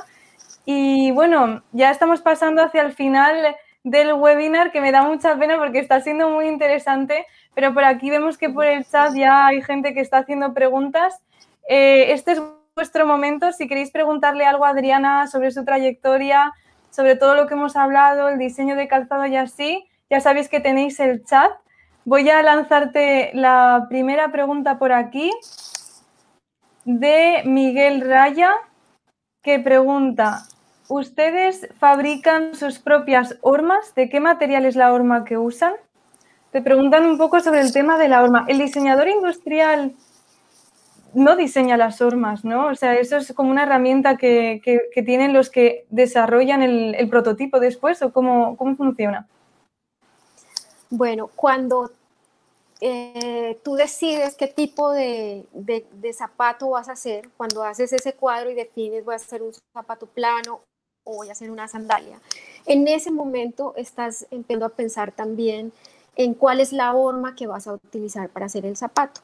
Y 0.65 1.11
bueno, 1.11 1.63
ya 1.71 1.89
estamos 1.89 2.21
pasando 2.21 2.61
hacia 2.61 2.81
el 2.81 2.91
final 2.91 3.55
del 3.85 4.11
webinar, 4.13 4.73
que 4.73 4.81
me 4.81 4.91
da 4.91 5.03
mucha 5.03 5.37
pena 5.37 5.57
porque 5.57 5.79
está 5.79 6.01
siendo 6.01 6.29
muy 6.29 6.47
interesante, 6.47 7.25
pero 7.55 7.73
por 7.73 7.85
aquí 7.85 8.09
vemos 8.09 8.37
que 8.37 8.49
por 8.49 8.65
el 8.65 8.85
chat 8.85 9.15
ya 9.15 9.47
hay 9.47 9.61
gente 9.61 9.93
que 9.93 10.01
está 10.01 10.17
haciendo 10.17 10.53
preguntas. 10.53 11.21
Eh, 11.69 12.11
este 12.11 12.33
es 12.33 12.41
vuestro 12.79 13.05
momento, 13.05 13.51
si 13.51 13.67
queréis 13.67 13.91
preguntarle 13.91 14.45
algo 14.45 14.63
a 14.63 14.69
Adriana 14.69 15.27
sobre 15.27 15.51
su 15.51 15.65
trayectoria, 15.65 16.53
sobre 16.91 17.17
todo 17.17 17.35
lo 17.35 17.45
que 17.45 17.55
hemos 17.55 17.75
hablado, 17.75 18.29
el 18.29 18.39
diseño 18.39 18.77
de 18.77 18.87
calzado 18.87 19.25
y 19.25 19.35
así, 19.35 19.85
ya 20.09 20.21
sabéis 20.21 20.47
que 20.47 20.61
tenéis 20.61 20.97
el 21.01 21.25
chat. 21.25 21.51
Voy 22.05 22.29
a 22.29 22.41
lanzarte 22.41 23.31
la 23.33 23.87
primera 23.89 24.31
pregunta 24.31 24.79
por 24.79 24.93
aquí 24.93 25.29
de 26.85 27.41
Miguel 27.43 27.99
Raya, 27.99 28.53
que 29.43 29.59
pregunta, 29.59 30.43
¿ustedes 30.87 31.67
fabrican 31.79 32.55
sus 32.55 32.79
propias 32.79 33.35
hormas? 33.41 33.93
¿De 33.93 34.07
qué 34.07 34.21
material 34.21 34.63
es 34.63 34.77
la 34.77 34.93
horma 34.93 35.25
que 35.25 35.37
usan? 35.37 35.73
Te 36.53 36.61
preguntan 36.61 37.05
un 37.05 37.17
poco 37.17 37.41
sobre 37.41 37.59
el 37.59 37.73
tema 37.73 37.97
de 37.97 38.07
la 38.07 38.23
horma. 38.23 38.45
¿El 38.47 38.57
diseñador 38.57 39.09
industrial 39.09 39.95
no 41.13 41.35
diseña 41.35 41.77
las 41.77 42.01
hormas, 42.01 42.45
¿no? 42.45 42.67
O 42.67 42.75
sea, 42.75 42.95
eso 42.95 43.17
es 43.17 43.33
como 43.33 43.51
una 43.51 43.63
herramienta 43.63 44.17
que, 44.17 44.61
tienen 45.05 45.33
los 45.33 45.49
que 45.49 45.85
desarrollan 45.89 46.61
el, 46.61 47.09
prototipo 47.09 47.59
después 47.59 48.01
o 48.01 48.11
cómo, 48.11 48.55
cómo 48.57 48.75
funciona. 48.75 49.27
Bueno, 50.89 51.29
cuando 51.35 51.91
eh, 52.81 53.59
tú 53.63 53.75
decides 53.75 54.35
qué 54.35 54.47
tipo 54.47 54.91
de, 54.91 55.45
zapato 56.13 56.69
vas 56.69 56.89
a 56.89 56.93
hacer, 56.93 57.29
cuando 57.35 57.63
haces 57.63 57.91
ese 57.93 58.13
cuadro 58.13 58.49
y 58.49 58.55
defines 58.55 59.03
voy 59.03 59.13
a 59.13 59.17
hacer 59.17 59.41
un 59.41 59.51
zapato 59.73 60.05
plano 60.05 60.61
o 61.03 61.15
voy 61.17 61.29
a 61.29 61.33
hacer 61.33 61.51
una 61.51 61.67
sandalia, 61.67 62.19
en 62.65 62.87
ese 62.87 63.11
momento 63.11 63.73
estás 63.75 64.25
empezando 64.31 64.65
a 64.65 64.69
pensar 64.69 65.11
también 65.11 65.73
en 66.15 66.33
cuál 66.33 66.59
es 66.59 66.73
la 66.73 66.93
horma 66.93 67.35
que 67.35 67.47
vas 67.47 67.67
a 67.67 67.73
utilizar 67.73 68.29
para 68.29 68.45
hacer 68.45 68.65
el 68.65 68.77
zapato. 68.77 69.21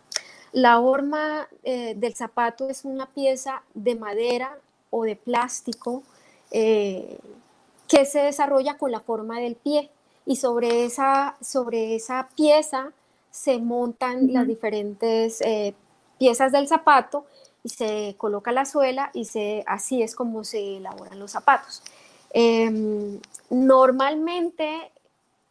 La 0.56 0.80
horma 0.80 1.50
eh, 1.64 1.96
del 1.98 2.16
zapato 2.16 2.70
es 2.70 2.86
una 2.86 3.08
pieza 3.08 3.62
de 3.74 3.96
madera 3.96 4.58
o 4.90 5.04
de 5.04 5.18
plástico 5.18 6.02
eh, 6.50 7.18
que 7.90 8.06
se 8.06 8.20
desarrolla 8.20 8.78
con 8.78 8.90
la 8.90 9.02
forma 9.02 9.38
del 9.42 9.58
pie 9.58 9.90
y 10.26 10.38
sobre 10.38 10.86
esa, 10.86 11.36
sobre 11.42 11.96
esa 11.96 12.30
pieza 12.38 12.94
se 13.32 13.58
montan 13.58 14.32
las 14.32 14.48
diferentes 14.48 15.42
eh, 15.42 15.74
piezas 16.18 16.54
del 16.54 16.70
zapato 16.70 17.26
y 17.62 17.68
se 17.68 18.16
coloca 18.18 18.54
la 18.54 18.64
suela 18.64 19.12
y 19.14 19.26
se, 19.26 19.62
así 19.68 20.04
es 20.04 20.16
como 20.16 20.46
se 20.46 20.78
elaboran 20.78 21.20
los 21.20 21.32
zapatos. 21.32 21.84
Em, 22.30 23.20
normalmente 23.50 24.90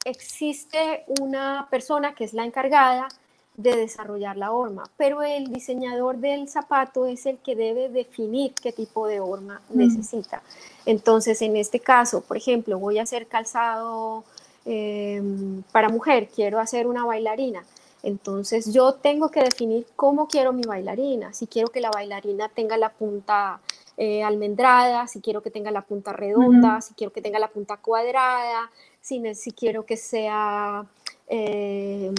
existe 0.07 1.05
una 1.21 1.69
persona 1.71 2.15
que 2.15 2.25
es 2.25 2.33
la 2.33 2.47
encargada 2.47 3.09
de 3.57 3.77
desarrollar 3.77 4.37
la 4.37 4.51
horma, 4.51 4.85
pero 4.97 5.23
el 5.23 5.53
diseñador 5.53 6.17
del 6.17 6.49
zapato 6.49 7.07
es 7.07 7.25
el 7.27 7.39
que 7.39 7.55
debe 7.55 7.89
definir 7.89 8.53
qué 8.55 8.73
tipo 8.73 9.07
de 9.07 9.21
horma 9.21 9.63
necesita. 9.71 10.43
Entonces, 10.87 11.41
en 11.43 11.57
este 11.57 11.81
caso, 11.81 12.21
por 12.21 12.37
ejemplo, 12.37 12.79
voy 12.79 12.99
a 12.99 13.03
hacer 13.03 13.27
calzado 13.27 14.25
Em, 14.67 15.63
para 15.73 15.89
mujer, 15.89 16.29
quiero 16.35 16.59
hacer 16.59 16.87
una 16.87 17.05
bailarina. 17.05 17.65
Entonces 18.03 18.73
yo 18.73 18.95
tengo 18.95 19.31
que 19.31 19.43
definir 19.43 19.87
cómo 19.97 20.29
quiero 20.29 20.53
mi 20.53 20.63
bailarina, 20.63 21.33
si 21.33 21.47
quiero 21.47 21.69
que 21.69 21.81
la 21.81 21.91
bailarina 21.91 22.49
tenga 22.51 22.77
la 22.77 22.91
punta 22.91 23.61
eh, 23.97 24.23
almendrada, 24.23 25.07
si 25.07 25.21
quiero 25.21 25.43
que 25.43 25.51
tenga 25.51 25.71
la 25.71 25.83
punta 25.83 26.13
redonda, 26.13 26.81
si 26.83 26.95
quiero 26.95 27.13
que 27.13 27.23
tenga 27.23 27.39
la 27.39 27.49
punta 27.49 27.79
cuadrada, 27.79 28.71
si, 29.01 29.35
si 29.35 29.53
quiero 29.53 29.87
que 29.87 29.97
sea 29.97 30.85
em, 31.29 32.15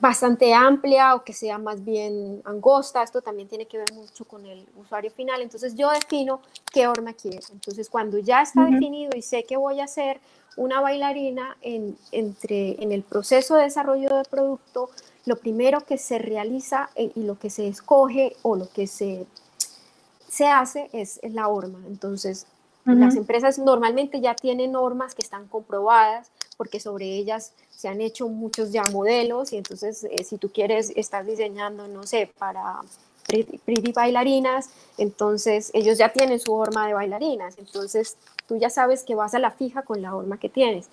bastante 0.00 0.54
amplia 0.54 1.14
o 1.14 1.24
que 1.24 1.32
sea 1.32 1.58
más 1.58 1.84
bien 1.84 2.40
angosta. 2.44 3.02
Esto 3.02 3.20
también 3.22 3.48
tiene 3.48 3.66
que 3.66 3.78
ver 3.78 3.92
mucho 3.92 4.24
con 4.24 4.46
el 4.46 4.66
usuario 4.76 5.10
final. 5.10 5.42
Entonces 5.42 5.74
yo 5.74 5.90
defino 5.90 6.40
qué 6.72 6.88
horma 6.88 7.12
quiero. 7.12 7.46
Entonces 7.52 7.88
cuando 7.88 8.18
ya 8.18 8.42
está 8.42 8.64
definido 8.64 9.12
y 9.16 9.22
sé 9.22 9.44
que 9.44 9.56
voy 9.56 9.80
a 9.80 9.84
hacer 9.84 10.20
una 10.56 10.80
bailarina 10.80 11.56
en, 11.62 11.96
entre, 12.12 12.82
en 12.82 12.92
el 12.92 13.02
proceso 13.02 13.56
de 13.56 13.64
desarrollo 13.64 14.14
del 14.14 14.26
producto, 14.26 14.90
lo 15.26 15.36
primero 15.36 15.80
que 15.80 15.98
se 15.98 16.18
realiza 16.18 16.90
eh, 16.94 17.10
y 17.14 17.22
lo 17.22 17.38
que 17.38 17.50
se 17.50 17.66
escoge 17.66 18.36
o 18.42 18.56
lo 18.56 18.68
que 18.68 18.86
se, 18.86 19.26
se 20.28 20.46
hace 20.46 20.90
es, 20.92 21.20
la 21.22 21.48
horma. 21.48 21.80
Entonces 21.86 22.46
las 22.84 23.16
empresas 23.16 23.58
normalmente 23.58 24.20
ya 24.20 24.34
tienen 24.34 24.72
normas 24.72 25.14
que 25.14 25.22
están 25.22 25.48
comprobadas 25.48 26.30
porque 26.56 26.80
sobre 26.80 27.06
ellas 27.16 27.52
se 27.70 27.88
han 27.88 28.00
hecho 28.00 28.28
muchos 28.28 28.72
ya 28.72 28.82
modelos 28.92 29.52
y 29.52 29.56
entonces 29.56 30.04
eh, 30.04 30.24
si 30.24 30.38
tú 30.38 30.50
quieres, 30.50 30.92
estás 30.96 31.26
diseñando, 31.26 31.88
no 31.88 32.04
sé, 32.04 32.30
para 32.38 32.80
pretty, 33.26 33.92
bailarinas, 33.92 34.70
entonces 34.98 35.70
ellos 35.74 35.98
ya 35.98 36.12
tienen 36.12 36.40
su 36.40 36.52
horma 36.52 36.86
de 36.86 36.94
bailarinas, 36.94 37.56
entonces 37.58 38.16
tú 38.46 38.56
ya 38.58 38.70
sabes 38.70 39.02
que 39.02 39.14
vas 39.14 39.34
a 39.34 39.38
la 39.38 39.50
fija 39.50 39.82
con 39.82 40.02
la 40.02 40.14
horma 40.14 40.38
que 40.38 40.48
tienes. 40.48 40.88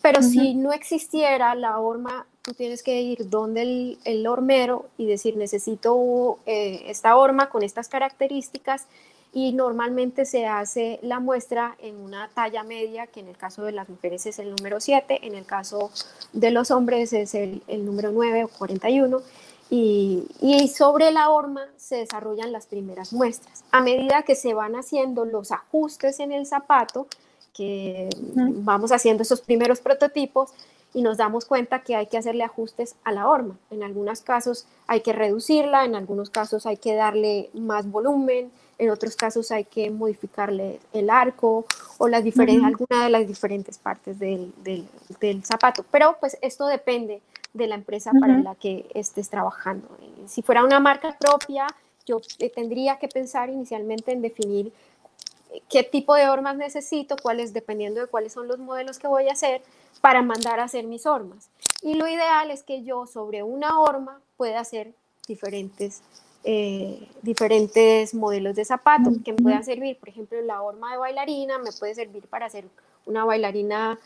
Pero 0.00 0.20
si 0.20 0.54
no 0.54 0.72
existiera 0.72 1.54
la 1.54 1.78
horma, 1.78 2.26
tú 2.42 2.54
tienes 2.54 2.82
que 2.82 3.00
ir 3.00 3.30
donde 3.30 3.62
el, 3.62 3.98
el 4.04 4.26
hormero 4.26 4.86
y 4.98 5.06
decir, 5.06 5.36
necesito 5.36 6.38
eh, 6.44 6.82
esta 6.86 7.16
horma 7.16 7.48
con 7.50 7.62
estas 7.62 7.88
características 7.88 8.86
y 9.32 9.52
normalmente 9.52 10.26
se 10.26 10.46
hace 10.46 10.98
la 11.02 11.18
muestra 11.18 11.76
en 11.78 11.96
una 11.96 12.28
talla 12.34 12.64
media, 12.64 13.06
que 13.06 13.20
en 13.20 13.28
el 13.28 13.36
caso 13.36 13.62
de 13.62 13.72
las 13.72 13.88
mujeres 13.88 14.26
es 14.26 14.38
el 14.38 14.50
número 14.50 14.78
7, 14.78 15.26
en 15.26 15.34
el 15.34 15.46
caso 15.46 15.90
de 16.32 16.50
los 16.50 16.70
hombres 16.70 17.12
es 17.14 17.34
el, 17.34 17.62
número 17.84 18.12
9 18.12 18.44
o 18.44 18.48
41, 18.48 19.20
y, 19.70 20.24
y, 20.42 20.68
sobre 20.68 21.10
la 21.12 21.30
horma 21.30 21.62
se 21.78 21.96
desarrollan 21.96 22.52
las 22.52 22.66
primeras 22.66 23.14
muestras. 23.14 23.64
A 23.70 23.80
medida 23.80 24.22
que 24.22 24.34
se 24.34 24.52
van 24.52 24.76
haciendo 24.76 25.24
los 25.24 25.50
ajustes 25.50 26.20
en 26.20 26.30
el 26.30 26.44
zapato, 26.44 27.06
que 27.54 28.10
vamos 28.36 28.92
haciendo 28.92 29.22
esos 29.22 29.40
primeros 29.40 29.80
prototipos, 29.80 30.50
y 30.94 31.02
nos 31.02 31.16
damos 31.16 31.44
cuenta 31.44 31.82
que 31.82 31.96
hay 31.96 32.06
que 32.06 32.18
hacerle 32.18 32.44
ajustes 32.44 32.96
a 33.04 33.12
la 33.12 33.28
horma. 33.28 33.56
En 33.70 33.82
algunos 33.82 34.20
casos 34.20 34.66
hay 34.86 35.00
que 35.00 35.12
reducirla, 35.12 35.84
en 35.84 35.94
algunos 35.94 36.30
casos 36.30 36.66
hay 36.66 36.76
que 36.76 36.94
darle 36.94 37.50
más 37.54 37.90
volumen, 37.90 38.50
en 38.78 38.90
otros 38.90 39.16
casos 39.16 39.50
hay 39.52 39.64
que 39.64 39.90
modificarle 39.90 40.80
el 40.92 41.08
arco 41.08 41.64
o 41.98 42.08
las 42.08 42.24
diferentes, 42.24 42.64
alguna 42.64 43.04
de 43.04 43.10
las 43.10 43.26
diferentes 43.26 43.78
partes 43.78 44.18
del, 44.18 44.52
del, 44.64 45.44
zapato. 45.44 45.84
Pero 45.90 46.16
pues 46.20 46.36
esto 46.42 46.66
depende 46.66 47.22
de 47.54 47.66
la 47.66 47.74
empresa 47.74 48.10
para 48.18 48.38
la 48.38 48.54
que 48.54 48.86
estés 48.94 49.28
trabajando. 49.28 49.86
Si 50.26 50.42
fuera 50.42 50.64
una 50.64 50.80
marca 50.80 51.16
propia, 51.18 51.66
yo 52.06 52.20
eh, 52.38 52.50
tendría 52.50 52.98
que 52.98 53.08
pensar 53.08 53.50
inicialmente 53.50 54.12
en 54.12 54.22
definir 54.22 54.66
eh, 54.68 54.72
qué 55.68 55.82
tipo 55.82 56.14
de 56.14 56.28
hormas 56.28 56.56
necesito, 56.56 57.16
cuáles, 57.22 57.52
dependiendo 57.52 58.00
de 58.00 58.06
cuáles 58.06 58.32
son 58.32 58.48
los 58.48 58.58
modelos 58.58 58.98
que 58.98 59.06
voy 59.08 59.28
a 59.28 59.32
hacer, 59.32 59.62
para 60.00 60.22
mandar 60.22 60.60
a 60.60 60.64
hacer 60.64 60.84
mis 60.84 61.06
hormas. 61.06 61.48
Y 61.82 61.94
lo 61.94 62.08
ideal 62.08 62.50
es 62.50 62.62
que 62.62 62.82
yo 62.82 63.06
sobre 63.06 63.42
una 63.42 63.80
horma 63.80 64.20
pueda 64.36 64.60
hacer 64.60 64.94
diferentes 65.26 66.02
eh, 66.44 67.08
diferentes 67.22 68.14
modelos 68.14 68.56
de 68.56 68.64
zapatos 68.64 69.14
que 69.24 69.32
me 69.32 69.38
puedan 69.38 69.62
servir. 69.62 69.96
Por 69.98 70.08
ejemplo, 70.08 70.40
la 70.42 70.60
horma 70.60 70.90
de 70.92 70.98
bailarina 70.98 71.58
me 71.58 71.70
puede 71.70 71.94
servir 71.94 72.26
para 72.26 72.46
hacer 72.46 72.64
una 73.06 73.24
bailarina 73.24 73.98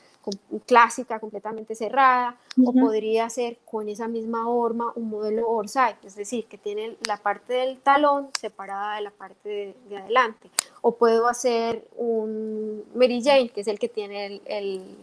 clásica 0.67 1.21
completamente 1.21 1.75
cerrada 1.75 2.37
o 2.65 2.73
podría 2.73 3.29
ser 3.31 3.59
con 3.65 3.89
esa 3.89 4.09
misma 4.09 4.49
horma 4.49 4.93
un 4.97 5.09
modelo 5.11 5.49
orsay, 5.49 5.95
es 6.05 6.17
decir, 6.17 6.47
que 6.47 6.59
tiene 6.59 6.97
la 7.07 7.17
parte 7.19 7.53
del 7.55 7.79
talón 7.79 8.29
separada 8.39 8.97
de 8.97 9.03
la 9.03 9.11
parte 9.11 9.75
de, 9.89 9.97
adelante. 9.97 10.51
O 10.83 10.97
puedo 10.97 11.29
hacer 11.29 11.87
un 11.97 12.85
Mary 12.95 13.23
Jane, 13.23 13.51
que 13.51 13.61
es 13.61 13.69
el 13.69 13.79
que 13.79 13.89
tiene 13.89 14.41
el 14.47 14.97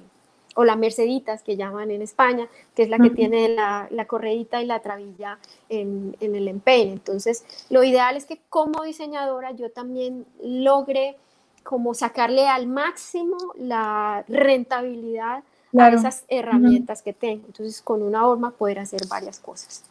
o 0.56 0.64
la 0.64 0.76
Merceditas 0.76 1.42
que 1.42 1.56
llaman 1.56 1.92
en 1.92 2.02
España, 2.02 2.48
que 2.76 2.84
es 2.84 2.90
la 2.90 3.00
que 3.00 3.10
tiene 3.10 3.50
la, 3.50 3.88
la 3.90 4.06
correíta 4.06 4.62
y 4.62 4.66
la 4.66 4.82
trabilla 4.82 5.40
en, 5.70 6.16
en, 6.20 6.36
el 6.36 6.48
empeine. 6.48 6.92
Entonces, 6.92 7.44
lo 7.70 7.84
ideal 7.84 8.16
es 8.18 8.26
que 8.26 8.40
como 8.50 8.84
diseñadora 8.84 9.52
yo 9.52 9.72
también 9.72 10.26
logre 10.44 11.18
como 11.64 11.94
sacarle 11.94 12.48
al 12.48 12.68
máximo 12.68 13.38
la 13.56 14.24
rentabilidad 14.28 15.44
a 15.78 15.90
esas 15.90 16.24
herramientas 16.28 17.02
que 17.02 17.14
tengo. 17.14 17.46
Entonces, 17.48 17.82
con 17.82 18.04
una 18.04 18.28
horma 18.28 18.52
poder 18.52 18.80
hacer 18.80 19.02
varias 19.08 19.40
cosas. 19.40 19.84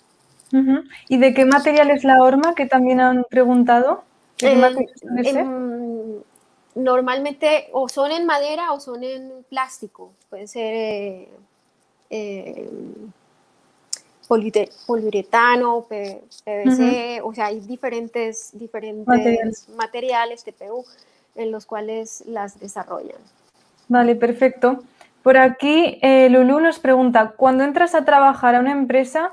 ¿Y 1.09 1.17
de 1.17 1.33
qué 1.33 1.45
material 1.45 1.91
es 1.91 2.05
la 2.05 2.23
horma 2.23 2.55
que 2.55 2.67
también 2.67 3.01
han 3.01 3.25
preguntado? 3.25 4.05
normalmente 6.75 7.69
o 7.73 7.89
son 7.89 8.13
en 8.13 8.27
madera 8.27 8.73
o 8.73 8.81
son 8.81 9.03
en 9.05 9.45
plástico, 9.49 10.13
pueden 10.31 10.49
ser 10.49 10.75
eh, 10.75 11.29
eh, 12.11 12.69
poliuretano, 14.87 15.87
PVC, 15.89 17.21
o 17.23 17.35
sea, 17.35 17.47
hay 17.47 17.61
diferentes, 17.61 18.51
diferentes 18.53 19.69
materiales. 19.77 20.45
TPU 20.45 20.85
en 21.35 21.53
los 21.53 21.67
cuales 21.67 22.25
las 22.27 22.61
desarrollan. 22.61 23.19
Vale, 23.89 24.15
perfecto. 24.15 24.83
Por 25.23 25.37
aquí, 25.37 25.99
eh, 26.03 26.29
Lulu 26.31 26.61
nos 26.61 26.79
pregunta, 26.79 27.35
cuando 27.37 27.65
entras 27.65 27.95
a 27.95 28.05
trabajar 28.05 28.55
a 28.55 28.61
una 28.61 28.73
empresa, 28.73 29.31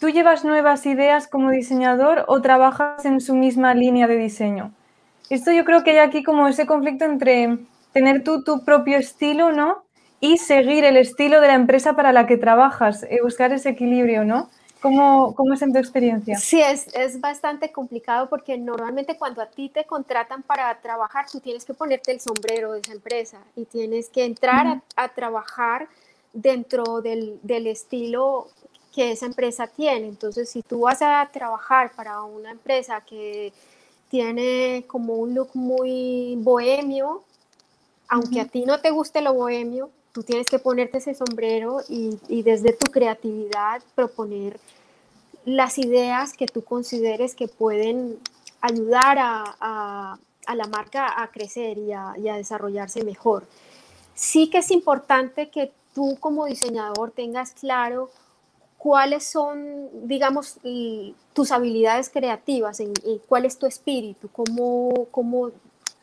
¿tú 0.00 0.08
llevas 0.08 0.44
nuevas 0.44 0.86
ideas 0.86 1.28
como 1.28 1.50
diseñador 1.50 2.24
o 2.26 2.42
trabajas 2.42 3.04
en 3.04 3.20
su 3.20 3.34
misma 3.34 3.74
línea 3.74 4.06
de 4.08 4.16
diseño? 4.16 4.72
Esto 5.30 5.52
yo 5.52 5.64
creo 5.64 5.84
que 5.84 5.92
hay 5.92 5.98
aquí 5.98 6.22
como 6.22 6.48
ese 6.48 6.66
conflicto 6.66 7.04
entre 7.04 7.58
tener 7.92 8.24
tú 8.24 8.42
tu 8.42 8.64
propio 8.64 8.98
estilo, 8.98 9.52
¿no? 9.52 9.84
Y 10.20 10.38
seguir 10.38 10.84
el 10.84 10.96
estilo 10.96 11.40
de 11.40 11.48
la 11.48 11.54
empresa 11.54 11.94
para 11.94 12.12
la 12.12 12.26
que 12.26 12.36
trabajas, 12.36 13.04
eh, 13.04 13.20
buscar 13.22 13.52
ese 13.52 13.70
equilibrio, 13.70 14.24
¿no? 14.24 14.50
¿Cómo, 14.84 15.34
¿Cómo, 15.34 15.54
es 15.54 15.62
en 15.62 15.72
tu 15.72 15.78
experiencia? 15.78 16.36
Sí, 16.36 16.60
es, 16.60 16.94
es, 16.94 17.18
bastante 17.18 17.72
complicado 17.72 18.28
porque 18.28 18.58
normalmente 18.58 19.16
cuando 19.16 19.40
a 19.40 19.46
ti 19.46 19.70
te 19.70 19.86
contratan 19.86 20.42
para 20.42 20.78
trabajar, 20.82 21.24
tú 21.32 21.40
tienes 21.40 21.64
que 21.64 21.72
ponerte 21.72 22.12
el 22.12 22.20
sombrero 22.20 22.72
de 22.72 22.80
esa 22.80 22.92
empresa 22.92 23.38
y 23.56 23.64
tienes 23.64 24.10
que 24.10 24.26
entrar 24.26 24.66
a, 24.66 24.82
a, 24.96 25.08
trabajar 25.08 25.88
dentro 26.34 27.00
del, 27.00 27.40
del, 27.42 27.66
estilo 27.66 28.48
que 28.94 29.12
esa 29.12 29.24
empresa 29.24 29.68
tiene. 29.68 30.06
Entonces, 30.06 30.50
si 30.50 30.60
tú 30.60 30.80
vas 30.80 31.00
a 31.00 31.26
trabajar 31.32 31.92
para 31.96 32.22
una 32.22 32.50
empresa 32.50 33.00
que 33.00 33.54
tiene 34.10 34.84
como 34.86 35.14
un 35.14 35.34
look 35.34 35.48
muy 35.54 36.36
bohemio, 36.36 37.24
aunque 38.08 38.38
a 38.38 38.44
ti 38.44 38.66
no 38.66 38.78
te 38.82 38.90
guste 38.90 39.22
lo 39.22 39.32
bohemio, 39.32 39.88
tú 40.14 40.22
tienes 40.22 40.46
que 40.46 40.60
ponerte 40.60 40.98
ese 40.98 41.12
sombrero 41.12 41.80
y, 41.88 42.16
y, 42.28 42.44
desde 42.44 42.72
tu 42.72 42.92
creatividad 42.92 43.82
proponer 43.96 44.60
las 45.44 45.76
ideas 45.76 46.34
que 46.34 46.46
tú 46.46 46.62
consideres 46.62 47.34
que 47.34 47.48
pueden 47.48 48.20
ayudar 48.60 49.18
a, 49.18 49.56
a, 49.60 50.18
a 50.46 50.54
la 50.54 50.66
marca 50.68 51.20
a 51.20 51.32
crecer 51.32 51.78
y 51.78 51.92
a, 51.92 52.14
y 52.16 52.28
a, 52.28 52.36
desarrollarse 52.36 53.02
mejor. 53.02 53.44
Sí 54.14 54.48
que 54.48 54.58
es 54.58 54.70
importante 54.70 55.50
que 55.50 55.72
tú 55.96 56.16
como 56.20 56.46
diseñador 56.46 57.10
tengas 57.10 57.50
claro 57.50 58.08
cuáles 58.78 59.26
son, 59.26 59.88
digamos, 60.06 60.58
tus 61.32 61.50
habilidades 61.50 62.08
creativas, 62.08 62.78
en, 62.78 62.92
en 63.04 63.18
cuál 63.26 63.46
es 63.46 63.58
tu 63.58 63.66
espíritu, 63.66 64.28
cómo, 64.28 65.08
cómo 65.10 65.50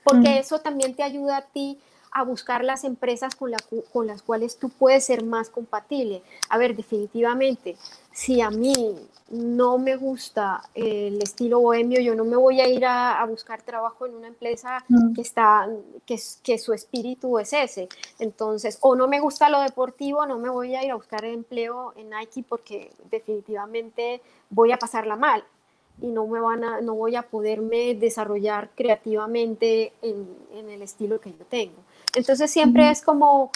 porque 0.04 0.30
mm. 0.32 0.38
eso 0.40 0.60
también 0.60 0.96
te 0.96 1.04
ayuda 1.04 1.38
a 1.38 1.42
ti 1.44 1.80
a 2.12 2.24
buscar 2.24 2.64
las 2.64 2.84
empresas 2.84 3.36
con, 3.36 3.52
la, 3.52 3.58
con, 3.94 4.06
las 4.06 4.22
cuales 4.22 4.58
tú 4.58 4.70
puedes 4.70 5.06
ser 5.06 5.24
más 5.24 5.50
compatible. 5.50 6.22
A 6.50 6.58
ver, 6.58 6.76
definitivamente, 6.76 7.78
si 8.12 8.42
a 8.42 8.50
mí 8.50 8.98
no 9.30 9.78
me 9.78 9.96
gusta 9.96 10.62
el 10.76 11.22
estilo 11.22 11.62
bohemio, 11.62 12.02
yo 12.02 12.14
no 12.14 12.26
me 12.26 12.36
voy 12.36 12.60
a 12.60 12.68
ir 12.68 12.86
a, 12.86 13.22
a 13.22 13.26
buscar 13.26 13.62
trabajo 13.62 14.06
en 14.06 14.16
una 14.16 14.28
empresa 14.28 14.84
mm. 14.90 15.14
que, 15.14 15.22
está, 15.22 15.70
que, 16.06 16.20
que, 16.44 16.58
su 16.58 16.74
espíritu 16.74 17.40
es 17.40 17.54
ese. 17.54 17.88
Entonces, 18.20 18.78
o 18.82 18.96
no 18.96 19.08
me 19.08 19.22
gusta 19.22 19.50
lo 19.50 19.62
deportivo, 19.62 20.26
no 20.26 20.38
me 20.38 20.50
voy 20.50 20.76
a 20.76 20.84
ir 20.84 20.92
a 20.92 20.96
buscar 20.96 21.24
empleo 21.24 21.94
en 21.96 22.10
Nike 22.10 22.44
porque 22.48 22.92
definitivamente 23.10 24.22
voy 24.50 24.74
a 24.74 24.78
pasarla 24.78 25.16
mal 25.16 25.46
y 26.02 26.08
no 26.08 26.28
me 26.28 26.40
van 26.40 26.64
a, 26.64 26.82
no 26.82 26.96
voy 26.96 27.16
a 27.16 27.22
poderme 27.22 27.96
desarrollar 27.96 28.72
creativamente 28.76 29.94
en, 30.02 30.28
en 30.54 30.70
el 30.70 30.82
estilo 30.82 31.22
que 31.22 31.32
yo 31.32 31.46
tengo. 31.46 31.78
Entonces 32.16 32.52
siempre 32.52 32.90
es 32.90 33.02
como, 33.02 33.52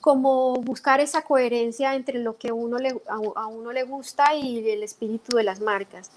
como 0.00 0.54
buscar 0.54 1.00
esa 1.00 1.22
coherencia 1.22 1.94
entre 1.94 2.18
lo 2.18 2.36
que 2.36 2.52
uno 2.52 2.78
le, 2.78 3.00
a, 3.08 3.46
uno 3.46 3.72
le 3.72 3.82
gusta 3.84 4.34
y 4.34 4.68
el 4.70 4.82
espíritu 4.82 5.36
de 5.36 5.42
las 5.42 5.60
marcas. 5.60 6.10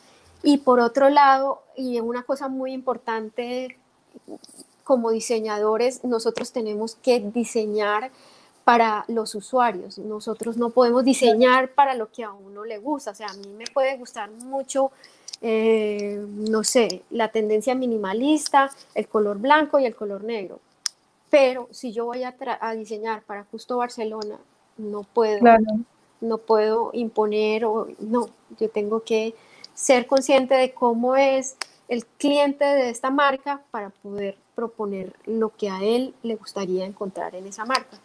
Y 0.43 0.57
por 0.57 0.79
otro 0.79 1.09
lado, 1.09 1.63
y 1.75 1.99
una 1.99 2.23
cosa 2.23 2.47
muy 2.47 2.71
importante, 2.71 3.77
como 4.83 5.09
diseñadores, 5.09 6.03
nosotros 6.03 6.51
tenemos 6.51 6.95
que 6.95 7.19
diseñar 7.19 8.11
para 8.63 9.05
los 9.07 9.33
usuarios. 9.33 9.97
Nosotros 9.97 10.57
no 10.57 10.69
podemos 10.71 11.03
diseñar 11.03 11.69
para 11.69 11.95
lo 11.95 12.11
que 12.11 12.23
a 12.23 12.31
uno 12.31 12.65
le 12.65 12.77
gusta. 12.77 13.11
O 13.11 13.15
sea, 13.15 13.27
a 13.27 13.33
mí 13.33 13.53
me 13.57 13.65
puede 13.73 13.97
gustar 13.97 14.29
mucho, 14.29 14.91
eh, 15.41 16.23
no 16.29 16.63
sé, 16.63 17.03
la 17.09 17.29
tendencia 17.29 17.73
minimalista, 17.73 18.69
el 18.93 19.07
color 19.07 19.39
blanco 19.39 19.79
y 19.79 19.85
el 19.85 19.95
color 19.95 20.23
negro. 20.23 20.59
Pero 21.37 21.67
si 21.71 21.91
yo 21.91 22.05
voy 22.05 22.23
a, 22.23 22.33
diseñar 22.77 23.21
para 23.23 23.43
justo 23.51 23.75
Barcelona, 23.75 24.37
no 24.77 25.03
puedo, 25.03 25.43
no 26.21 26.37
puedo 26.37 26.91
imponer 26.93 27.65
o 27.65 27.89
no, 27.99 28.29
yo 28.57 28.69
tengo 28.69 29.03
que 29.03 29.35
ser 29.73 30.07
consciente 30.07 30.55
de 30.55 30.71
cómo 30.71 31.17
es 31.17 31.57
el 31.89 32.05
cliente 32.05 32.63
de 32.63 32.89
esta 32.89 33.09
marca 33.09 33.59
para 33.69 33.89
poder 33.89 34.37
proponer 34.55 35.11
lo 35.25 35.49
que 35.49 35.69
a 35.69 35.83
él 35.83 36.13
le 36.23 36.35
gustaría 36.35 36.85
encontrar 36.85 37.35
en 37.35 37.47
esa 37.47 37.65
marca. 37.65 37.97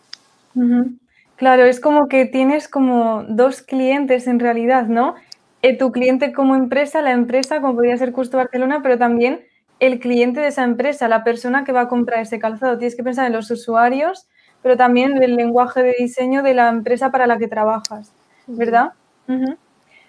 Claro, 1.37 1.67
es 1.67 1.79
como 1.79 2.09
que 2.09 2.27
tienes 2.27 2.67
como 2.67 3.23
dos 3.29 3.63
clientes 3.63 4.27
en 4.27 4.41
realidad, 4.41 4.87
¿no? 4.87 5.15
Eh, 5.63 5.79
tu 5.79 5.93
cliente 5.93 6.33
como 6.33 6.57
empresa, 6.57 7.01
la 7.01 7.13
empresa, 7.13 7.61
como 7.61 7.77
podría 7.77 7.97
ser 7.97 8.11
Justo 8.11 8.39
Barcelona, 8.39 8.81
pero 8.83 8.99
también 8.99 9.45
el 9.81 9.99
cliente 9.99 10.41
de 10.41 10.49
esa 10.49 10.63
empresa, 10.63 11.09
la 11.09 11.25
persona 11.25 11.65
que 11.65 11.73
va 11.73 11.83
a 11.83 11.89
comprar 11.89 12.21
ese 12.21 12.39
calzado. 12.39 12.79
Tienes 12.79 12.95
que 12.95 13.03
pensar 13.03 13.27
en 13.27 13.33
los 13.33 13.51
usuarios, 13.51 14.29
pero 14.63 14.77
también 14.77 15.17
en 15.17 15.23
el 15.23 15.37
lenguaje 15.37 15.83
de 15.83 15.95
diseño 15.99 16.43
de 16.43 16.55
la 16.55 16.69
empresa 16.69 17.11
para 17.11 17.27
la 17.27 17.39
que 17.39 17.49
trabajas, 17.49 18.13
¿verdad? 18.47 18.93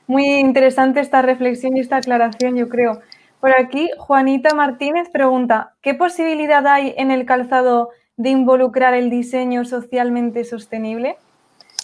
Muy 0.07 0.26
interesante 0.26 0.99
esta 0.99 1.22
reflexión 1.22 1.78
y 1.78 1.80
esta 1.80 1.97
aclaración, 1.97 2.57
yo 2.57 2.67
creo. 2.67 3.01
Por 3.39 3.55
aquí, 3.57 3.89
Juanita 3.97 4.53
Martínez 4.53 5.09
pregunta, 5.09 5.74
¿qué 5.82 5.93
posibilidad 5.93 6.67
hay 6.67 6.93
en 6.97 7.09
el 7.09 7.26
calzado 7.26 7.89
de 8.17 8.30
involucrar 8.30 8.93
el 8.93 9.09
diseño 9.09 9.63
socialmente 9.63 10.43
sostenible? 10.43 11.17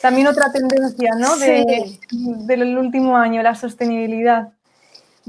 También 0.02 0.28
otra 0.28 0.52
tendencia, 0.52 1.12
¿no? 1.18 1.38
del 1.38 2.78
último 2.78 3.18
año, 3.18 3.42
la 3.42 3.56
sostenibilidad. 3.56 4.50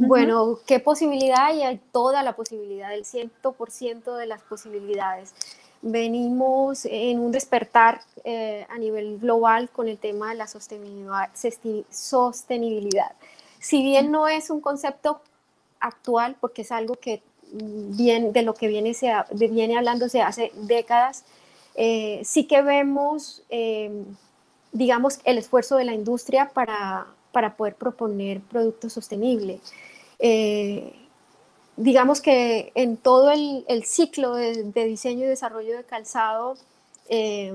Bueno, 0.07 0.59
¿qué 0.67 0.81
posibilidad 0.81 1.47
hay? 1.47 1.63
Hay 1.63 1.81
toda 1.93 2.23
la 2.23 2.37
posibilidad, 2.37 2.95
el 2.95 3.05
100% 3.05 4.17
de 4.17 4.27
las 4.27 4.43
posibilidades. 4.43 5.35
Venimos 5.83 6.85
en 6.87 7.21
un 7.21 7.33
despertar 7.33 8.01
eh, 8.25 8.67
a 8.69 8.79
nivel 8.79 9.19
global 9.19 9.69
con 9.71 9.89
el 9.89 9.99
tema 9.99 10.31
de 10.31 10.37
la 10.37 10.47
sostenibilidad, 10.47 11.31
sostenibilidad. 11.91 13.13
Si 13.61 13.83
bien 13.83 14.11
no 14.11 14.29
es 14.29 14.51
un 14.51 14.61
concepto 14.61 15.21
actual, 15.81 16.37
porque 16.41 16.63
es 16.63 16.73
algo 16.73 16.97
que 16.97 17.23
mm, 17.53 17.97
bien, 17.97 18.33
de 18.33 18.43
lo 18.43 18.55
que 18.55 18.69
viene, 18.69 18.95
se, 18.95 19.13
viene 19.33 19.77
hablándose 19.77 20.23
hace 20.23 20.53
décadas, 20.55 21.25
eh, 21.75 22.21
sí 22.25 22.45
que 22.45 22.63
vemos, 22.63 23.43
eh, 23.51 24.05
digamos, 24.73 25.21
el 25.25 25.39
esfuerzo 25.39 25.77
de 25.77 25.85
la 25.85 25.95
industria 25.95 26.51
para, 26.53 27.07
para 27.33 27.57
poder 27.57 27.75
proponer 27.75 28.41
productos 28.41 28.93
sostenibles. 28.93 29.61
Eh, 30.19 30.93
digamos 31.77 32.21
que 32.21 32.73
en 32.75 32.97
todo 32.97 33.31
el, 33.31 33.85
ciclo 33.85 34.35
de, 34.35 34.65
diseño 34.73 35.25
y 35.25 35.29
desarrollo 35.29 35.77
de 35.77 35.85
calzado, 35.85 36.57
eh, 37.09 37.55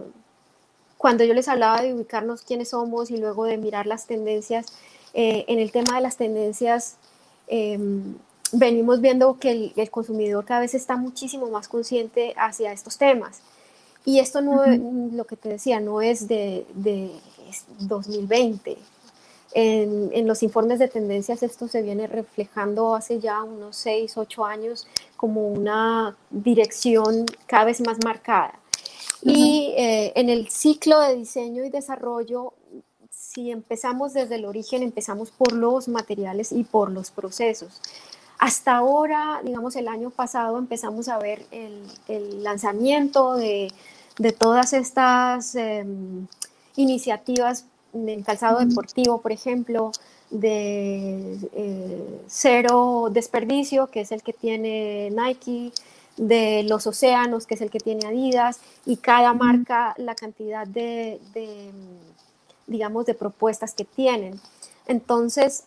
cuando 0.98 1.24
yo 1.24 1.34
les 1.34 1.48
hablaba 1.48 1.82
de 1.82 1.94
ubicarnos 1.94 2.44
quiénes 2.44 2.70
somos 2.70 3.12
y 3.12 3.18
luego 3.18 3.46
de 3.46 3.58
mirar 3.58 3.86
las 3.86 4.08
tendencias, 4.08 4.68
eh, 5.14 5.46
en 5.48 5.60
el 5.60 5.72
tema 5.72 5.96
de 5.96 6.02
las 6.02 6.18
tendencias, 6.18 6.98
venimos 8.54 9.02
viendo 9.02 9.38
que 9.38 9.74
el, 9.76 9.92
consumidor 9.92 10.46
cada 10.46 10.62
vez 10.62 10.74
está 10.74 10.96
muchísimo 10.96 11.50
más 11.50 11.68
consciente 11.68 12.34
hacia 12.38 12.72
estos 12.72 12.98
temas. 12.98 13.42
Y 14.06 14.20
esto 14.20 14.42
no, 14.42 14.66
lo 14.66 15.26
que 15.26 15.36
te 15.36 15.50
decía, 15.50 15.80
no 15.80 16.02
es 16.02 16.28
de, 16.28 16.66
de 16.74 17.12
2020, 17.80 18.78
en, 19.54 20.28
los 20.28 20.44
informes 20.44 20.80
de 20.80 20.88
tendencias 20.88 21.44
esto 21.44 21.68
se 21.68 21.82
viene 21.82 22.08
reflejando 22.08 22.96
hace 22.96 23.20
ya 23.20 23.44
unos 23.44 23.76
6, 23.78 24.18
8 24.18 24.46
años 24.46 24.88
como 25.16 25.48
una 25.48 26.18
dirección 26.30 27.26
cada 27.46 27.66
vez 27.66 27.82
más 27.82 27.98
marcada. 28.04 28.60
Y 29.22 29.74
eh, 29.78 30.12
en 30.16 30.30
el 30.30 30.50
ciclo 30.50 31.00
de 31.00 31.16
diseño 31.16 31.64
y 31.64 31.70
desarrollo, 31.70 32.54
si 33.10 33.52
empezamos 33.52 34.14
desde 34.14 34.36
el 34.36 34.46
origen, 34.46 34.84
empezamos 34.84 35.32
por 35.32 35.54
los 35.54 35.88
materiales 35.88 36.52
y 36.52 36.64
por 36.64 36.92
los 36.92 37.10
procesos. 37.10 37.82
Hasta 38.40 38.76
ahora, 38.76 39.40
digamos, 39.44 39.76
el 39.76 39.88
año 39.88 40.10
pasado 40.10 40.58
empezamos 40.58 41.08
a 41.08 41.18
ver 41.18 41.46
el, 41.52 42.44
lanzamiento 42.44 43.36
de, 43.36 43.72
todas 44.38 44.74
estas 44.74 45.56
em, 45.56 46.28
iniciativas 46.76 47.66
en 47.94 48.24
calzado 48.24 48.60
deportivo, 48.60 49.22
por 49.22 49.32
ejemplo, 49.32 49.92
de 50.30 51.38
eh, 51.54 52.20
cero 52.28 53.10
desperdicio, 53.12 53.88
que 53.88 54.02
es 54.02 54.12
el 54.12 54.24
que 54.24 54.34
tiene 54.34 55.12
Nike, 55.12 55.72
de 56.18 56.64
los 56.64 56.86
océanos, 56.86 57.48
que 57.48 57.56
es 57.56 57.62
el 57.62 57.70
que 57.70 57.80
tiene 57.80 58.06
Adidas, 58.06 58.60
y 58.86 58.98
cada 58.98 59.34
marca 59.34 59.94
la 59.98 60.16
cantidad 60.16 60.68
de, 60.68 61.20
digamos, 62.68 63.06
de 63.06 63.14
propuestas 63.14 63.74
que 63.74 63.86
tienen. 63.86 64.40
Entonces, 64.88 65.64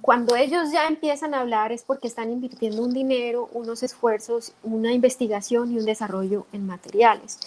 cuando 0.00 0.36
ellos 0.36 0.70
ya 0.72 0.86
empiezan 0.86 1.34
a 1.34 1.40
hablar 1.40 1.72
es 1.72 1.82
porque 1.82 2.06
están 2.06 2.30
invirtiendo 2.30 2.82
un 2.82 2.92
dinero, 2.92 3.50
unos 3.52 3.82
esfuerzos, 3.82 4.52
una 4.62 4.92
investigación 4.92 5.72
y 5.72 5.78
un 5.78 5.84
desarrollo 5.84 6.46
en 6.52 6.66
materiales. 6.66 7.38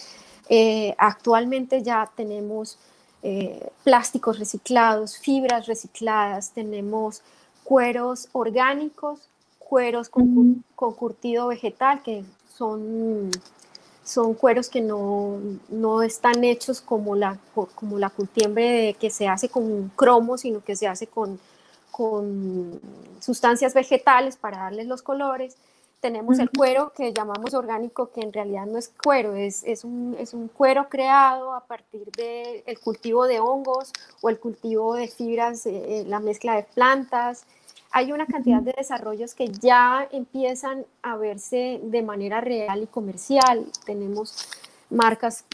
Eh, 0.48 0.94
actualmente 0.98 1.82
ya 1.82 2.10
tenemos 2.14 2.78
eh, 3.22 3.70
plásticos 3.84 4.38
reciclados, 4.38 5.18
fibras 5.18 5.66
recicladas, 5.66 6.52
tenemos 6.52 7.22
cueros 7.64 8.28
orgánicos, 8.32 9.28
cueros 9.58 10.08
con, 10.08 10.64
con 10.74 10.94
curtido 10.94 11.48
vegetal, 11.48 12.02
que 12.02 12.24
son 12.48 13.30
son 14.10 14.34
cueros 14.34 14.68
que 14.68 14.80
no, 14.80 15.38
no, 15.68 16.02
están 16.02 16.42
hechos 16.42 16.80
como 16.80 17.14
la, 17.14 17.38
como 17.74 17.98
la 17.98 18.10
cultiembre 18.10 18.96
que 18.98 19.08
se 19.08 19.28
hace 19.28 19.48
con 19.48 19.88
cromo, 19.90 20.36
sino 20.36 20.64
que 20.64 20.74
se 20.74 20.88
hace 20.88 21.06
con, 21.06 21.38
con 21.92 22.80
sustancias 23.20 23.72
vegetales 23.72 24.36
para 24.36 24.58
darles 24.58 24.86
los 24.88 25.02
colores. 25.02 25.56
Tenemos 26.00 26.38
el 26.38 26.50
cuero 26.50 26.92
que 26.96 27.12
llamamos 27.12 27.52
orgánico, 27.52 28.10
que 28.10 28.22
en 28.22 28.32
realidad 28.32 28.64
no 28.64 28.78
es 28.78 28.88
cuero, 28.88 29.34
es, 29.34 29.62
es, 29.64 29.84
un, 29.84 30.16
es 30.18 30.32
un, 30.32 30.48
cuero 30.48 30.88
creado 30.88 31.52
a 31.52 31.66
partir 31.66 32.10
del 32.12 32.62
el 32.64 32.80
cultivo 32.80 33.26
de 33.26 33.38
hongos 33.38 33.92
o 34.22 34.30
el 34.30 34.38
cultivo 34.38 34.94
de 34.94 35.08
fibras, 35.08 35.66
eh, 35.66 36.04
la 36.06 36.18
mezcla 36.18 36.56
de 36.56 36.62
plantas, 36.62 37.44
hay 37.92 38.12
una 38.12 38.26
cantidad 38.26 38.62
de 38.62 38.72
desarrollos 38.72 39.34
que 39.34 39.48
ya 39.48 40.06
empiezan 40.12 40.86
a 41.02 41.16
verse 41.16 41.80
de 41.82 42.02
manera 42.02 42.40
real 42.40 42.84
y 42.84 42.86
comercial. 42.86 43.66
Tenemos 43.84 44.48
marcas 44.90 45.44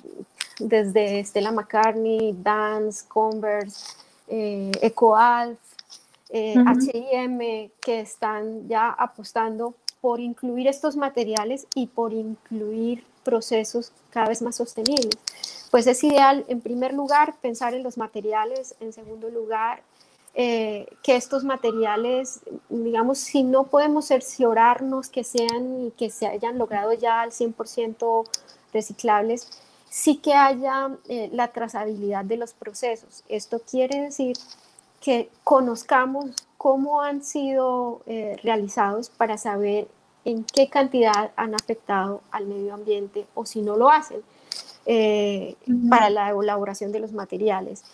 desde 0.58 1.24
Stella 1.24 1.50
McCartney, 1.50 2.36
Dance, 2.38 3.06
Converse, 3.08 3.96
eh, 4.28 4.70
EcoAlf, 4.82 5.58
eh, 6.28 6.56
H&M, 6.66 7.70
que 7.80 8.00
están 8.00 8.68
ya 8.68 8.90
apostando 8.90 9.74
por 10.06 10.20
incluir 10.20 10.68
estos 10.68 10.94
materiales 10.94 11.66
y 11.74 11.88
por 11.88 12.12
incluir 12.12 13.02
procesos 13.24 13.90
cada 14.10 14.28
vez 14.28 14.40
más 14.40 14.54
sostenibles. 14.54 15.18
Pues 15.72 15.88
es 15.88 16.04
ideal, 16.04 16.44
en 16.46 16.60
primer 16.60 16.94
lugar, 16.94 17.34
pensar 17.40 17.74
en 17.74 17.82
los 17.82 17.98
materiales, 17.98 18.76
en 18.78 18.92
segundo 18.92 19.30
lugar, 19.30 19.82
eh, 20.34 20.86
que 21.02 21.16
estos 21.16 21.42
materiales, 21.42 22.38
digamos, 22.68 23.18
si 23.18 23.42
no 23.42 23.64
podemos 23.64 24.06
cerciorarnos 24.06 25.08
que 25.08 25.24
sean 25.24 25.86
y 25.86 25.90
que 25.90 26.08
se 26.10 26.28
hayan 26.28 26.56
logrado 26.56 26.92
ya 26.92 27.22
al 27.22 27.32
100% 27.32 28.28
reciclables, 28.72 29.60
sí 29.90 30.18
que 30.18 30.34
haya 30.34 30.90
eh, 31.08 31.30
la 31.32 31.48
trazabilidad 31.48 32.24
de 32.24 32.36
los 32.36 32.52
procesos. 32.52 33.24
Esto 33.28 33.58
quiere 33.58 34.02
decir 34.02 34.36
que 35.00 35.30
conozcamos 35.42 36.30
cómo 36.58 37.02
han 37.02 37.24
sido 37.24 38.02
eh, 38.06 38.36
realizados 38.42 39.10
para 39.10 39.36
saber 39.36 39.88
en 40.26 40.44
qué 40.44 40.68
cantidad 40.68 41.30
han 41.36 41.54
afectado 41.54 42.20
al 42.32 42.46
medio 42.46 42.74
ambiente 42.74 43.26
o 43.34 43.46
si 43.46 43.62
no 43.62 43.76
lo 43.76 43.90
hacen 43.90 44.20
para 45.88 46.10
la 46.10 46.30
elaboración 46.30 46.92
de 46.92 47.00
los 47.00 47.12
materiales. 47.12 47.84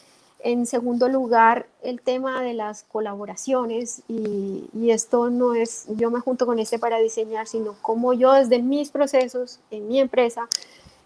En 0.41 0.67
segundo 0.67 1.09
lugar, 1.09 1.67
el 1.83 2.01
tema 2.01 2.43
de 2.43 2.55
las 2.55 2.85
colaboraciones 2.85 4.03
y, 4.09 4.91
esto 4.91 5.31
no 5.31 5.55
es 5.55 5.87
yo 5.97 6.11
me 6.11 6.21
junto 6.21 6.45
con 6.45 6.59
este 6.59 6.79
para 6.79 6.99
diseñar, 6.99 7.47
sino 7.47 7.75
cómo 7.81 8.13
yo 8.13 8.33
desde 8.33 8.61
mis 8.61 8.91
procesos 8.91 9.61
en 9.71 9.89
mi 9.89 10.01
empresa 10.01 10.49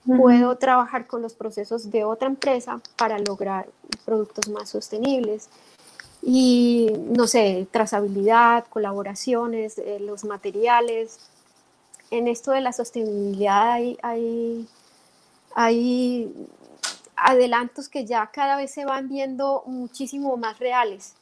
puedo 0.06 0.56
trabajar 0.56 1.06
con 1.06 1.22
los 1.22 1.34
procesos 1.34 1.90
de 1.90 2.04
otra 2.04 2.28
empresa 2.28 2.80
para 2.96 3.18
lograr 3.18 3.66
productos 4.04 4.48
más 4.48 4.70
sostenibles. 4.70 5.48
Y 6.28 6.90
no 7.16 7.28
sé, 7.28 7.68
trazabilidad, 7.70 8.66
colaboraciones, 8.68 9.78
eh, 9.78 9.98
los 10.00 10.24
materiales. 10.24 11.20
En 12.10 12.26
esto 12.26 12.50
de 12.50 12.60
la 12.60 12.72
sostenibilidad 12.72 13.74
hay, 13.74 13.96
hay, 14.02 14.66
hay 15.54 16.34
adelantos 17.14 17.88
que 17.88 18.04
ya 18.04 18.28
cada 18.32 18.56
vez 18.56 18.72
se 18.72 18.84
van 18.84 19.08
viendo 19.08 19.62
muchísimo 19.66 20.36
más 20.36 20.58
reales, 20.58 21.14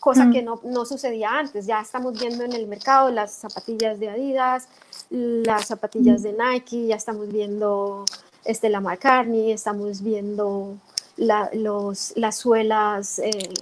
cosa 0.00 0.28
que 0.32 0.42
no, 0.42 0.60
no, 0.64 0.86
sucedía 0.86 1.38
antes. 1.38 1.66
Ya 1.66 1.80
estamos 1.80 2.18
viendo 2.18 2.42
en 2.42 2.52
el 2.52 2.66
mercado 2.66 3.12
las 3.12 3.30
zapatillas 3.30 4.00
de 4.00 4.10
Adidas, 4.10 4.66
las 5.08 5.66
zapatillas 5.68 6.24
de 6.24 6.32
Nike, 6.32 6.88
ya 6.88 6.96
estamos 6.96 7.28
viendo 7.28 8.06
Stella 8.44 8.80
McCartney, 8.80 9.52
estamos 9.52 10.02
viendo 10.02 10.78
los, 11.16 12.12
las 12.16 12.36
suelas 12.36 13.20
eh, 13.20 13.54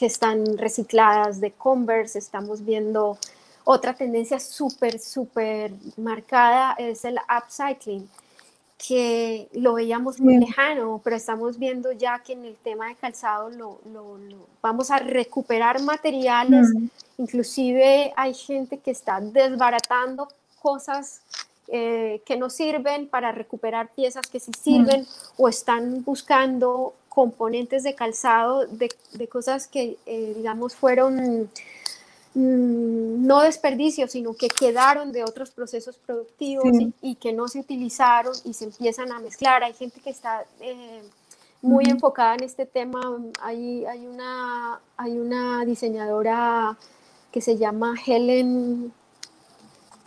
que 0.00 0.06
están 0.06 0.56
recicladas 0.56 1.42
de 1.42 1.52
Converse, 1.52 2.18
estamos 2.18 2.64
viendo 2.64 3.18
otra 3.64 3.92
tendencia 3.92 4.40
súper, 4.40 4.98
súper 4.98 5.72
marcada 5.98 6.74
es 6.78 7.04
el 7.04 7.18
upcycling 7.28 8.08
que 8.78 9.50
lo 9.52 9.74
veíamos 9.74 10.18
muy 10.18 10.38
lejano, 10.38 11.02
pero 11.04 11.16
estamos 11.16 11.58
viendo 11.58 11.92
ya 11.92 12.18
que 12.20 12.32
en 12.32 12.46
el 12.46 12.56
tema 12.56 12.88
de 12.88 12.94
calzado 12.94 13.50
lo, 13.50 13.78
lo, 13.92 14.16
vamos 14.62 14.90
a 14.90 15.00
recuperar 15.00 15.82
materiales, 15.82 16.68
inclusive 17.18 18.14
hay 18.16 18.32
gente 18.32 18.78
que 18.78 18.92
está 18.92 19.20
desbaratando 19.20 20.28
cosas 20.62 21.20
eh, 21.68 22.22
que 22.24 22.38
no 22.38 22.48
sirven 22.48 23.06
para 23.06 23.32
recuperar 23.32 23.90
piezas 23.90 24.26
que 24.28 24.40
sí 24.40 24.50
sirven 24.58 25.06
o 25.36 25.46
están 25.46 26.02
buscando 26.04 26.94
componentes 27.20 27.82
de 27.82 27.94
calzado 27.94 28.66
de, 28.66 28.88
de 29.12 29.28
cosas 29.28 29.66
que, 29.66 29.98
eh, 30.06 30.32
digamos, 30.36 30.74
fueron 30.74 31.50
Mm, 32.32 33.26
no 33.26 33.40
desperdicios, 33.40 34.12
sino 34.12 34.34
que 34.34 34.46
quedaron 34.48 35.10
de 35.10 35.24
otros 35.24 35.50
procesos 35.50 35.96
productivos 35.96 36.68
y, 37.02 37.16
que 37.16 37.32
no 37.32 37.48
se 37.48 37.58
utilizaron 37.58 38.32
y 38.44 38.54
se 38.54 38.66
empiezan 38.66 39.10
a 39.10 39.18
mezclar. 39.18 39.64
Hay 39.64 39.72
gente 39.74 40.00
que 40.00 40.10
está 40.10 40.44
eh, 40.60 41.02
muy 41.60 41.86
enfocada 41.88 42.36
en 42.36 42.44
este 42.44 42.66
tema. 42.66 43.00
Hay, 43.42 43.84
hay, 43.84 44.06
una, 44.06 44.80
hay 44.96 45.18
una 45.18 45.64
diseñadora 45.64 46.78
que 47.32 47.40
se 47.40 47.56
llama 47.56 47.96
Helen 48.06 48.92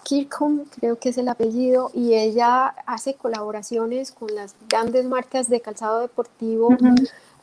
Kirkham, 0.04 0.66
creo 0.80 0.98
que 0.98 1.10
es 1.10 1.18
el 1.18 1.28
apellido, 1.28 1.92
y 1.94 2.14
ella 2.14 2.68
hace 2.86 3.16
colaboraciones 3.16 4.12
con 4.12 4.34
las 4.36 4.56
grandes 4.70 5.06
marcas 5.06 5.50
de 5.50 5.62
calzado 5.62 6.02
deportivo 6.02 6.70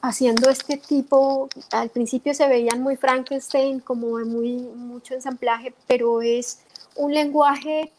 haciendo 0.02 0.48
este 0.48 0.76
tipo, 0.76 1.48
al 1.72 1.90
principio 1.90 2.34
se 2.34 2.48
veían 2.48 2.82
muy 2.82 2.96
Frankenstein, 2.96 3.80
como 3.80 4.18
muy 4.20 4.52
mucho 4.58 5.14
ensamblaje, 5.14 5.74
pero 5.86 6.22
es 6.22 6.60
un 6.96 7.12
lenguaje, 7.12 7.92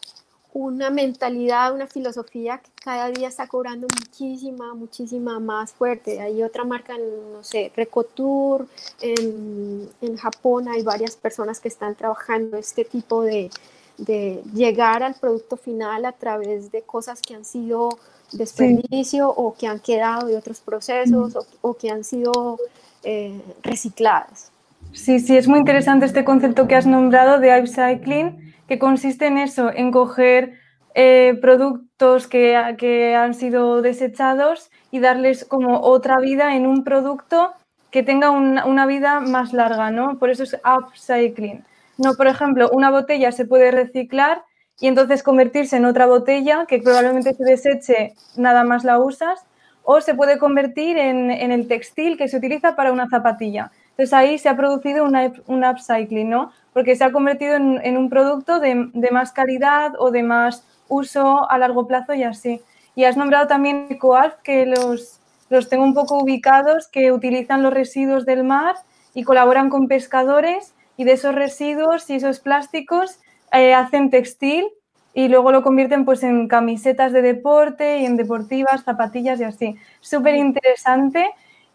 una 0.53 0.89
mentalidad, 0.89 1.74
una 1.74 1.88
filosofía 1.88 2.57
que 2.57 2.72
cada 2.84 3.09
día 3.09 3.28
está 3.28 3.47
cobrando 3.47 3.88
muchísima, 3.99 4.74
muchísima 4.74 5.39
más 5.39 5.72
fuerte. 5.72 6.20
Hay 6.20 6.43
otra 6.43 6.66
marca, 6.66 6.97
no 6.97 7.43
sé, 7.43 7.72
Recotour, 7.76 8.68
en, 8.99 9.89
en 10.01 10.18
Japón 10.18 10.68
hay 10.68 10.84
varias 10.84 11.16
personas 11.16 11.59
que 11.59 11.70
están 11.70 11.95
trabajando 11.95 12.57
este 12.57 12.84
tipo 12.84 13.24
de, 13.24 13.49
de 13.97 14.41
llegar 14.53 15.03
al 15.03 15.15
producto 15.15 15.57
final 15.57 16.05
a 16.05 16.11
través 16.11 16.71
de 16.71 16.81
cosas 16.81 17.21
que 17.21 17.35
han 17.35 17.45
sido 17.45 17.89
desperdicio 18.31 19.29
o 19.29 19.53
que 19.53 19.67
han 19.67 19.79
quedado 19.79 20.27
de 20.27 20.37
otros 20.37 20.61
procesos 20.61 21.37
o, 21.61 21.73
que 21.75 21.89
han 21.89 22.03
sido 22.03 22.57
eh, 23.03 23.39
recicladas. 23.63 24.51
Sí, 24.93 25.19
sí, 25.19 25.37
es 25.37 25.47
muy 25.47 25.59
interesante 25.59 26.05
este 26.05 26.23
concepto 26.23 26.67
que 26.67 26.75
has 26.75 26.85
nombrado 26.85 27.39
de 27.39 27.59
upcycling, 27.59 28.53
que 28.67 28.79
consiste 28.79 29.27
en 29.27 29.37
eso, 29.37 29.71
en 29.71 29.91
coger 29.91 30.59
eh, 30.95 31.37
productos 31.41 32.27
que, 32.27 32.75
que, 32.77 33.15
han 33.15 33.33
sido 33.33 33.81
desechados 33.81 34.69
y 34.91 34.99
darles 34.99 35.45
como 35.45 35.81
otra 35.81 36.19
vida 36.19 36.55
en 36.55 36.67
un 36.67 36.83
producto 36.83 37.53
que 37.91 38.03
tenga 38.03 38.29
una, 38.31 38.65
una 38.65 38.85
vida 38.85 39.19
más 39.21 39.53
larga, 39.53 39.91
¿no? 39.91 40.17
Por 40.17 40.29
eso 40.29 40.43
es 40.43 40.57
upcycling. 40.65 41.63
No, 41.97 42.13
por 42.15 42.27
ejemplo, 42.27 42.69
una 42.71 42.89
botella 42.89 43.31
se 43.31 43.45
puede 43.45 43.71
reciclar 43.71 44.43
y 44.79 44.87
entonces 44.87 45.23
convertirse 45.23 45.77
en 45.77 45.85
otra 45.85 46.07
botella 46.07 46.65
que 46.67 46.79
probablemente 46.79 47.33
se 47.33 47.43
deseche, 47.43 48.13
nada 48.35 48.63
más 48.63 48.83
la 48.83 48.99
usas, 48.99 49.45
o 49.83 50.01
se 50.01 50.15
puede 50.15 50.37
convertir 50.37 50.97
en, 50.97 51.31
el 51.31 51.67
textil 51.67 52.17
que 52.17 52.27
se 52.27 52.37
utiliza 52.37 52.75
para 52.75 52.91
una 52.91 53.09
zapatilla. 53.09 53.71
Entonces 53.91 54.13
ahí 54.13 54.37
se 54.37 54.49
ha 54.49 54.55
producido 54.55 55.05
un 55.05 55.65
upcycling, 55.65 56.29
¿no? 56.29 56.51
Porque 56.73 56.95
se 56.95 57.03
ha 57.03 57.11
convertido 57.11 57.55
en, 57.55 57.97
un 57.97 58.09
producto 58.09 58.59
de, 58.59 58.89
más 59.11 59.31
calidad 59.31 59.93
o 59.97 60.11
de 60.11 60.23
más 60.23 60.65
uso 60.87 61.49
a 61.49 61.57
largo 61.57 61.87
plazo 61.87 62.13
y 62.13 62.23
así. 62.23 62.61
Y 62.95 63.05
has 63.05 63.17
nombrado 63.17 63.47
también 63.47 63.87
EcoAlf, 63.89 64.35
que 64.43 64.65
los, 64.65 65.19
los 65.49 65.69
tengo 65.69 65.83
un 65.83 65.93
poco 65.93 66.19
ubicados, 66.19 66.87
que 66.87 67.11
utilizan 67.11 67.63
los 67.63 67.73
residuos 67.73 68.25
del 68.25 68.43
mar 68.43 68.75
y 69.13 69.23
colaboran 69.23 69.69
con 69.69 69.87
pescadores 69.87 70.73
y 71.01 71.03
de 71.03 71.13
esos 71.13 71.33
residuos 71.33 72.07
y 72.11 72.15
esos 72.17 72.39
plásticos 72.39 73.19
eh, 73.51 73.73
hacen 73.73 74.11
textil 74.11 74.67
y 75.15 75.29
luego 75.29 75.51
lo 75.51 75.63
convierten 75.63 76.05
pues 76.05 76.21
en 76.21 76.47
camisetas 76.47 77.11
de 77.11 77.23
deporte 77.23 77.97
y 77.97 78.05
en 78.05 78.17
deportivas, 78.17 78.83
zapatillas 78.83 79.39
y 79.39 79.43
así. 79.43 79.75
Súper 79.99 80.35
interesante. 80.35 81.25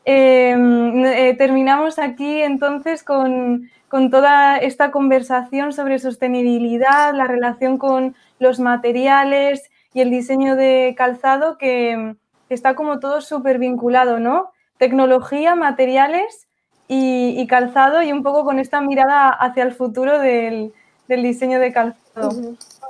Em, 0.04 1.04
eh, 1.04 1.34
terminamos 1.36 1.98
aquí 1.98 2.40
entonces 2.40 3.02
con, 3.02 3.68
toda 4.12 4.58
esta 4.58 4.92
conversación 4.92 5.72
sobre 5.72 5.98
sostenibilidad, 5.98 7.12
la 7.12 7.26
relación 7.26 7.78
con 7.78 8.14
los 8.38 8.60
materiales 8.60 9.68
y 9.92 10.02
el 10.02 10.10
diseño 10.10 10.54
de 10.54 10.94
calzado 10.96 11.58
que, 11.58 12.14
está 12.48 12.76
como 12.76 13.00
todo 13.00 13.20
súper 13.22 13.58
vinculado, 13.58 14.20
¿no? 14.20 14.52
Tecnología, 14.78 15.56
materiales 15.56 16.45
y, 16.89 17.47
calzado 17.47 18.03
y 18.03 18.12
un 18.12 18.22
poco 18.22 18.45
con 18.45 18.59
esta 18.59 18.80
mirada 18.80 19.30
hacia 19.30 19.64
el 19.64 19.72
futuro 19.72 20.18
del, 20.18 20.72
diseño 21.09 21.59
de 21.59 21.72
calzado. 21.72 22.30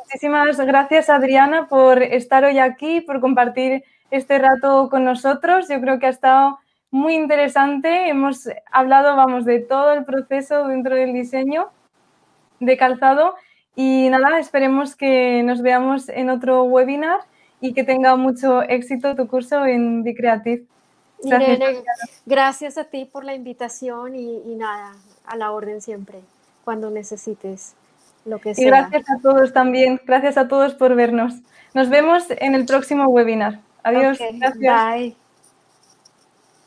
Muchísimas 0.04 0.60
gracias, 0.60 1.10
Adriana, 1.10 1.66
por 1.68 2.02
estar 2.02 2.44
hoy 2.44 2.58
aquí, 2.58 3.00
por 3.00 3.20
compartir 3.20 3.84
este 4.10 4.38
rato 4.38 4.88
con 4.90 5.04
nosotros. 5.04 5.68
Yo 5.68 5.80
creo 5.80 5.98
que 5.98 6.06
ha 6.06 6.10
estado 6.10 6.58
muy 6.90 7.14
interesante. 7.14 8.08
Hemos 8.08 8.48
hablado, 8.70 9.16
vamos, 9.16 9.44
de 9.44 9.60
todo 9.60 9.92
el 9.94 10.04
proceso 10.04 10.68
dentro 10.68 10.94
del 10.94 11.12
diseño 11.12 11.70
de 12.60 12.76
calzado 12.76 13.34
y 13.78 14.08
nada, 14.08 14.38
esperemos 14.38 14.96
que 14.96 15.42
nos 15.42 15.60
veamos 15.60 16.08
en 16.08 16.30
otro 16.30 16.64
webinar 16.64 17.20
y 17.60 17.74
que 17.74 17.84
tenga 17.84 18.16
mucho 18.16 18.62
éxito 18.62 19.14
tu 19.14 19.28
curso 19.28 19.66
en 19.66 20.02
Bicreative. 20.02 20.64
Gracias. 21.22 21.84
gracias 22.26 22.78
a 22.78 22.84
ti 22.84 23.04
por 23.04 23.24
la 23.24 23.34
invitación 23.34 24.14
y, 24.16 24.54
nada, 24.56 24.94
a 25.26 25.36
la 25.36 25.52
orden 25.52 25.80
siempre, 25.80 26.20
cuando 26.64 26.90
necesites 26.90 27.74
lo 28.24 28.38
que 28.38 28.54
sea. 28.54 28.64
Y 28.64 28.66
gracias 28.66 29.04
a 29.10 29.20
todos 29.20 29.52
también, 29.52 30.00
gracias 30.04 30.36
a 30.36 30.48
todos 30.48 30.74
por 30.74 30.94
vernos. 30.94 31.34
Nos 31.74 31.88
vemos 31.88 32.24
en 32.30 32.54
el 32.54 32.66
próximo 32.66 33.06
webinar. 33.06 33.60
Adiós. 33.82 34.18
gracias. 34.18 34.94
Bye. 34.94 35.16